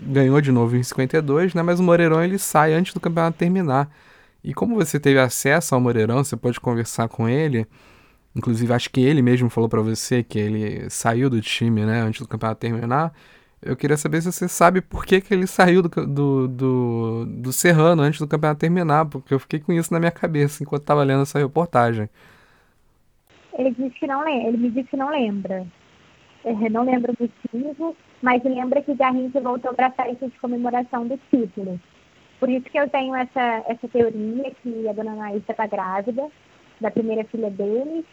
ganhou 0.01 0.39
de 0.39 0.53
novo 0.53 0.77
em 0.77 0.84
52, 0.84 1.53
né? 1.53 1.62
Mas 1.62 1.81
o 1.81 1.84
Moreirão 1.84 2.23
ele 2.23 2.38
sai 2.39 2.73
antes 2.73 2.93
do 2.93 2.99
campeonato 3.01 3.38
terminar. 3.38 3.93
E 4.41 4.53
como 4.53 4.75
você 4.75 4.99
teve 4.99 5.19
acesso 5.19 5.75
ao 5.75 5.81
Moreirão, 5.81 6.23
você 6.23 6.38
pode 6.38 6.62
conversar 6.62 7.10
com 7.10 7.27
ele. 7.27 7.67
Inclusive, 8.34 8.73
acho 8.73 8.89
que 8.89 9.01
ele 9.01 9.21
mesmo 9.21 9.49
falou 9.49 9.69
para 9.69 9.81
você 9.81 10.23
que 10.23 10.39
ele 10.39 10.89
saiu 10.89 11.29
do 11.29 11.41
time, 11.41 11.86
né, 11.86 12.01
antes 12.01 12.21
do 12.21 12.27
campeonato 12.27 12.62
terminar. 12.62 13.13
Eu 13.62 13.75
queria 13.75 13.97
saber 13.97 14.21
se 14.21 14.31
você 14.31 14.47
sabe 14.47 14.79
por 14.81 15.05
que, 15.05 15.19
que 15.19 15.34
ele 15.34 15.45
saiu 15.45 15.81
do, 15.84 15.89
do, 15.89 16.47
do, 16.47 17.25
do 17.27 17.53
Serrano 17.53 18.01
antes 18.01 18.19
do 18.21 18.27
campeonato 18.27 18.62
terminar, 18.62 19.05
porque 19.05 19.34
eu 19.34 19.39
fiquei 19.39 19.60
com 19.60 19.73
isso 19.73 19.93
na 19.93 19.99
minha 19.99 20.12
cabeça 20.12 20.63
enquanto 20.63 20.84
estava 20.84 21.03
lendo 21.03 21.23
essa 21.23 21.38
reportagem. 21.38 22.10
Ele 23.58 23.72
disse 23.72 23.99
que 23.99 24.08
não 24.08 24.24
lembra, 24.24 24.47
ele 24.47 24.58
me 24.58 24.70
disse 24.70 24.89
que 24.89 24.97
não 24.97 25.10
lembra. 25.10 25.66
Ele 26.43 26.70
não 26.70 26.84
lembra 26.84 27.12
o 27.12 27.18
motivo, 27.20 27.95
mas 28.22 28.43
lembra 28.43 28.82
que 28.82 28.95
Garrincha 28.95 29.39
voltou 29.39 29.74
para 29.74 29.88
a 29.88 29.91
festa 29.91 30.28
de 30.28 30.39
comemoração 30.39 31.08
do 31.08 31.20
título. 31.30 31.80
Por 32.39 32.49
isso 32.49 32.66
que 32.70 32.80
eu 32.80 32.89
tenho 32.89 33.14
essa, 33.16 33.64
essa 33.68 33.88
teoria 33.88 34.52
que 34.64 34.88
a 34.88 34.93
dona 34.93 35.12
Anaísa 35.12 35.52
está 35.52 35.68
grávida 35.68 36.28
da 36.80 36.89
primeira 36.89 37.24
filha 37.26 37.52
dele, 37.52 38.04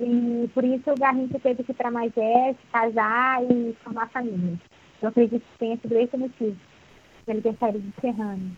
e 0.00 0.50
por 0.52 0.64
isso 0.64 0.90
o 0.90 0.98
Garrincha 0.98 1.38
teve 1.38 1.62
que 1.62 1.70
ir 1.70 1.74
para 1.74 1.90
Magé, 1.90 2.54
se 2.54 2.66
casar 2.72 3.44
e 3.44 3.76
formar 3.84 4.08
família. 4.08 4.58
Eu 5.00 5.08
acredito 5.08 5.42
que 5.42 5.58
tenha 5.58 5.76
sido 5.76 5.96
esse 5.96 6.16
o 6.16 6.18
motivo 6.18 6.56
ter 7.40 7.54
saído 7.60 7.78
de 7.78 7.92
Serrano. 8.00 8.56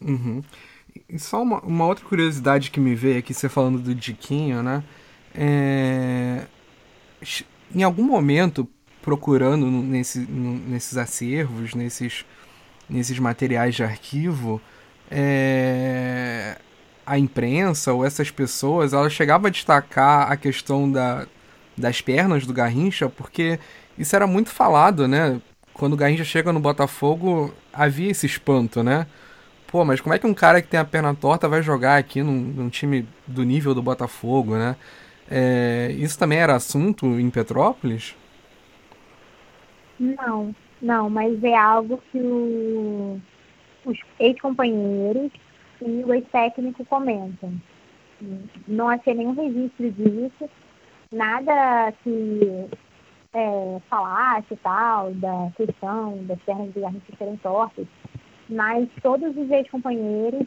Uhum. 0.00 0.42
E 1.08 1.18
só 1.18 1.42
uma, 1.42 1.60
uma, 1.60 1.86
outra 1.86 2.04
curiosidade 2.06 2.70
que 2.70 2.80
me 2.80 2.94
veio 2.94 3.18
aqui, 3.18 3.34
você 3.34 3.48
falando 3.48 3.78
do 3.78 3.94
Diquinho, 3.94 4.62
né? 4.62 4.82
É... 5.34 6.42
Em 7.74 7.82
algum 7.82 8.04
momento, 8.04 8.68
procurando 9.02 9.66
nesse, 9.66 10.20
nesses 10.20 10.96
acervos, 10.96 11.74
nesses, 11.74 12.24
nesses 12.88 13.18
materiais 13.18 13.74
de 13.74 13.82
arquivo, 13.82 14.60
é... 15.10 16.56
a 17.06 17.18
imprensa 17.18 17.92
ou 17.92 18.04
essas 18.04 18.30
pessoas, 18.30 18.92
ela 18.92 19.08
chegava 19.10 19.48
a 19.48 19.50
destacar 19.50 20.30
a 20.30 20.36
questão 20.36 20.90
da, 20.90 21.26
das 21.76 22.00
pernas 22.00 22.46
do 22.46 22.52
Garrincha, 22.52 23.08
porque 23.08 23.58
isso 23.98 24.14
era 24.16 24.26
muito 24.26 24.50
falado, 24.50 25.06
né? 25.06 25.40
Quando 25.74 25.94
o 25.94 25.96
Garrincha 25.96 26.24
chega 26.24 26.52
no 26.52 26.60
Botafogo, 26.60 27.54
havia 27.72 28.10
esse 28.10 28.26
espanto, 28.26 28.82
né? 28.82 29.06
Pô, 29.66 29.84
mas 29.84 30.00
como 30.00 30.12
é 30.14 30.18
que 30.18 30.26
um 30.26 30.34
cara 30.34 30.60
que 30.60 30.68
tem 30.68 30.80
a 30.80 30.84
perna 30.84 31.14
torta 31.14 31.48
vai 31.48 31.62
jogar 31.62 31.96
aqui 31.96 32.22
num, 32.22 32.32
num 32.32 32.68
time 32.68 33.06
do 33.26 33.44
nível 33.44 33.72
do 33.74 33.80
Botafogo, 33.80 34.56
né? 34.56 34.74
É, 35.30 35.92
isso 35.92 36.18
também 36.18 36.38
era 36.38 36.56
assunto 36.56 37.06
em 37.20 37.30
Petrópolis? 37.30 38.16
Não, 39.98 40.54
não, 40.82 41.08
mas 41.08 41.42
é 41.44 41.54
algo 41.54 42.02
que 42.10 42.18
o, 42.18 43.20
os 43.84 43.98
ex-companheiros 44.18 45.30
e 45.80 46.04
o 46.04 46.12
ex-técnico 46.12 46.84
comentam. 46.86 47.52
Não 48.66 48.88
achei 48.88 49.14
nenhum 49.14 49.34
registro 49.34 49.90
disso, 49.92 50.50
nada 51.12 51.92
que 52.02 52.68
é, 53.32 53.80
falasse 53.88 54.56
tal, 54.62 55.12
da 55.14 55.50
questão 55.56 56.18
das 56.24 56.40
pernas 56.40 56.72
de 56.72 56.80
Garrincha 56.80 57.16
serem 57.16 57.36
tortas, 57.36 57.86
mas 58.48 58.88
todos 59.02 59.36
os 59.36 59.50
ex-companheiros 59.50 60.46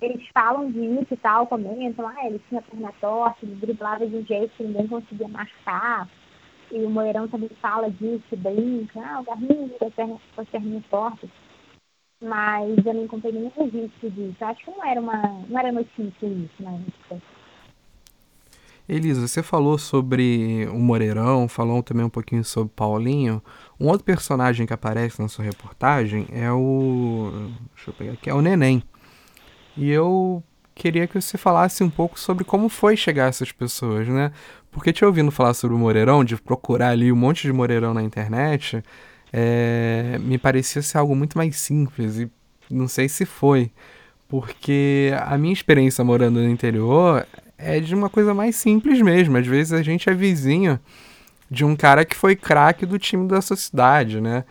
eles 0.00 0.26
falam 0.32 0.70
disso 0.70 1.06
e 1.10 1.16
tal, 1.16 1.46
comentam, 1.46 2.06
ah, 2.06 2.26
ele 2.26 2.40
tinha 2.48 2.62
perna 2.62 2.92
torta, 3.00 3.38
ele 3.42 3.54
driblava 3.56 4.06
de 4.06 4.16
um 4.16 4.24
jeito 4.24 4.52
que 4.56 4.64
ninguém 4.64 4.86
conseguia 4.86 5.28
marcar. 5.28 6.08
E 6.70 6.84
o 6.84 6.90
Moeirão 6.90 7.28
também 7.28 7.50
fala 7.60 7.90
disso, 7.90 8.36
brinca, 8.36 9.00
ah, 9.00 9.20
o 9.20 9.24
Garrincha 9.24 9.76
com 9.78 9.90
perna, 9.90 10.82
com 10.90 11.04
as. 11.06 11.30
Mas 12.22 12.84
eu 12.84 12.94
não 12.94 13.04
encontrei 13.04 13.32
nenhum 13.32 13.52
registro 13.56 14.10
disso. 14.10 14.44
Acho 14.44 14.64
que 14.64 14.70
não 14.70 14.84
era 14.84 15.00
uma. 15.00 15.22
não 15.48 15.58
era 15.58 15.70
notícia 15.70 16.26
isso 16.26 16.62
na 16.62 16.70
né? 16.70 16.84
época. 16.88 17.22
Elisa, 18.88 19.26
você 19.26 19.42
falou 19.42 19.78
sobre 19.78 20.68
o 20.70 20.78
Moreirão, 20.78 21.48
falou 21.48 21.82
também 21.82 22.06
um 22.06 22.10
pouquinho 22.10 22.44
sobre 22.44 22.72
Paulinho. 22.74 23.42
Um 23.80 23.88
outro 23.88 24.04
personagem 24.04 24.64
que 24.64 24.72
aparece 24.72 25.20
na 25.20 25.28
sua 25.28 25.44
reportagem 25.44 26.26
é 26.30 26.50
o. 26.52 27.50
Deixa 27.74 27.90
eu 27.90 27.94
pegar 27.94 28.12
aqui, 28.12 28.30
é 28.30 28.34
o 28.34 28.40
Neném. 28.40 28.82
E 29.76 29.90
eu 29.90 30.42
queria 30.74 31.06
que 31.06 31.20
você 31.20 31.38
falasse 31.38 31.82
um 31.82 31.90
pouco 31.90 32.18
sobre 32.18 32.44
como 32.44 32.68
foi 32.68 32.96
chegar 32.96 33.26
a 33.26 33.28
essas 33.28 33.52
pessoas, 33.52 34.06
né? 34.08 34.32
Porque 34.70 34.92
te 34.92 35.04
ouvindo 35.04 35.30
falar 35.30 35.54
sobre 35.54 35.74
o 35.76 35.78
Moreirão, 35.78 36.24
de 36.24 36.36
procurar 36.36 36.90
ali 36.90 37.10
um 37.10 37.16
monte 37.16 37.42
de 37.42 37.52
Moreirão 37.52 37.94
na 37.94 38.02
internet, 38.02 38.82
é, 39.32 40.18
me 40.20 40.38
parecia 40.38 40.82
ser 40.82 40.98
algo 40.98 41.16
muito 41.16 41.36
mais 41.36 41.56
simples 41.56 42.18
e 42.18 42.30
não 42.70 42.88
sei 42.88 43.08
se 43.08 43.24
foi. 43.24 43.70
Porque 44.28 45.12
a 45.22 45.38
minha 45.38 45.52
experiência 45.52 46.04
morando 46.04 46.40
no 46.40 46.48
interior 46.48 47.26
é 47.56 47.80
de 47.80 47.94
uma 47.94 48.10
coisa 48.10 48.34
mais 48.34 48.56
simples 48.56 49.00
mesmo. 49.00 49.36
Às 49.36 49.46
vezes 49.46 49.72
a 49.72 49.82
gente 49.82 50.10
é 50.10 50.14
vizinho 50.14 50.78
de 51.50 51.64
um 51.64 51.76
cara 51.76 52.04
que 52.04 52.16
foi 52.16 52.34
craque 52.34 52.84
do 52.84 52.98
time 52.98 53.28
da 53.28 53.40
sua 53.40 53.56
cidade, 53.56 54.20
né? 54.20 54.44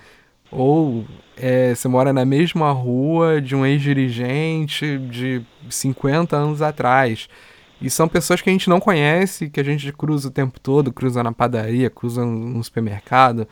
Ou 0.52 1.06
é, 1.38 1.74
você 1.76 1.88
mora 1.88 2.14
na 2.14 2.26
mesma 2.26 2.72
rua 2.72 3.42
de 3.42 3.56
um 3.56 3.66
ex-dirigente 3.66 4.98
de 4.98 5.42
50 5.70 6.36
anos 6.36 6.62
atrás. 6.62 7.28
E 7.82 7.90
são 7.90 8.08
pessoas 8.08 8.42
que 8.42 8.50
a 8.50 8.54
gente 8.54 8.70
não 8.70 8.80
conhece, 8.80 9.50
que 9.50 9.60
a 9.60 9.64
gente 9.64 9.92
cruza 9.92 10.30
o 10.30 10.32
tempo 10.32 10.60
todo, 10.60 10.94
cruza 10.94 11.22
na 11.22 11.32
padaria, 11.32 11.90
cruza 11.90 12.26
no 12.26 12.64
supermercado, 12.64 13.48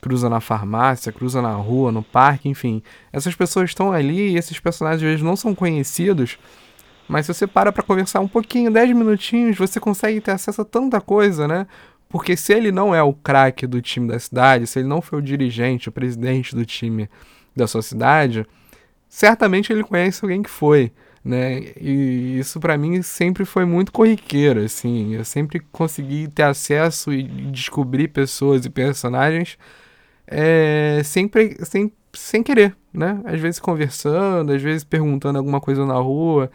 cruza 0.00 0.28
na 0.30 0.40
farmácia, 0.40 1.12
cruza 1.12 1.42
na 1.42 1.52
rua, 1.52 1.92
no 1.92 2.02
parque, 2.02 2.48
enfim. 2.48 2.82
Essas 3.12 3.34
pessoas 3.34 3.70
estão 3.70 3.92
ali 3.92 4.30
e 4.32 4.36
esses 4.38 4.58
personagens 4.58 5.02
às 5.02 5.08
vezes 5.08 5.22
não 5.22 5.36
são 5.36 5.54
conhecidos, 5.54 6.38
mas 7.08 7.26
se 7.26 7.34
você 7.34 7.46
para 7.46 7.72
para 7.72 7.82
conversar 7.82 8.20
um 8.20 8.28
pouquinho, 8.28 8.70
10 8.70 8.94
minutinhos, 8.96 9.56
você 9.56 9.80
consegue 9.80 10.20
ter 10.20 10.32
acesso 10.32 10.60
a 10.60 10.64
tanta 10.64 11.00
coisa, 11.00 11.48
né? 11.48 11.66
Porque 12.08 12.36
se 12.36 12.52
ele 12.54 12.72
não 12.72 12.94
é 12.94 13.02
o 13.02 13.12
craque 13.12 13.66
do 13.66 13.82
time 13.82 14.08
da 14.08 14.18
cidade, 14.18 14.66
se 14.66 14.78
ele 14.78 14.88
não 14.88 15.02
foi 15.02 15.18
o 15.18 15.22
dirigente, 15.22 15.88
o 15.88 15.92
presidente 15.92 16.54
do 16.54 16.64
time 16.64 17.08
da 17.54 17.66
sua 17.66 17.82
cidade, 17.82 18.46
certamente 19.08 19.72
ele 19.72 19.84
conhece 19.84 20.24
alguém 20.24 20.42
que 20.42 20.48
foi, 20.48 20.92
né? 21.22 21.60
E 21.78 22.38
isso 22.38 22.58
para 22.60 22.78
mim 22.78 23.02
sempre 23.02 23.44
foi 23.44 23.64
muito 23.64 23.92
corriqueiro, 23.92 24.60
assim. 24.60 25.14
Eu 25.14 25.24
sempre 25.24 25.60
consegui 25.72 26.28
ter 26.28 26.44
acesso 26.44 27.12
e 27.12 27.22
descobrir 27.22 28.08
pessoas 28.08 28.64
e 28.64 28.70
personagens 28.70 29.58
é, 30.26 31.00
sempre, 31.04 31.56
sem, 31.64 31.92
sem 32.12 32.42
querer, 32.42 32.76
né? 32.92 33.20
Às 33.24 33.40
vezes 33.40 33.58
conversando, 33.60 34.52
às 34.52 34.62
vezes 34.62 34.84
perguntando 34.84 35.38
alguma 35.38 35.60
coisa 35.60 35.84
na 35.86 35.94
rua. 35.94 36.50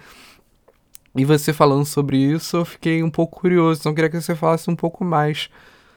E 1.16 1.24
você 1.24 1.54
falando 1.54 1.86
sobre 1.86 2.18
isso, 2.18 2.58
eu 2.58 2.66
fiquei 2.66 3.04
um 3.04 3.12
pouco 3.12 3.42
curioso. 3.42 3.80
Então, 3.80 3.94
queria 3.94 4.10
que 4.10 4.20
você 4.20 4.36
falasse 4.36 4.70
um 4.70 4.76
pouco 4.76 5.04
mais 5.06 5.50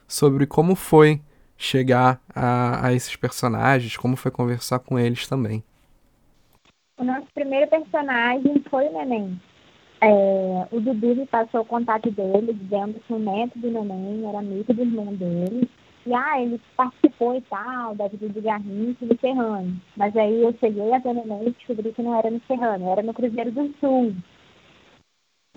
sobre 0.07 0.47
como 0.47 0.75
foi 0.75 1.21
chegar 1.57 2.21
a, 2.35 2.87
a 2.87 2.93
esses 2.93 3.17
personagens, 3.17 3.97
como 3.97 4.14
foi 4.14 4.31
conversar 4.31 4.79
com 4.79 4.99
eles 4.99 5.27
também. 5.27 5.64
O 6.99 7.05
nosso 7.05 7.27
primeiro 7.35 7.69
personagem 7.69 8.62
foi 8.71 8.89
o 8.89 8.93
Neném. 8.93 9.41
É, 10.03 10.67
o 10.71 10.81
Dudu 10.81 11.17
me 11.17 11.27
passou 11.27 11.62
o 11.62 11.64
contato 11.64 12.11
dele, 12.11 12.53
dizendo 12.53 13.01
que 13.01 13.12
o 13.12 13.19
neto 13.19 13.59
do 13.59 13.71
Neném 13.71 14.29
era 14.29 14.39
amigo 14.39 14.73
do 14.73 14.83
irmão 14.83 15.14
dele. 15.14 15.69
E 16.05 16.14
ah, 16.14 16.41
ele 16.41 16.61
participou 16.77 17.35
e 17.35 17.41
tal, 17.43 17.95
da 17.97 18.07
vida 18.07 18.29
de 18.29 18.41
Garrincha 18.41 19.05
no 19.05 19.19
Serrano. 19.19 19.81
Mas 19.97 20.14
aí 20.17 20.43
eu 20.43 20.55
cheguei 20.61 20.93
até 20.93 21.09
o 21.09 21.14
Neném 21.14 21.49
e 21.49 21.51
descobri 21.53 21.93
que 21.93 22.03
não 22.03 22.19
era 22.19 22.31
no 22.31 22.41
Serrano, 22.47 22.91
era 22.91 23.03
no 23.03 23.14
Cruzeiro 23.14 23.51
do 23.51 23.75
Sul. 23.81 24.14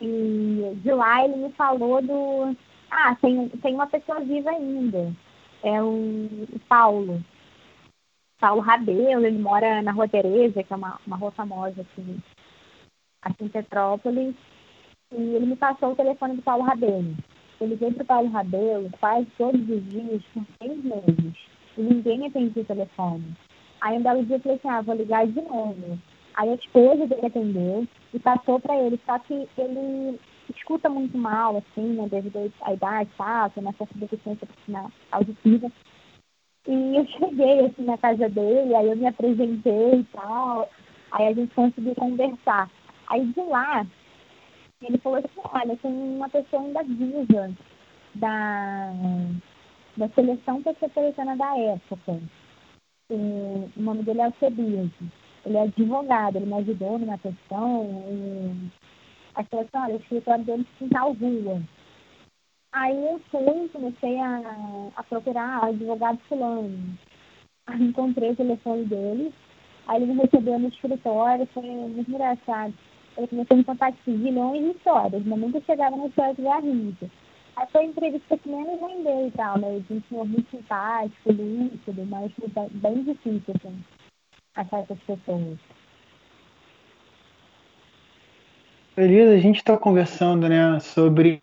E 0.01 0.75
de 0.75 0.91
lá 0.91 1.23
ele 1.25 1.35
me 1.35 1.51
falou 1.53 2.01
do. 2.01 2.55
Ah, 2.89 3.15
tem, 3.15 3.49
tem 3.49 3.75
uma 3.75 3.87
pessoa 3.87 4.19
viva 4.21 4.49
ainda. 4.49 5.13
É 5.63 5.81
o, 5.81 6.47
Paulo. 6.67 7.23
Paulo 8.39 8.61
Rabelo, 8.61 9.25
ele 9.25 9.37
mora 9.37 9.81
na 9.81 9.91
Rua 9.91 10.07
Tereza, 10.07 10.63
que 10.63 10.71
é 10.71 10.75
uma, 10.75 10.97
uma 11.05 11.17
rua 11.17 11.31
famosa 11.31 11.81
aqui, 11.81 12.19
aqui 13.21 13.43
em 13.43 13.49
Petrópolis. 13.49 14.33
E 15.11 15.21
ele 15.21 15.45
me 15.47 15.55
passou 15.57 15.91
o 15.91 15.95
telefone 15.95 16.37
do 16.37 16.41
Paulo 16.41 16.63
Rabelo. 16.63 17.15
Eu 17.59 17.67
liguei 17.67 17.91
para 17.91 18.03
o 18.03 18.05
Paulo 18.05 18.29
Rabelo 18.29 18.89
quase 19.01 19.27
todos 19.37 19.61
os 19.69 19.89
dias 19.89 20.23
por 20.33 20.45
seis 20.61 20.81
meses. 20.83 21.35
E 21.77 21.81
ninguém 21.81 22.25
atendia 22.25 22.63
o 22.63 22.65
telefone. 22.65 23.35
Aí 23.81 23.97
um 23.97 24.03
belo 24.03 24.25
dia 24.25 24.37
eu 24.37 24.39
falei 24.39 24.57
assim, 24.57 24.69
ah, 24.69 24.81
vou 24.81 24.95
ligar 24.95 25.27
de 25.27 25.41
novo. 25.41 25.99
Aí 26.35 26.49
a 26.49 26.55
esposa 26.55 27.05
dele 27.07 27.25
atendeu 27.25 27.87
e 28.13 28.19
passou 28.19 28.59
para 28.59 28.75
ele, 28.77 28.99
só 29.05 29.19
que 29.19 29.47
ele 29.57 30.19
escuta 30.55 30.89
muito 30.89 31.17
mal, 31.17 31.57
assim, 31.57 31.93
né, 31.93 32.07
devido 32.09 32.51
à 32.61 32.73
idade, 32.73 33.09
tá, 33.17 33.49
tem 33.49 33.63
uma 33.63 33.73
certa 33.73 33.97
deficiência 33.97 34.47
auditiva. 35.11 35.71
E 36.67 36.97
eu 36.97 37.05
cheguei, 37.17 37.65
assim, 37.65 37.83
na 37.83 37.97
casa 37.97 38.27
dele, 38.29 38.75
aí 38.75 38.89
eu 38.89 38.95
me 38.95 39.07
apresentei 39.07 39.99
e 39.99 40.03
tal, 40.05 40.69
aí 41.11 41.27
a 41.27 41.33
gente 41.33 41.53
conseguiu 41.53 41.95
conversar. 41.95 42.69
Aí 43.07 43.25
de 43.25 43.41
lá, 43.41 43.85
ele 44.81 44.97
falou 44.99 45.19
assim, 45.19 45.27
olha, 45.43 45.77
tem 45.77 45.91
uma 45.91 46.29
pessoa 46.29 46.63
ainda 46.63 46.83
viva 46.83 47.51
da, 48.15 48.91
da 49.97 50.09
seleção 50.09 50.63
petropolitana 50.63 51.35
da 51.35 51.57
época. 51.57 52.19
E, 53.11 53.13
o 53.13 53.81
nome 53.81 54.03
dele 54.03 54.21
é 54.21 54.25
Alcebiades 54.25 54.93
ele 55.45 55.57
é 55.57 55.61
advogado, 55.61 56.35
ele 56.35 56.45
me 56.45 56.53
ajudou 56.55 56.99
numa 56.99 57.17
questão. 57.17 58.03
E... 58.07 58.69
Aí 59.35 59.45
falou 59.45 59.65
assim, 59.65 59.77
olha, 59.77 59.95
o 59.95 59.99
escritório 59.99 60.43
dele 60.43 60.67
tal 60.91 61.13
rua. 61.13 61.61
Aí 62.71 63.05
eu 63.05 63.19
fui, 63.31 63.69
comecei 63.69 64.19
a, 64.19 64.89
a 64.95 65.03
procurar 65.03 65.63
advogado 65.65 66.19
fulano. 66.27 66.97
Aí 67.67 67.83
encontrei 67.83 68.31
o 68.31 68.35
telefone 68.35 68.85
dele, 68.85 69.33
aí 69.87 70.01
ele 70.01 70.13
me 70.13 70.21
recebeu 70.21 70.59
no 70.59 70.67
escritório, 70.67 71.47
foi 71.53 71.63
muito 71.63 72.09
engraçado. 72.09 72.73
Ele 73.17 73.27
começou 73.27 73.55
a 73.55 73.57
me 73.57 73.63
contar 73.63 73.91
de 73.91 74.11
milhões 74.11 74.63
de 74.63 74.77
histórias, 74.77 75.25
mas 75.25 75.39
nunca 75.39 75.61
chegava 75.61 75.95
na 75.95 76.07
história 76.07 76.33
de 76.35 76.41
Garrincha. 76.41 77.09
Aí 77.55 77.67
foi 77.71 77.81
a 77.81 77.85
entrevista 77.85 78.37
que 78.37 78.49
menos 78.49 78.79
vendeu 78.79 79.27
e 79.27 79.31
tal, 79.31 79.57
né? 79.57 79.75
Ele 79.75 80.03
tinha 80.07 80.23
muito 80.23 80.49
simpático, 80.49 81.31
líquido, 81.31 82.05
mas 82.05 82.31
bem 82.71 83.03
difícil, 83.03 83.53
assim 83.55 83.98
essas 84.55 84.99
pessoas? 84.99 85.57
Elisa, 88.97 89.31
a 89.31 89.37
gente 89.37 89.57
está 89.57 89.77
conversando 89.77 90.49
né, 90.49 90.79
sobre 90.81 91.39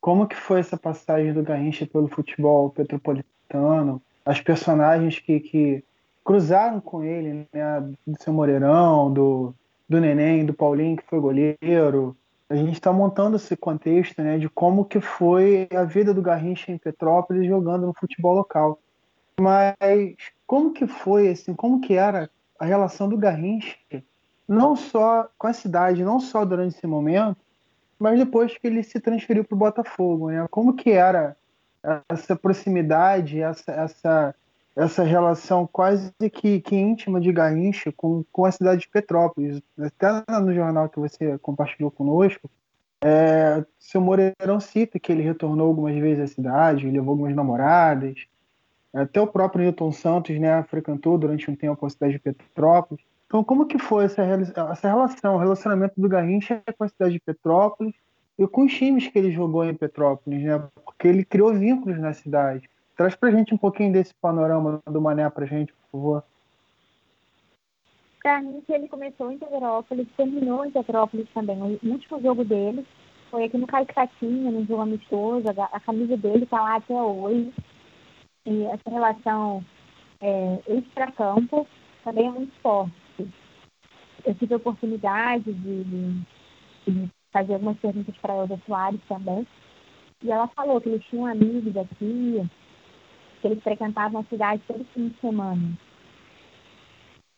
como 0.00 0.26
que 0.26 0.36
foi 0.36 0.60
essa 0.60 0.76
passagem 0.76 1.32
do 1.34 1.42
Garrincha 1.42 1.86
pelo 1.86 2.08
futebol 2.08 2.70
petropolitano, 2.70 4.00
as 4.24 4.40
personagens 4.40 5.18
que, 5.18 5.40
que 5.40 5.84
cruzaram 6.24 6.80
com 6.80 7.02
ele, 7.04 7.46
né, 7.52 7.80
do 8.06 8.22
seu 8.22 8.32
Moreirão, 8.32 9.12
do, 9.12 9.54
do 9.88 10.00
Neném, 10.00 10.46
do 10.46 10.54
Paulinho, 10.54 10.96
que 10.96 11.04
foi 11.04 11.20
goleiro. 11.20 12.16
A 12.48 12.54
gente 12.54 12.72
está 12.72 12.92
montando 12.92 13.36
esse 13.36 13.56
contexto 13.56 14.22
né, 14.22 14.38
de 14.38 14.48
como 14.48 14.84
que 14.84 15.00
foi 15.00 15.68
a 15.74 15.84
vida 15.84 16.14
do 16.14 16.22
Garrincha 16.22 16.72
em 16.72 16.78
Petrópolis 16.78 17.46
jogando 17.46 17.86
no 17.86 17.94
futebol 17.94 18.34
local. 18.34 18.78
Mas 19.40 19.74
como 20.46 20.72
que 20.72 20.86
foi, 20.86 21.28
assim, 21.28 21.54
como 21.54 21.80
que 21.80 21.94
era 21.94 22.30
a 22.58 22.64
relação 22.64 23.08
do 23.08 23.16
Garrincha, 23.16 23.76
não 24.48 24.74
só 24.74 25.28
com 25.38 25.46
a 25.46 25.52
cidade, 25.52 26.04
não 26.04 26.18
só 26.18 26.44
durante 26.44 26.76
esse 26.76 26.86
momento, 26.86 27.36
mas 27.98 28.18
depois 28.18 28.56
que 28.56 28.66
ele 28.66 28.82
se 28.82 29.00
transferiu 29.00 29.44
para 29.44 29.54
o 29.54 29.58
Botafogo, 29.58 30.30
né? 30.30 30.46
Como 30.50 30.74
que 30.74 30.90
era 30.90 31.36
essa 32.08 32.36
proximidade, 32.36 33.40
essa, 33.40 33.72
essa, 33.72 34.34
essa 34.76 35.02
relação 35.02 35.66
quase 35.66 36.12
que, 36.32 36.60
que 36.60 36.76
íntima 36.76 37.20
de 37.20 37.32
Garrincha 37.32 37.92
com, 37.92 38.24
com 38.32 38.44
a 38.44 38.52
cidade 38.52 38.82
de 38.82 38.88
Petrópolis. 38.88 39.60
Até 39.78 40.40
no 40.40 40.52
jornal 40.54 40.88
que 40.88 40.98
você 40.98 41.38
compartilhou 41.38 41.90
conosco, 41.90 42.50
é, 43.02 43.64
seu 43.78 44.00
Moreirão 44.00 44.58
cita 44.60 44.98
que 44.98 45.12
ele 45.12 45.22
retornou 45.22 45.68
algumas 45.68 45.96
vezes 45.96 46.24
à 46.24 46.26
cidade, 46.26 46.90
levou 46.90 47.10
algumas 47.10 47.34
namoradas. 47.34 48.26
Até 48.94 49.20
o 49.20 49.26
próprio 49.26 49.62
Newton 49.64 49.92
Santos 49.92 50.38
né, 50.38 50.62
frequentou 50.64 51.18
durante 51.18 51.50
um 51.50 51.56
tempo 51.56 51.84
a 51.84 51.90
cidade 51.90 52.14
de 52.14 52.18
Petrópolis. 52.18 53.04
Então, 53.26 53.44
como 53.44 53.66
que 53.66 53.78
foi 53.78 54.04
essa, 54.04 54.22
essa 54.22 54.88
relação, 54.88 55.34
o 55.34 55.38
relacionamento 55.38 56.00
do 56.00 56.08
Garrincha 56.08 56.62
com 56.76 56.84
a 56.84 56.88
cidade 56.88 57.12
de 57.12 57.20
Petrópolis 57.20 57.94
e 58.38 58.46
com 58.46 58.64
os 58.64 58.72
times 58.72 59.06
que 59.06 59.18
ele 59.18 59.30
jogou 59.30 59.64
em 59.64 59.74
Petrópolis, 59.74 60.42
né? 60.42 60.62
Porque 60.84 61.08
ele 61.08 61.24
criou 61.24 61.52
vínculos 61.52 61.98
na 61.98 62.14
cidade. 62.14 62.68
Traz 62.96 63.14
pra 63.14 63.30
gente 63.30 63.54
um 63.54 63.58
pouquinho 63.58 63.92
desse 63.92 64.14
panorama 64.14 64.80
do 64.86 65.00
Mané 65.00 65.28
pra 65.28 65.44
gente, 65.44 65.72
por 65.72 65.98
favor. 65.98 66.24
Garrincha, 68.24 68.74
ele 68.74 68.88
começou 68.88 69.30
em 69.30 69.38
Petrópolis, 69.38 70.08
terminou 70.16 70.64
em 70.64 70.70
Petrópolis 70.70 71.28
também. 71.34 71.60
O 71.62 71.78
último 71.88 72.20
jogo 72.20 72.44
dele 72.44 72.86
foi 73.30 73.44
aqui 73.44 73.58
no 73.58 73.66
Caicatinha, 73.66 74.50
no 74.50 74.64
jogo 74.64 74.82
amistoso. 74.82 75.46
A 75.72 75.80
camisa 75.80 76.16
dele 76.16 76.46
tá 76.46 76.60
lá 76.60 76.76
até 76.76 76.94
hoje. 76.94 77.52
Essa 78.66 78.90
relação 78.90 79.64
é, 80.20 80.60
extra-campo 80.68 81.66
também 82.04 82.26
é 82.26 82.30
muito 82.30 82.52
forte 82.60 82.92
eu 84.24 84.34
tive 84.34 84.54
a 84.54 84.56
oportunidade 84.58 85.52
de, 85.52 85.84
de 86.86 87.10
fazer 87.32 87.54
algumas 87.54 87.78
perguntas 87.78 88.14
para 88.18 88.34
a 88.34 88.36
Elza 88.38 88.60
Soares 88.66 89.00
também. 89.08 89.46
E 90.22 90.30
ela 90.30 90.48
falou 90.48 90.80
que 90.80 90.88
eles 90.88 91.04
tinham 91.06 91.26
amigos 91.26 91.76
aqui, 91.76 92.48
que 93.40 93.46
eles 93.46 93.62
frequentavam 93.62 94.20
a 94.20 94.24
cidade 94.24 94.62
todo 94.66 94.84
fim 94.92 95.08
de 95.08 95.20
semana. 95.20 95.78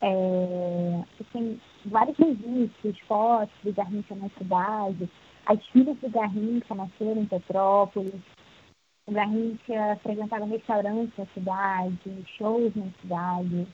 É, 0.03 1.05
tem 1.33 1.61
vários 1.85 2.17
registros, 2.17 2.99
fotos 3.07 3.55
do 3.63 3.73
Garrincha 3.73 4.15
na 4.15 4.31
cidade. 4.31 5.09
As 5.47 5.65
filhas 5.67 5.99
do 5.99 6.09
Garrincha 6.09 6.75
nasceram 6.75 7.23
em 7.23 7.27
Petrópolis. 7.27 8.23
O 9.11 9.13
Garrincha 9.13 9.99
frequentava 10.03 10.45
restaurantes 10.47 11.19
na 11.19 11.27
cidade, 11.35 12.25
shows 12.39 12.73
na 12.77 12.87
cidade. 13.03 13.67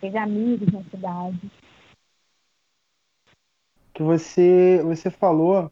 Fez 0.00 0.14
amigos 0.16 0.72
na 0.72 0.82
cidade 0.84 1.50
que 3.94 4.02
você, 4.02 4.82
você 4.84 5.08
falou 5.08 5.70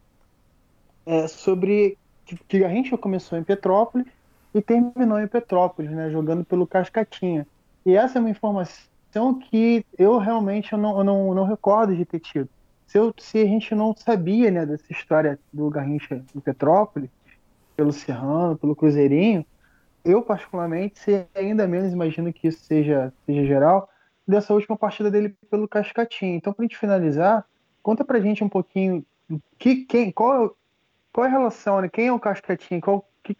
é, 1.05 1.27
sobre 1.27 1.97
que, 2.25 2.37
que 2.47 2.63
a 2.63 2.69
gente 2.69 2.95
começou 2.97 3.37
em 3.37 3.43
Petrópolis 3.43 4.07
e 4.55 4.61
terminou 4.61 5.19
em 5.19 5.27
Petrópolis, 5.27 5.91
né, 5.91 6.09
jogando 6.09 6.45
pelo 6.45 6.65
Cascatinha. 6.65 7.45
E 7.85 7.95
essa 7.95 8.17
é 8.17 8.21
uma 8.21 8.29
informação 8.29 9.37
que 9.41 9.85
eu 9.97 10.17
realmente 10.17 10.71
eu 10.71 10.79
não, 10.79 10.97
eu 10.97 11.03
não, 11.03 11.33
não 11.33 11.43
recordo 11.43 11.93
de 11.93 12.05
ter 12.05 12.21
tido. 12.21 12.49
Se, 12.87 12.97
eu, 12.97 13.13
se 13.17 13.39
a 13.39 13.45
gente 13.45 13.75
não 13.75 13.93
sabia 13.95 14.49
né, 14.49 14.65
dessa 14.65 14.89
história 14.89 15.37
do 15.51 15.69
Garrincha 15.69 16.23
em 16.33 16.39
Petrópolis, 16.39 17.09
pelo 17.75 17.91
Serrano, 17.91 18.57
pelo 18.57 18.75
Cruzeirinho, 18.75 19.45
eu 20.03 20.21
particularmente, 20.21 20.99
se 20.99 21.25
ainda 21.33 21.67
menos 21.67 21.93
imagino 21.93 22.31
que 22.33 22.47
isso 22.47 22.63
seja, 22.63 23.13
seja 23.25 23.45
geral, 23.45 23.89
dessa 24.27 24.53
última 24.53 24.77
partida 24.77 25.09
dele 25.09 25.35
pelo 25.49 25.67
Cascatinha. 25.67 26.35
Então, 26.35 26.53
para 26.53 26.63
gente 26.63 26.77
finalizar, 26.77 27.45
Conta 27.83 28.05
pra 28.05 28.21
gente 28.21 28.41
um 28.41 28.49
pouquinho 28.49 29.05
que, 29.59 29.83
quem, 29.83 30.09
qual, 30.09 30.55
qual 31.11 31.25
é 31.25 31.29
a 31.29 31.31
relação, 31.31 31.81
né? 31.81 31.89
Quem 31.89 32.07
é 32.07 32.13
o 32.13 32.19
Cascatinha? 32.19 32.79
Qual, 32.79 33.05
que, 33.21 33.35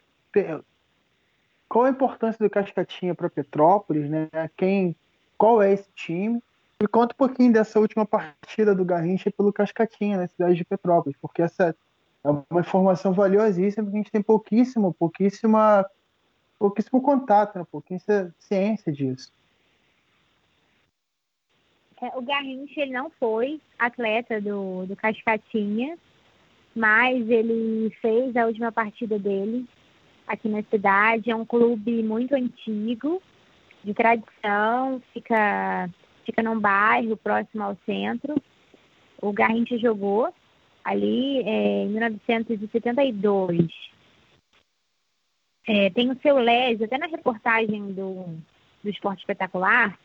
qual 1.69 1.85
a 1.85 1.89
importância 1.89 2.43
do 2.43 2.49
Cascatinha 2.49 3.15
para 3.15 3.29
Petrópolis, 3.29 4.09
né? 4.09 4.27
Quem, 4.57 4.93
qual 5.37 5.61
é 5.61 5.71
esse 5.71 5.89
time? 5.95 6.43
E 6.81 6.87
conta 6.87 7.15
um 7.15 7.17
pouquinho 7.17 7.53
dessa 7.53 7.79
última 7.79 8.05
partida 8.05 8.75
do 8.75 8.83
Garrincha 8.83 9.31
pelo 9.31 9.53
Cascatinha 9.53 10.17
na 10.17 10.27
cidade 10.27 10.55
de 10.55 10.65
Petrópolis, 10.65 11.17
porque 11.21 11.41
essa 11.41 11.73
é 12.23 12.29
uma 12.29 12.61
informação 12.61 13.13
valiosíssima, 13.13 13.83
porque 13.83 13.97
a 13.97 14.01
gente 14.01 14.11
tem 14.11 14.21
pouquíssimo, 14.21 14.93
pouquíssima, 14.93 15.85
pouquíssimo 16.57 17.01
contato, 17.01 17.57
né? 17.57 17.65
pouquíssima 17.69 18.33
ciência 18.39 18.91
disso. 18.91 19.31
É, 22.01 22.17
o 22.17 22.21
Garrincha 22.21 22.81
ele 22.81 22.93
não 22.93 23.09
foi 23.19 23.61
atleta 23.77 24.39
do, 24.39 24.85
do 24.85 24.95
Cascatinha, 24.95 25.97
mas 26.75 27.29
ele 27.29 27.89
fez 28.01 28.35
a 28.35 28.45
última 28.45 28.71
partida 28.71 29.19
dele 29.19 29.67
aqui 30.25 30.47
na 30.47 30.63
cidade. 30.63 31.29
É 31.29 31.35
um 31.35 31.45
clube 31.45 32.01
muito 32.03 32.35
antigo, 32.35 33.21
de 33.83 33.93
tradição, 33.93 35.01
fica, 35.13 35.89
fica 36.25 36.41
num 36.41 36.59
bairro 36.59 37.17
próximo 37.17 37.63
ao 37.63 37.77
centro. 37.85 38.35
O 39.21 39.33
Garrincha 39.33 39.77
jogou 39.77 40.33
ali 40.83 41.39
é, 41.39 41.83
em 41.83 41.89
1972. 41.89 43.67
É, 45.67 45.89
tem 45.91 46.11
o 46.11 46.19
seu 46.21 46.37
Lésio, 46.37 46.85
até 46.85 46.97
na 46.97 47.07
reportagem 47.07 47.93
do, 47.93 48.25
do 48.83 48.89
Esporte 48.89 49.19
Espetacular, 49.19 49.97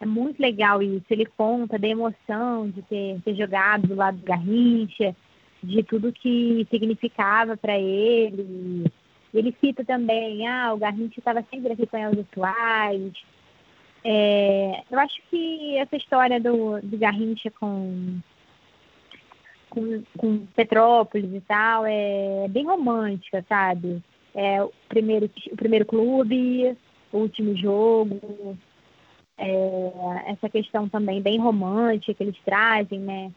é 0.00 0.06
muito 0.06 0.40
legal 0.40 0.82
isso. 0.82 1.04
Ele 1.10 1.26
conta 1.26 1.78
da 1.78 1.86
emoção 1.86 2.68
de 2.68 2.82
ter, 2.82 3.20
ter 3.22 3.34
jogado 3.36 3.86
do 3.86 3.94
lado 3.94 4.18
do 4.18 4.24
Garrincha, 4.24 5.14
de 5.62 5.82
tudo 5.84 6.12
que 6.12 6.66
significava 6.70 7.56
para 7.56 7.78
ele. 7.78 8.90
Ele 9.32 9.56
cita 9.60 9.84
também, 9.84 10.46
ah, 10.46 10.74
o 10.74 10.78
Garrincha 10.78 11.18
estava 11.18 11.44
sempre 11.50 11.72
aqui 11.72 11.86
com 11.86 11.96
Elza 11.96 12.26
Soares. 12.34 13.14
É, 14.04 14.82
eu 14.90 14.98
acho 14.98 15.22
que 15.30 15.76
essa 15.76 15.96
história 15.96 16.40
do, 16.40 16.80
do 16.82 16.98
Garrincha 16.98 17.50
com, 17.50 18.18
com, 19.72 20.02
com 20.18 20.46
Petrópolis 20.54 21.32
e 21.32 21.40
tal 21.40 21.84
é 21.86 22.46
bem 22.48 22.66
romântica, 22.66 23.44
sabe? 23.48 24.02
É 24.34 24.62
o 24.62 24.70
primeiro, 24.88 25.30
o 25.50 25.56
primeiro 25.56 25.86
clube, 25.86 26.76
o 27.10 27.18
último 27.18 27.56
jogo, 27.56 28.56
é, 29.38 30.30
essa 30.30 30.48
questão 30.48 30.88
também 30.88 31.22
bem 31.22 31.38
romântica 31.38 32.12
que 32.12 32.22
eles 32.22 32.38
trazem, 32.44 33.00
né? 33.00 33.32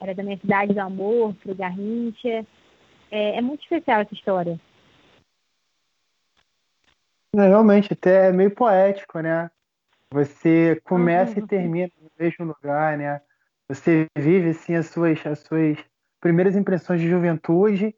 Era 0.00 0.14
da 0.14 0.22
minha 0.22 0.36
cidade 0.38 0.74
do 0.74 0.80
amor, 0.80 1.34
pro 1.34 1.54
Garrincha. 1.54 2.44
É, 3.10 3.38
é 3.38 3.40
muito 3.40 3.62
especial 3.62 4.00
essa 4.00 4.12
história. 4.12 4.60
É, 7.34 7.46
realmente, 7.46 7.92
até 7.92 8.28
é 8.28 8.32
meio 8.32 8.50
poético, 8.50 9.20
né? 9.20 9.50
Você 10.10 10.80
começa 10.84 11.38
uhum. 11.38 11.44
e 11.44 11.48
termina 11.48 11.90
no 12.00 12.10
mesmo 12.18 12.44
lugar, 12.44 12.98
né? 12.98 13.20
Você 13.68 14.06
vive 14.16 14.50
assim 14.50 14.74
as 14.74 14.86
suas, 14.86 15.24
as 15.26 15.40
suas 15.40 15.78
primeiras 16.20 16.56
impressões 16.56 17.00
de 17.00 17.08
juventude 17.08 17.94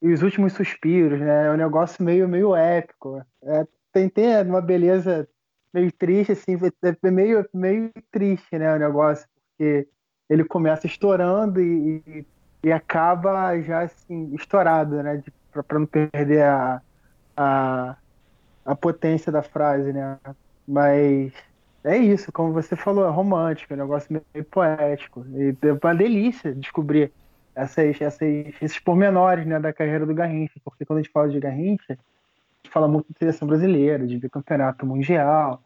e 0.00 0.12
os 0.12 0.22
últimos 0.22 0.52
suspiros, 0.52 1.20
né? 1.20 1.46
É 1.46 1.50
um 1.50 1.56
negócio 1.56 2.04
meio, 2.04 2.28
meio 2.28 2.54
épico. 2.54 3.20
É, 3.42 3.66
tem, 3.92 4.08
tem 4.08 4.42
uma 4.42 4.60
beleza 4.60 5.28
meio 5.72 5.92
triste, 5.92 6.32
assim, 6.32 6.58
é 7.02 7.10
meio, 7.10 7.46
meio 7.52 7.92
triste, 8.10 8.58
né, 8.58 8.74
o 8.74 8.78
negócio, 8.78 9.28
porque 9.50 9.88
ele 10.28 10.44
começa 10.44 10.86
estourando 10.86 11.60
e, 11.60 12.02
e, 12.06 12.26
e 12.64 12.72
acaba 12.72 13.60
já, 13.60 13.82
assim, 13.82 14.34
estourado, 14.34 15.02
né, 15.02 15.22
para 15.52 15.78
não 15.78 15.86
perder 15.86 16.42
a, 16.42 16.82
a, 17.36 17.96
a 18.64 18.74
potência 18.74 19.30
da 19.30 19.42
frase, 19.42 19.92
né, 19.92 20.18
mas 20.66 21.32
é 21.88 21.98
isso, 21.98 22.30
como 22.32 22.52
você 22.52 22.76
falou, 22.76 23.06
é 23.06 23.10
romântico, 23.10 23.72
é 23.72 23.76
um 23.76 23.80
negócio 23.80 24.12
meio 24.12 24.44
poético, 24.44 25.24
e 25.34 25.56
é 25.62 25.72
uma 25.72 25.94
delícia 25.94 26.54
descobrir 26.54 27.12
essas, 27.54 28.00
essas, 28.00 28.22
esses 28.62 28.78
pormenores, 28.78 29.46
né, 29.46 29.58
da 29.58 29.72
carreira 29.72 30.06
do 30.06 30.14
Garrincha, 30.14 30.60
porque 30.64 30.84
quando 30.84 30.98
a 30.98 31.02
gente 31.02 31.12
fala 31.12 31.28
de 31.28 31.40
Garrincha, 31.40 31.92
a 31.92 31.96
gente 32.62 32.72
fala 32.72 32.86
muito 32.86 33.06
de 33.10 33.18
seleção 33.18 33.48
brasileira, 33.48 34.06
de 34.06 34.28
campeonato 34.28 34.86
mundial, 34.86 35.62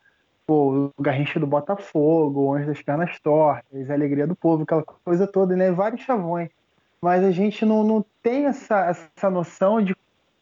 pô, 0.47 0.93
o 0.97 1.03
Garrincha 1.03 1.41
do 1.41 1.47
Botafogo, 1.47 2.41
o 2.41 2.55
Anjo 2.55 2.67
das 2.67 2.83
Pernas 2.83 3.19
Tortas, 3.21 3.91
a 3.91 3.95
Alegria 3.95 4.27
do 4.27 4.35
Povo, 4.35 4.63
aquela 4.63 4.83
coisa 4.83 5.27
toda, 5.27 5.57
né? 5.57 5.71
Vários 5.71 6.03
chavões. 6.03 6.51
Mas 7.01 7.25
a 7.25 7.31
gente 7.31 7.65
não, 7.65 7.83
não 7.83 8.05
tem 8.23 8.47
essa, 8.47 8.87
essa 8.87 9.31
noção 9.31 9.83
de 9.83 9.97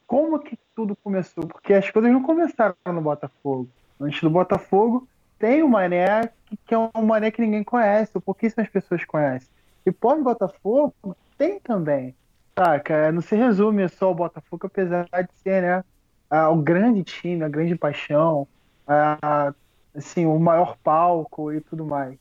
como 0.07 0.39
que 0.39 0.59
tudo 0.75 0.97
começou, 0.97 1.47
porque 1.47 1.73
as 1.73 1.89
coisas 1.91 2.11
não 2.13 2.23
começaram 2.23 2.75
no 2.87 3.01
Botafogo. 3.01 3.69
Antes 4.01 4.21
do 4.21 4.31
Botafogo, 4.31 5.07
tem 5.41 5.63
o 5.63 5.69
Mané, 5.69 6.31
que 6.67 6.75
é 6.75 6.79
um 6.79 7.03
Mané 7.03 7.31
que 7.31 7.41
ninguém 7.41 7.65
conhece, 7.65 8.13
ou 8.15 8.21
pouquíssimas 8.21 8.69
pessoas 8.69 9.05
conhecem. 9.07 9.49
E 9.87 9.91
pós-Botafogo, 9.91 10.95
tem 11.37 11.59
também. 11.59 12.15
Saca? 12.57 13.11
Não 13.11 13.23
se 13.23 13.35
resume 13.35 13.89
só 13.89 14.11
o 14.11 14.15
Botafogo, 14.15 14.67
apesar 14.67 15.07
de 15.11 15.35
ser, 15.43 15.63
né? 15.63 15.85
o 16.53 16.57
grande 16.57 17.03
time, 17.03 17.43
a 17.43 17.49
grande 17.49 17.75
paixão, 17.75 18.47
assim, 19.97 20.27
o 20.27 20.39
maior 20.39 20.77
palco 20.85 21.51
e 21.51 21.61
tudo 21.63 21.85
mais. 21.87 22.17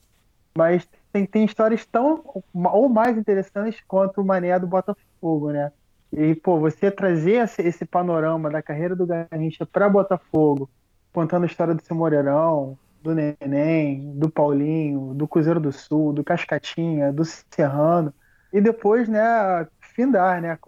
Mas 0.56 0.88
tem, 1.12 1.26
tem 1.26 1.44
histórias 1.44 1.84
tão 1.84 2.24
ou 2.54 2.88
mais 2.88 3.16
interessantes 3.16 3.80
quanto 3.86 4.20
o 4.20 4.24
Mané 4.24 4.58
do 4.58 4.66
Botafogo, 4.66 5.52
né? 5.52 5.70
E, 6.12 6.34
pô, 6.34 6.58
você 6.58 6.90
trazer 6.90 7.44
esse, 7.44 7.62
esse 7.62 7.84
panorama 7.84 8.50
da 8.50 8.62
carreira 8.62 8.96
do 8.96 9.06
Garrincha 9.06 9.64
para 9.64 9.88
Botafogo, 9.88 10.68
contando 11.12 11.44
a 11.44 11.46
história 11.46 11.74
do 11.74 11.82
seu 11.82 11.94
Moreirão, 11.94 12.76
do 13.02 13.14
Neném, 13.14 14.12
do 14.18 14.30
Paulinho, 14.30 15.14
do 15.14 15.26
Cruzeiro 15.26 15.60
do 15.60 15.72
Sul, 15.72 16.12
do 16.12 16.24
Cascatinha, 16.24 17.12
do 17.12 17.24
Serrano, 17.24 18.12
e 18.52 18.60
depois, 18.60 19.08
né, 19.08 19.66
findar, 19.80 20.40
né, 20.40 20.58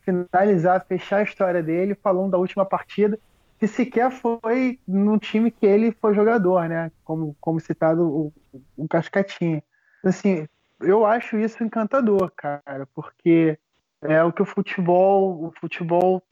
finalizar, 0.00 0.84
fechar 0.86 1.18
a 1.18 1.22
história 1.22 1.62
dele 1.62 1.94
falando 1.94 2.32
da 2.32 2.38
última 2.38 2.64
partida, 2.64 3.18
que 3.58 3.66
sequer 3.66 4.10
foi 4.10 4.78
no 4.86 5.18
time 5.18 5.50
que 5.50 5.64
ele 5.64 5.92
foi 5.92 6.14
jogador, 6.14 6.68
né, 6.68 6.92
como, 7.04 7.36
como 7.40 7.60
citado 7.60 8.02
o, 8.02 8.32
o 8.76 8.88
Cascatinha. 8.88 9.62
Assim, 10.04 10.46
eu 10.80 11.06
acho 11.06 11.38
isso 11.38 11.64
encantador, 11.64 12.30
cara, 12.36 12.86
porque 12.94 13.58
é 14.02 14.22
o 14.22 14.32
que 14.32 14.42
o 14.42 14.46
futebol, 14.46 15.46
o 15.46 15.52
futebol 15.58 16.22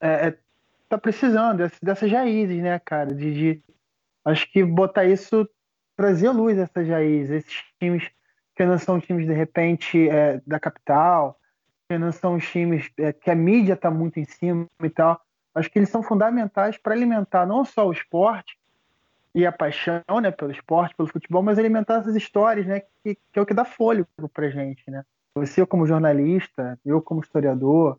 é, 0.00 0.28
é, 0.28 0.38
tá 0.88 0.98
precisando 0.98 1.70
dessas 1.82 2.12
raízes, 2.12 2.62
né, 2.62 2.78
cara, 2.78 3.14
de, 3.14 3.32
de 3.32 3.62
acho 4.24 4.50
que 4.50 4.64
botar 4.64 5.04
isso, 5.04 5.48
trazer 5.96 6.30
luz 6.30 6.58
a 6.58 6.62
essas 6.62 6.88
raízes, 6.88 7.44
esses 7.44 7.64
times 7.80 8.10
que 8.54 8.64
não 8.64 8.78
são 8.78 9.00
times, 9.00 9.26
de 9.26 9.32
repente, 9.32 10.08
é, 10.08 10.40
da 10.46 10.60
capital, 10.60 11.38
que 11.88 11.98
não 11.98 12.12
são 12.12 12.38
times 12.38 12.90
é, 12.98 13.12
que 13.12 13.30
a 13.30 13.34
mídia 13.34 13.74
está 13.74 13.90
muito 13.90 14.18
em 14.18 14.24
cima 14.24 14.68
e 14.82 14.90
tal. 14.90 15.20
Acho 15.54 15.70
que 15.70 15.78
eles 15.78 15.90
são 15.90 16.02
fundamentais 16.02 16.78
para 16.78 16.94
alimentar 16.94 17.46
não 17.46 17.64
só 17.64 17.86
o 17.86 17.92
esporte 17.92 18.58
e 19.34 19.46
a 19.46 19.52
paixão 19.52 20.02
né, 20.20 20.30
pelo 20.30 20.50
esporte, 20.50 20.94
pelo 20.94 21.08
futebol, 21.08 21.42
mas 21.42 21.58
alimentar 21.58 22.00
essas 22.00 22.16
histórias, 22.16 22.66
né, 22.66 22.80
que, 23.02 23.14
que 23.14 23.38
é 23.38 23.40
o 23.40 23.46
que 23.46 23.54
dá 23.54 23.64
fôlego 23.64 24.08
para 24.32 24.50
gente. 24.50 24.90
Né? 24.90 25.04
Você 25.34 25.64
como 25.66 25.86
jornalista, 25.86 26.78
eu 26.84 27.00
como 27.00 27.20
historiador, 27.20 27.98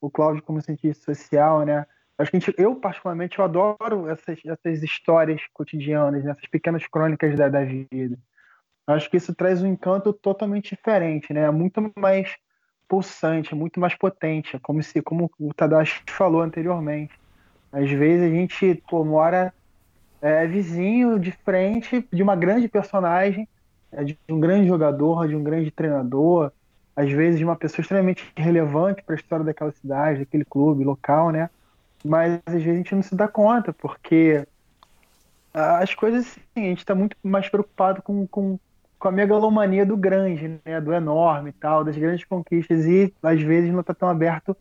o 0.00 0.10
Cláudio 0.10 0.42
como 0.42 0.60
cientista 0.60 1.14
social, 1.14 1.64
né? 1.64 1.86
Acho 2.16 2.30
que 2.30 2.38
gente, 2.38 2.54
eu, 2.56 2.76
particularmente, 2.76 3.38
eu 3.38 3.44
adoro 3.44 4.08
essas, 4.08 4.38
essas 4.44 4.82
histórias 4.82 5.40
cotidianas, 5.52 6.22
né? 6.22 6.30
essas 6.30 6.46
pequenas 6.46 6.86
crônicas 6.86 7.36
da, 7.36 7.48
da 7.48 7.64
vida. 7.64 8.16
Acho 8.86 9.10
que 9.10 9.16
isso 9.16 9.34
traz 9.34 9.62
um 9.62 9.66
encanto 9.66 10.12
totalmente 10.12 10.76
diferente, 10.76 11.32
né? 11.32 11.50
Muito 11.50 11.92
mais 11.96 12.36
pulsante, 12.86 13.54
muito 13.54 13.80
mais 13.80 13.94
potente, 13.94 14.58
como 14.60 14.82
se, 14.82 15.00
como 15.02 15.30
o 15.38 15.54
Tadashi 15.54 16.02
falou 16.06 16.42
anteriormente. 16.42 17.18
Às 17.72 17.90
vezes 17.90 18.30
a 18.30 18.34
gente 18.34 18.82
pô, 18.88 19.04
mora 19.04 19.52
é, 20.20 20.46
vizinho 20.46 21.18
de 21.18 21.32
frente 21.32 22.06
de 22.12 22.22
uma 22.22 22.36
grande 22.36 22.68
personagem, 22.68 23.48
é, 23.90 24.04
de 24.04 24.18
um 24.28 24.38
grande 24.38 24.68
jogador, 24.68 25.26
de 25.26 25.34
um 25.34 25.42
grande 25.42 25.70
treinador, 25.70 26.52
às 26.94 27.10
vezes 27.10 27.38
de 27.38 27.44
uma 27.44 27.56
pessoa 27.56 27.82
extremamente 27.82 28.30
relevante 28.36 29.02
para 29.02 29.14
a 29.14 29.18
história 29.18 29.44
daquela 29.44 29.72
cidade, 29.72 30.20
daquele 30.20 30.44
clube 30.44 30.84
local, 30.84 31.30
né? 31.30 31.50
Mas 32.04 32.40
às 32.44 32.54
vezes 32.54 32.68
a 32.68 32.76
gente 32.76 32.94
não 32.94 33.02
se 33.02 33.14
dá 33.14 33.26
conta, 33.26 33.72
porque 33.72 34.46
as 35.54 35.94
coisas, 35.94 36.36
a 36.56 36.60
gente 36.60 36.78
está 36.78 36.94
muito 36.94 37.16
mais 37.22 37.48
preocupado 37.48 38.02
com, 38.02 38.26
com, 38.26 38.58
com 38.98 39.08
a 39.08 39.12
megalomania 39.12 39.86
do 39.86 39.96
grande, 39.96 40.60
né, 40.64 40.80
do 40.80 40.92
enorme 40.92 41.50
e 41.50 41.52
tal, 41.52 41.84
das 41.84 41.96
grandes 41.96 42.24
conquistas, 42.24 42.84
e 42.86 43.14
às 43.22 43.40
vezes 43.40 43.72
não 43.72 43.80
está 43.80 43.94
tão 43.94 44.08
aberto 44.08 44.56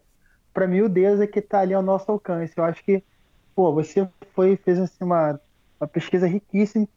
para 0.54 0.66
a 0.66 0.68
miudeza 0.68 1.26
que 1.26 1.40
está 1.40 1.62
ali 1.62 1.74
ao 1.74 1.82
nosso 1.82 2.12
alcance. 2.12 2.54
Eu 2.56 2.64
acho 2.64 2.84
que, 2.84 3.04
pô, 3.56 3.74
você 3.74 4.08
foi 4.36 4.56
fez 4.56 4.80
assim, 4.80 5.04
uma, 5.04 5.40
uma 5.82 5.88
pesquisa 5.88 6.28
riquíssima, 6.28 6.88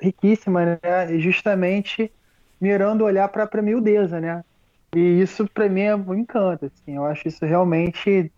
riquíssima 0.00 0.64
né, 0.64 1.18
justamente 1.18 2.10
mirando 2.58 3.04
olhar 3.04 3.28
para 3.28 3.46
a 3.52 3.62
miudeza, 3.62 4.20
né? 4.20 4.42
E 4.96 5.20
isso 5.20 5.46
para 5.52 5.68
mim 5.68 5.82
é 5.82 5.94
um 5.94 6.14
encanto, 6.14 6.66
assim, 6.66 6.96
eu 6.96 7.04
acho 7.04 7.28
isso 7.28 7.44
realmente 7.44 8.32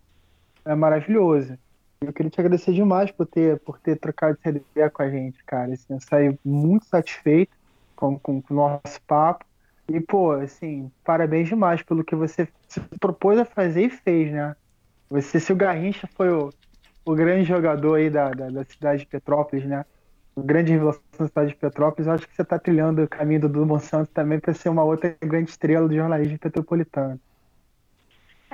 é 0.66 0.74
maravilhoso. 0.74 1.56
Eu 2.00 2.12
queria 2.12 2.30
te 2.30 2.40
agradecer 2.40 2.74
demais 2.74 3.10
por 3.10 3.26
ter, 3.26 3.58
por 3.60 3.78
ter 3.78 3.98
trocado 3.98 4.36
essa 4.38 4.58
ideia 4.58 4.90
com 4.90 5.02
a 5.02 5.08
gente, 5.08 5.42
cara. 5.44 5.72
Assim, 5.72 5.94
eu 5.94 6.00
saí 6.00 6.38
muito 6.44 6.84
satisfeito 6.86 7.56
com, 7.94 8.18
com, 8.18 8.42
com 8.42 8.52
o 8.52 8.56
nosso 8.56 9.00
papo. 9.06 9.46
E, 9.88 10.00
pô, 10.00 10.32
assim, 10.32 10.90
parabéns 11.04 11.48
demais 11.48 11.82
pelo 11.82 12.04
que 12.04 12.14
você 12.14 12.48
se 12.68 12.80
propôs 13.00 13.38
a 13.38 13.44
fazer 13.44 13.86
e 13.86 13.90
fez, 13.90 14.32
né? 14.32 14.54
Você, 15.08 15.38
se 15.38 15.52
o 15.52 15.56
Garrincha 15.56 16.08
foi 16.14 16.28
o, 16.28 16.52
o 17.04 17.14
grande 17.14 17.44
jogador 17.44 17.94
aí 17.94 18.10
da, 18.10 18.30
da, 18.30 18.50
da 18.50 18.64
cidade 18.64 19.02
de 19.02 19.06
Petrópolis, 19.06 19.64
né? 19.64 19.84
O 20.34 20.42
grande 20.42 20.72
revelação 20.72 21.02
da 21.18 21.28
cidade 21.28 21.50
de 21.50 21.56
Petrópolis, 21.56 22.06
eu 22.06 22.12
acho 22.12 22.28
que 22.28 22.34
você 22.34 22.42
está 22.42 22.58
trilhando 22.58 23.02
o 23.02 23.08
caminho 23.08 23.42
do 23.42 23.48
Dudu 23.48 23.64
Monsanto 23.64 24.10
também 24.12 24.38
para 24.38 24.52
ser 24.52 24.68
uma 24.68 24.82
outra 24.82 25.16
grande 25.22 25.50
estrela 25.50 25.88
do 25.88 25.94
jornalismo 25.94 26.38
petropolitano. 26.38 27.18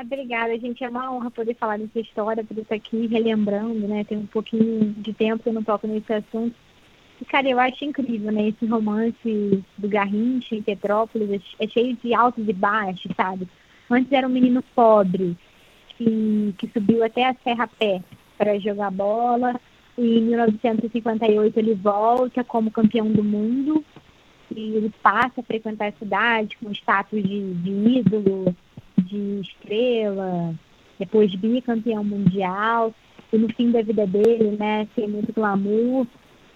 Obrigada, 0.03 0.59
gente. 0.59 0.83
É 0.83 0.89
uma 0.89 1.13
honra 1.13 1.31
poder 1.31 1.55
falar 1.55 1.79
dessa 1.79 2.01
história, 2.01 2.43
poder 2.43 2.63
estar 2.63 2.75
aqui 2.75 3.07
relembrando, 3.07 3.87
né? 3.87 4.03
Tem 4.03 4.19
um 4.19 4.27
pouquinho 4.27 4.93
de 4.99 5.13
tempo 5.13 5.43
que 5.43 5.49
eu 5.49 5.53
não 5.53 5.63
toco 5.63 5.87
nesse 5.87 6.13
assunto. 6.13 6.55
E, 7.21 7.25
cara, 7.25 7.49
eu 7.49 7.61
acho 7.61 7.85
incrível, 7.85 8.33
né? 8.33 8.49
Esse 8.49 8.67
romance 8.67 9.65
do 9.79 9.89
Garrincha 9.89 10.57
em 10.57 10.63
Petrópolis 10.63 11.41
é 11.61 11.69
cheio 11.69 11.97
de 11.97 12.13
altos 12.13 12.49
e 12.49 12.53
baixos, 12.53 13.13
sabe? 13.17 13.47
Antes 13.89 14.11
era 14.11 14.27
um 14.27 14.31
menino 14.31 14.61
pobre 14.75 15.37
que, 15.97 16.53
que 16.59 16.67
subiu 16.69 17.05
até 17.05 17.29
a 17.29 17.35
Serra 17.35 17.69
Pé 17.69 18.03
para 18.37 18.59
jogar 18.59 18.91
bola. 18.91 19.61
E 19.97 20.19
em 20.19 20.23
1958 20.23 21.57
ele 21.59 21.75
volta 21.75 22.43
como 22.43 22.73
campeão 22.73 23.09
do 23.09 23.23
mundo 23.23 23.85
e 24.51 24.75
ele 24.75 24.93
passa 25.01 25.41
a 25.41 25.45
frequentar 25.45 25.89
a 25.89 25.93
cidade 25.93 26.57
com 26.57 26.73
status 26.73 27.23
de, 27.23 27.55
de 27.55 27.71
ídolo 27.99 28.57
de 29.03 29.41
estrela, 29.41 30.55
depois 30.99 31.35
bicampeão 31.35 32.05
mundial, 32.05 32.95
e 33.33 33.39
no 33.39 33.49
fim 33.55 33.71
da 33.71 33.83
vida 33.83 34.07
dele, 34.07 34.57
né, 34.59 34.87
sem 34.95 35.09
muito 35.09 35.33
glamour, 35.33 36.07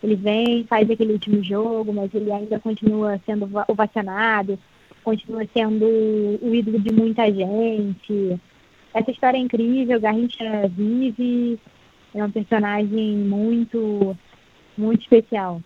ele 0.03 0.15
vem, 0.15 0.65
faz 0.65 0.91
aquele 0.91 1.13
último 1.13 1.43
jogo, 1.43 1.93
mas 1.93 2.15
ele 2.15 2.31
ainda 2.31 2.61
continua 2.61 3.21
sendo 3.25 3.49
ovacionado, 3.67 4.59
continua 5.03 5.47
sendo 5.53 5.87
o 5.87 6.55
ídolo 6.55 6.79
de 6.79 6.93
muita 6.93 7.33
gente. 7.33 8.39
Essa 8.93 9.11
história 9.11 9.39
é 9.39 9.41
incrível, 9.41 10.01
Garrincha 10.01 10.69
vive, 10.69 11.59
é 12.15 12.25
um 12.25 12.31
personagem 12.31 13.17
muito, 13.17 14.17
muito 14.77 15.03
especial. 15.03 15.61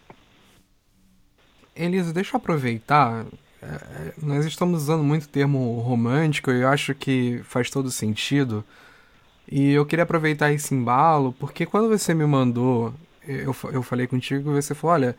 Elisa, 1.74 2.12
deixa 2.12 2.37
eu 2.37 2.39
aproveitar 2.39 3.26
é, 3.62 4.12
nós 4.22 4.46
estamos 4.46 4.82
usando 4.82 5.04
muito 5.04 5.24
o 5.24 5.28
termo 5.28 5.78
romântico 5.80 6.50
e 6.50 6.62
eu 6.62 6.68
acho 6.68 6.94
que 6.94 7.40
faz 7.44 7.70
todo 7.70 7.90
sentido. 7.90 8.64
E 9.50 9.72
eu 9.72 9.84
queria 9.84 10.04
aproveitar 10.04 10.52
esse 10.52 10.74
embalo, 10.74 11.34
porque 11.38 11.66
quando 11.66 11.88
você 11.88 12.14
me 12.14 12.24
mandou, 12.24 12.94
eu, 13.26 13.54
eu 13.72 13.82
falei 13.82 14.06
contigo, 14.06 14.52
você 14.52 14.74
falou: 14.74 14.94
olha, 14.94 15.16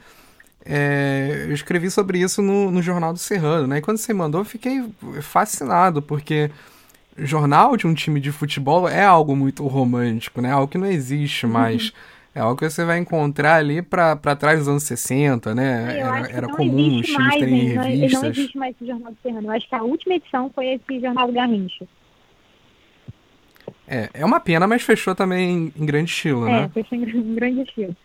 é, 0.66 1.46
eu 1.48 1.54
escrevi 1.54 1.92
sobre 1.92 2.20
isso 2.20 2.42
no, 2.42 2.72
no 2.72 2.82
Jornal 2.82 3.14
do 3.14 3.20
Serrano, 3.20 3.68
né? 3.68 3.78
E 3.78 3.82
quando 3.82 3.98
você 3.98 4.14
mandou, 4.14 4.42
eu 4.42 4.46
fiquei 4.46 4.84
fascinado, 5.22 6.02
porque 6.02 6.50
jornal 7.18 7.76
de 7.76 7.86
um 7.86 7.94
time 7.94 8.20
de 8.20 8.32
futebol 8.32 8.88
é 8.88 9.04
algo 9.04 9.36
muito 9.36 9.66
romântico, 9.68 10.42
né? 10.42 10.52
Algo 10.52 10.68
que 10.68 10.78
não 10.78 10.88
existe 10.88 11.46
mais. 11.46 11.88
Uhum. 11.88 12.11
É 12.34 12.40
algo 12.40 12.58
que 12.58 12.70
você 12.70 12.86
vai 12.86 12.98
encontrar 12.98 13.56
ali 13.56 13.82
para 13.82 14.16
trás 14.38 14.60
dos 14.60 14.68
anos 14.70 14.84
60, 14.84 15.54
né? 15.54 16.00
Era, 16.00 16.32
era 16.32 16.48
comum 16.48 17.00
os 17.00 17.06
times 17.06 17.36
terem 17.36 17.76
mais, 17.76 17.88
revistas. 17.88 18.14
Não, 18.14 18.22
não 18.22 18.30
existe 18.30 18.58
mais 18.58 18.76
esse 18.76 18.88
Jornal 18.88 19.12
do 19.12 19.18
Serrano. 19.22 19.48
Eu 19.48 19.52
acho 19.52 19.68
que 19.68 19.76
a 19.76 19.84
última 19.84 20.16
edição 20.16 20.50
foi 20.56 20.68
esse 20.68 21.00
Jornal 21.02 21.28
do 21.28 21.34
Garrincha. 21.34 21.86
É, 23.86 24.10
é 24.14 24.26
uma 24.26 24.40
pena, 24.40 24.66
mas 24.66 24.82
fechou 24.82 25.14
também 25.14 25.74
em, 25.76 25.86
grande 25.86 26.10
estilo, 26.10 26.48
é, 26.48 26.52
né? 26.52 26.64
É, 26.64 26.70
fechou 26.70 26.98
em, 26.98 27.04
em 27.04 27.36
grande 27.36 27.62
estilo. 27.64 27.96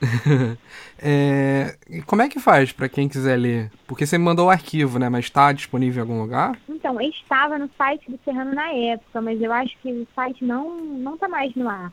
é, 0.98 1.76
como 2.06 2.22
é 2.22 2.28
que 2.28 2.40
faz 2.40 2.72
para 2.72 2.88
quem 2.88 3.08
quiser 3.08 3.36
ler? 3.36 3.70
Porque 3.86 4.06
você 4.06 4.16
me 4.16 4.24
mandou 4.24 4.46
o 4.46 4.50
arquivo, 4.50 4.98
né? 4.98 5.10
Mas 5.10 5.26
está 5.26 5.52
disponível 5.52 6.02
em 6.02 6.08
algum 6.08 6.22
lugar? 6.22 6.58
Então, 6.66 6.98
estava 7.00 7.58
no 7.58 7.68
site 7.76 8.10
do 8.10 8.18
Serrano 8.24 8.54
na 8.54 8.72
época, 8.72 9.20
mas 9.20 9.40
eu 9.40 9.52
acho 9.52 9.76
que 9.82 9.92
o 9.92 10.08
site 10.14 10.42
não 10.42 10.80
não 10.80 11.18
tá 11.18 11.28
mais 11.28 11.54
no 11.54 11.68
ar. 11.68 11.92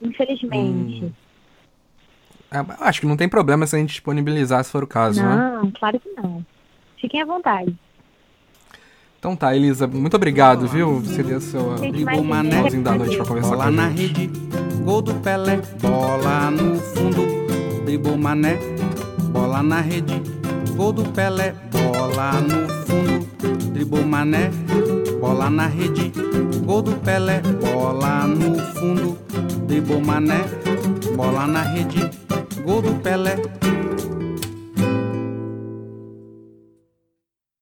Infelizmente. 0.00 1.04
Hum. 1.04 1.12
É, 2.50 2.64
acho 2.80 3.00
que 3.00 3.06
não 3.06 3.16
tem 3.16 3.28
problema 3.28 3.66
se 3.66 3.76
a 3.76 3.78
gente 3.78 3.90
disponibilizar, 3.90 4.64
se 4.64 4.70
for 4.70 4.82
o 4.82 4.86
caso, 4.86 5.22
não, 5.22 5.28
né? 5.28 5.60
Não, 5.62 5.70
claro 5.70 6.00
que 6.00 6.08
não. 6.10 6.44
Fiquem 6.98 7.20
à 7.20 7.26
vontade. 7.26 7.76
Então 9.18 9.34
tá, 9.34 9.54
Elisa, 9.54 9.86
muito 9.86 10.14
obrigado, 10.14 10.66
viu? 10.68 11.00
Você 11.00 11.22
deu 11.22 11.40
seu 11.40 11.76
finalzinho 11.76 12.82
da 12.84 12.94
noite 12.94 13.16
pra 13.16 13.26
conversar 13.26 13.50
bola 13.50 13.64
com 13.64 13.68
a 13.68 13.70
na 13.72 13.88
rede, 13.88 14.30
gol 14.84 15.02
do 15.02 15.14
Pelé, 15.14 15.60
bola 15.80 16.50
no 16.52 16.76
fundo, 16.76 17.84
dribou 17.84 18.16
mané, 18.16 18.58
bola 19.32 19.60
na 19.60 19.80
rede, 19.80 20.22
gol 20.76 20.92
do 20.92 21.02
Pelé, 21.10 21.52
bola 21.72 22.40
no 22.40 22.68
fundo, 22.86 23.72
dribou 23.72 24.04
mané, 24.04 24.50
bola 25.20 25.50
na 25.50 25.66
rede, 25.66 26.12
gol 26.64 26.82
do 26.82 26.92
Pelé, 26.98 27.42
bola 27.60 28.24
no 28.24 28.56
fundo, 28.74 29.18
driblou 29.68 30.00
mané, 30.00 30.40
bola 31.12 31.44
na 31.44 31.60
rede, 31.76 32.08
gol 32.64 32.80
do 32.80 32.96
Pelé, 33.04 33.36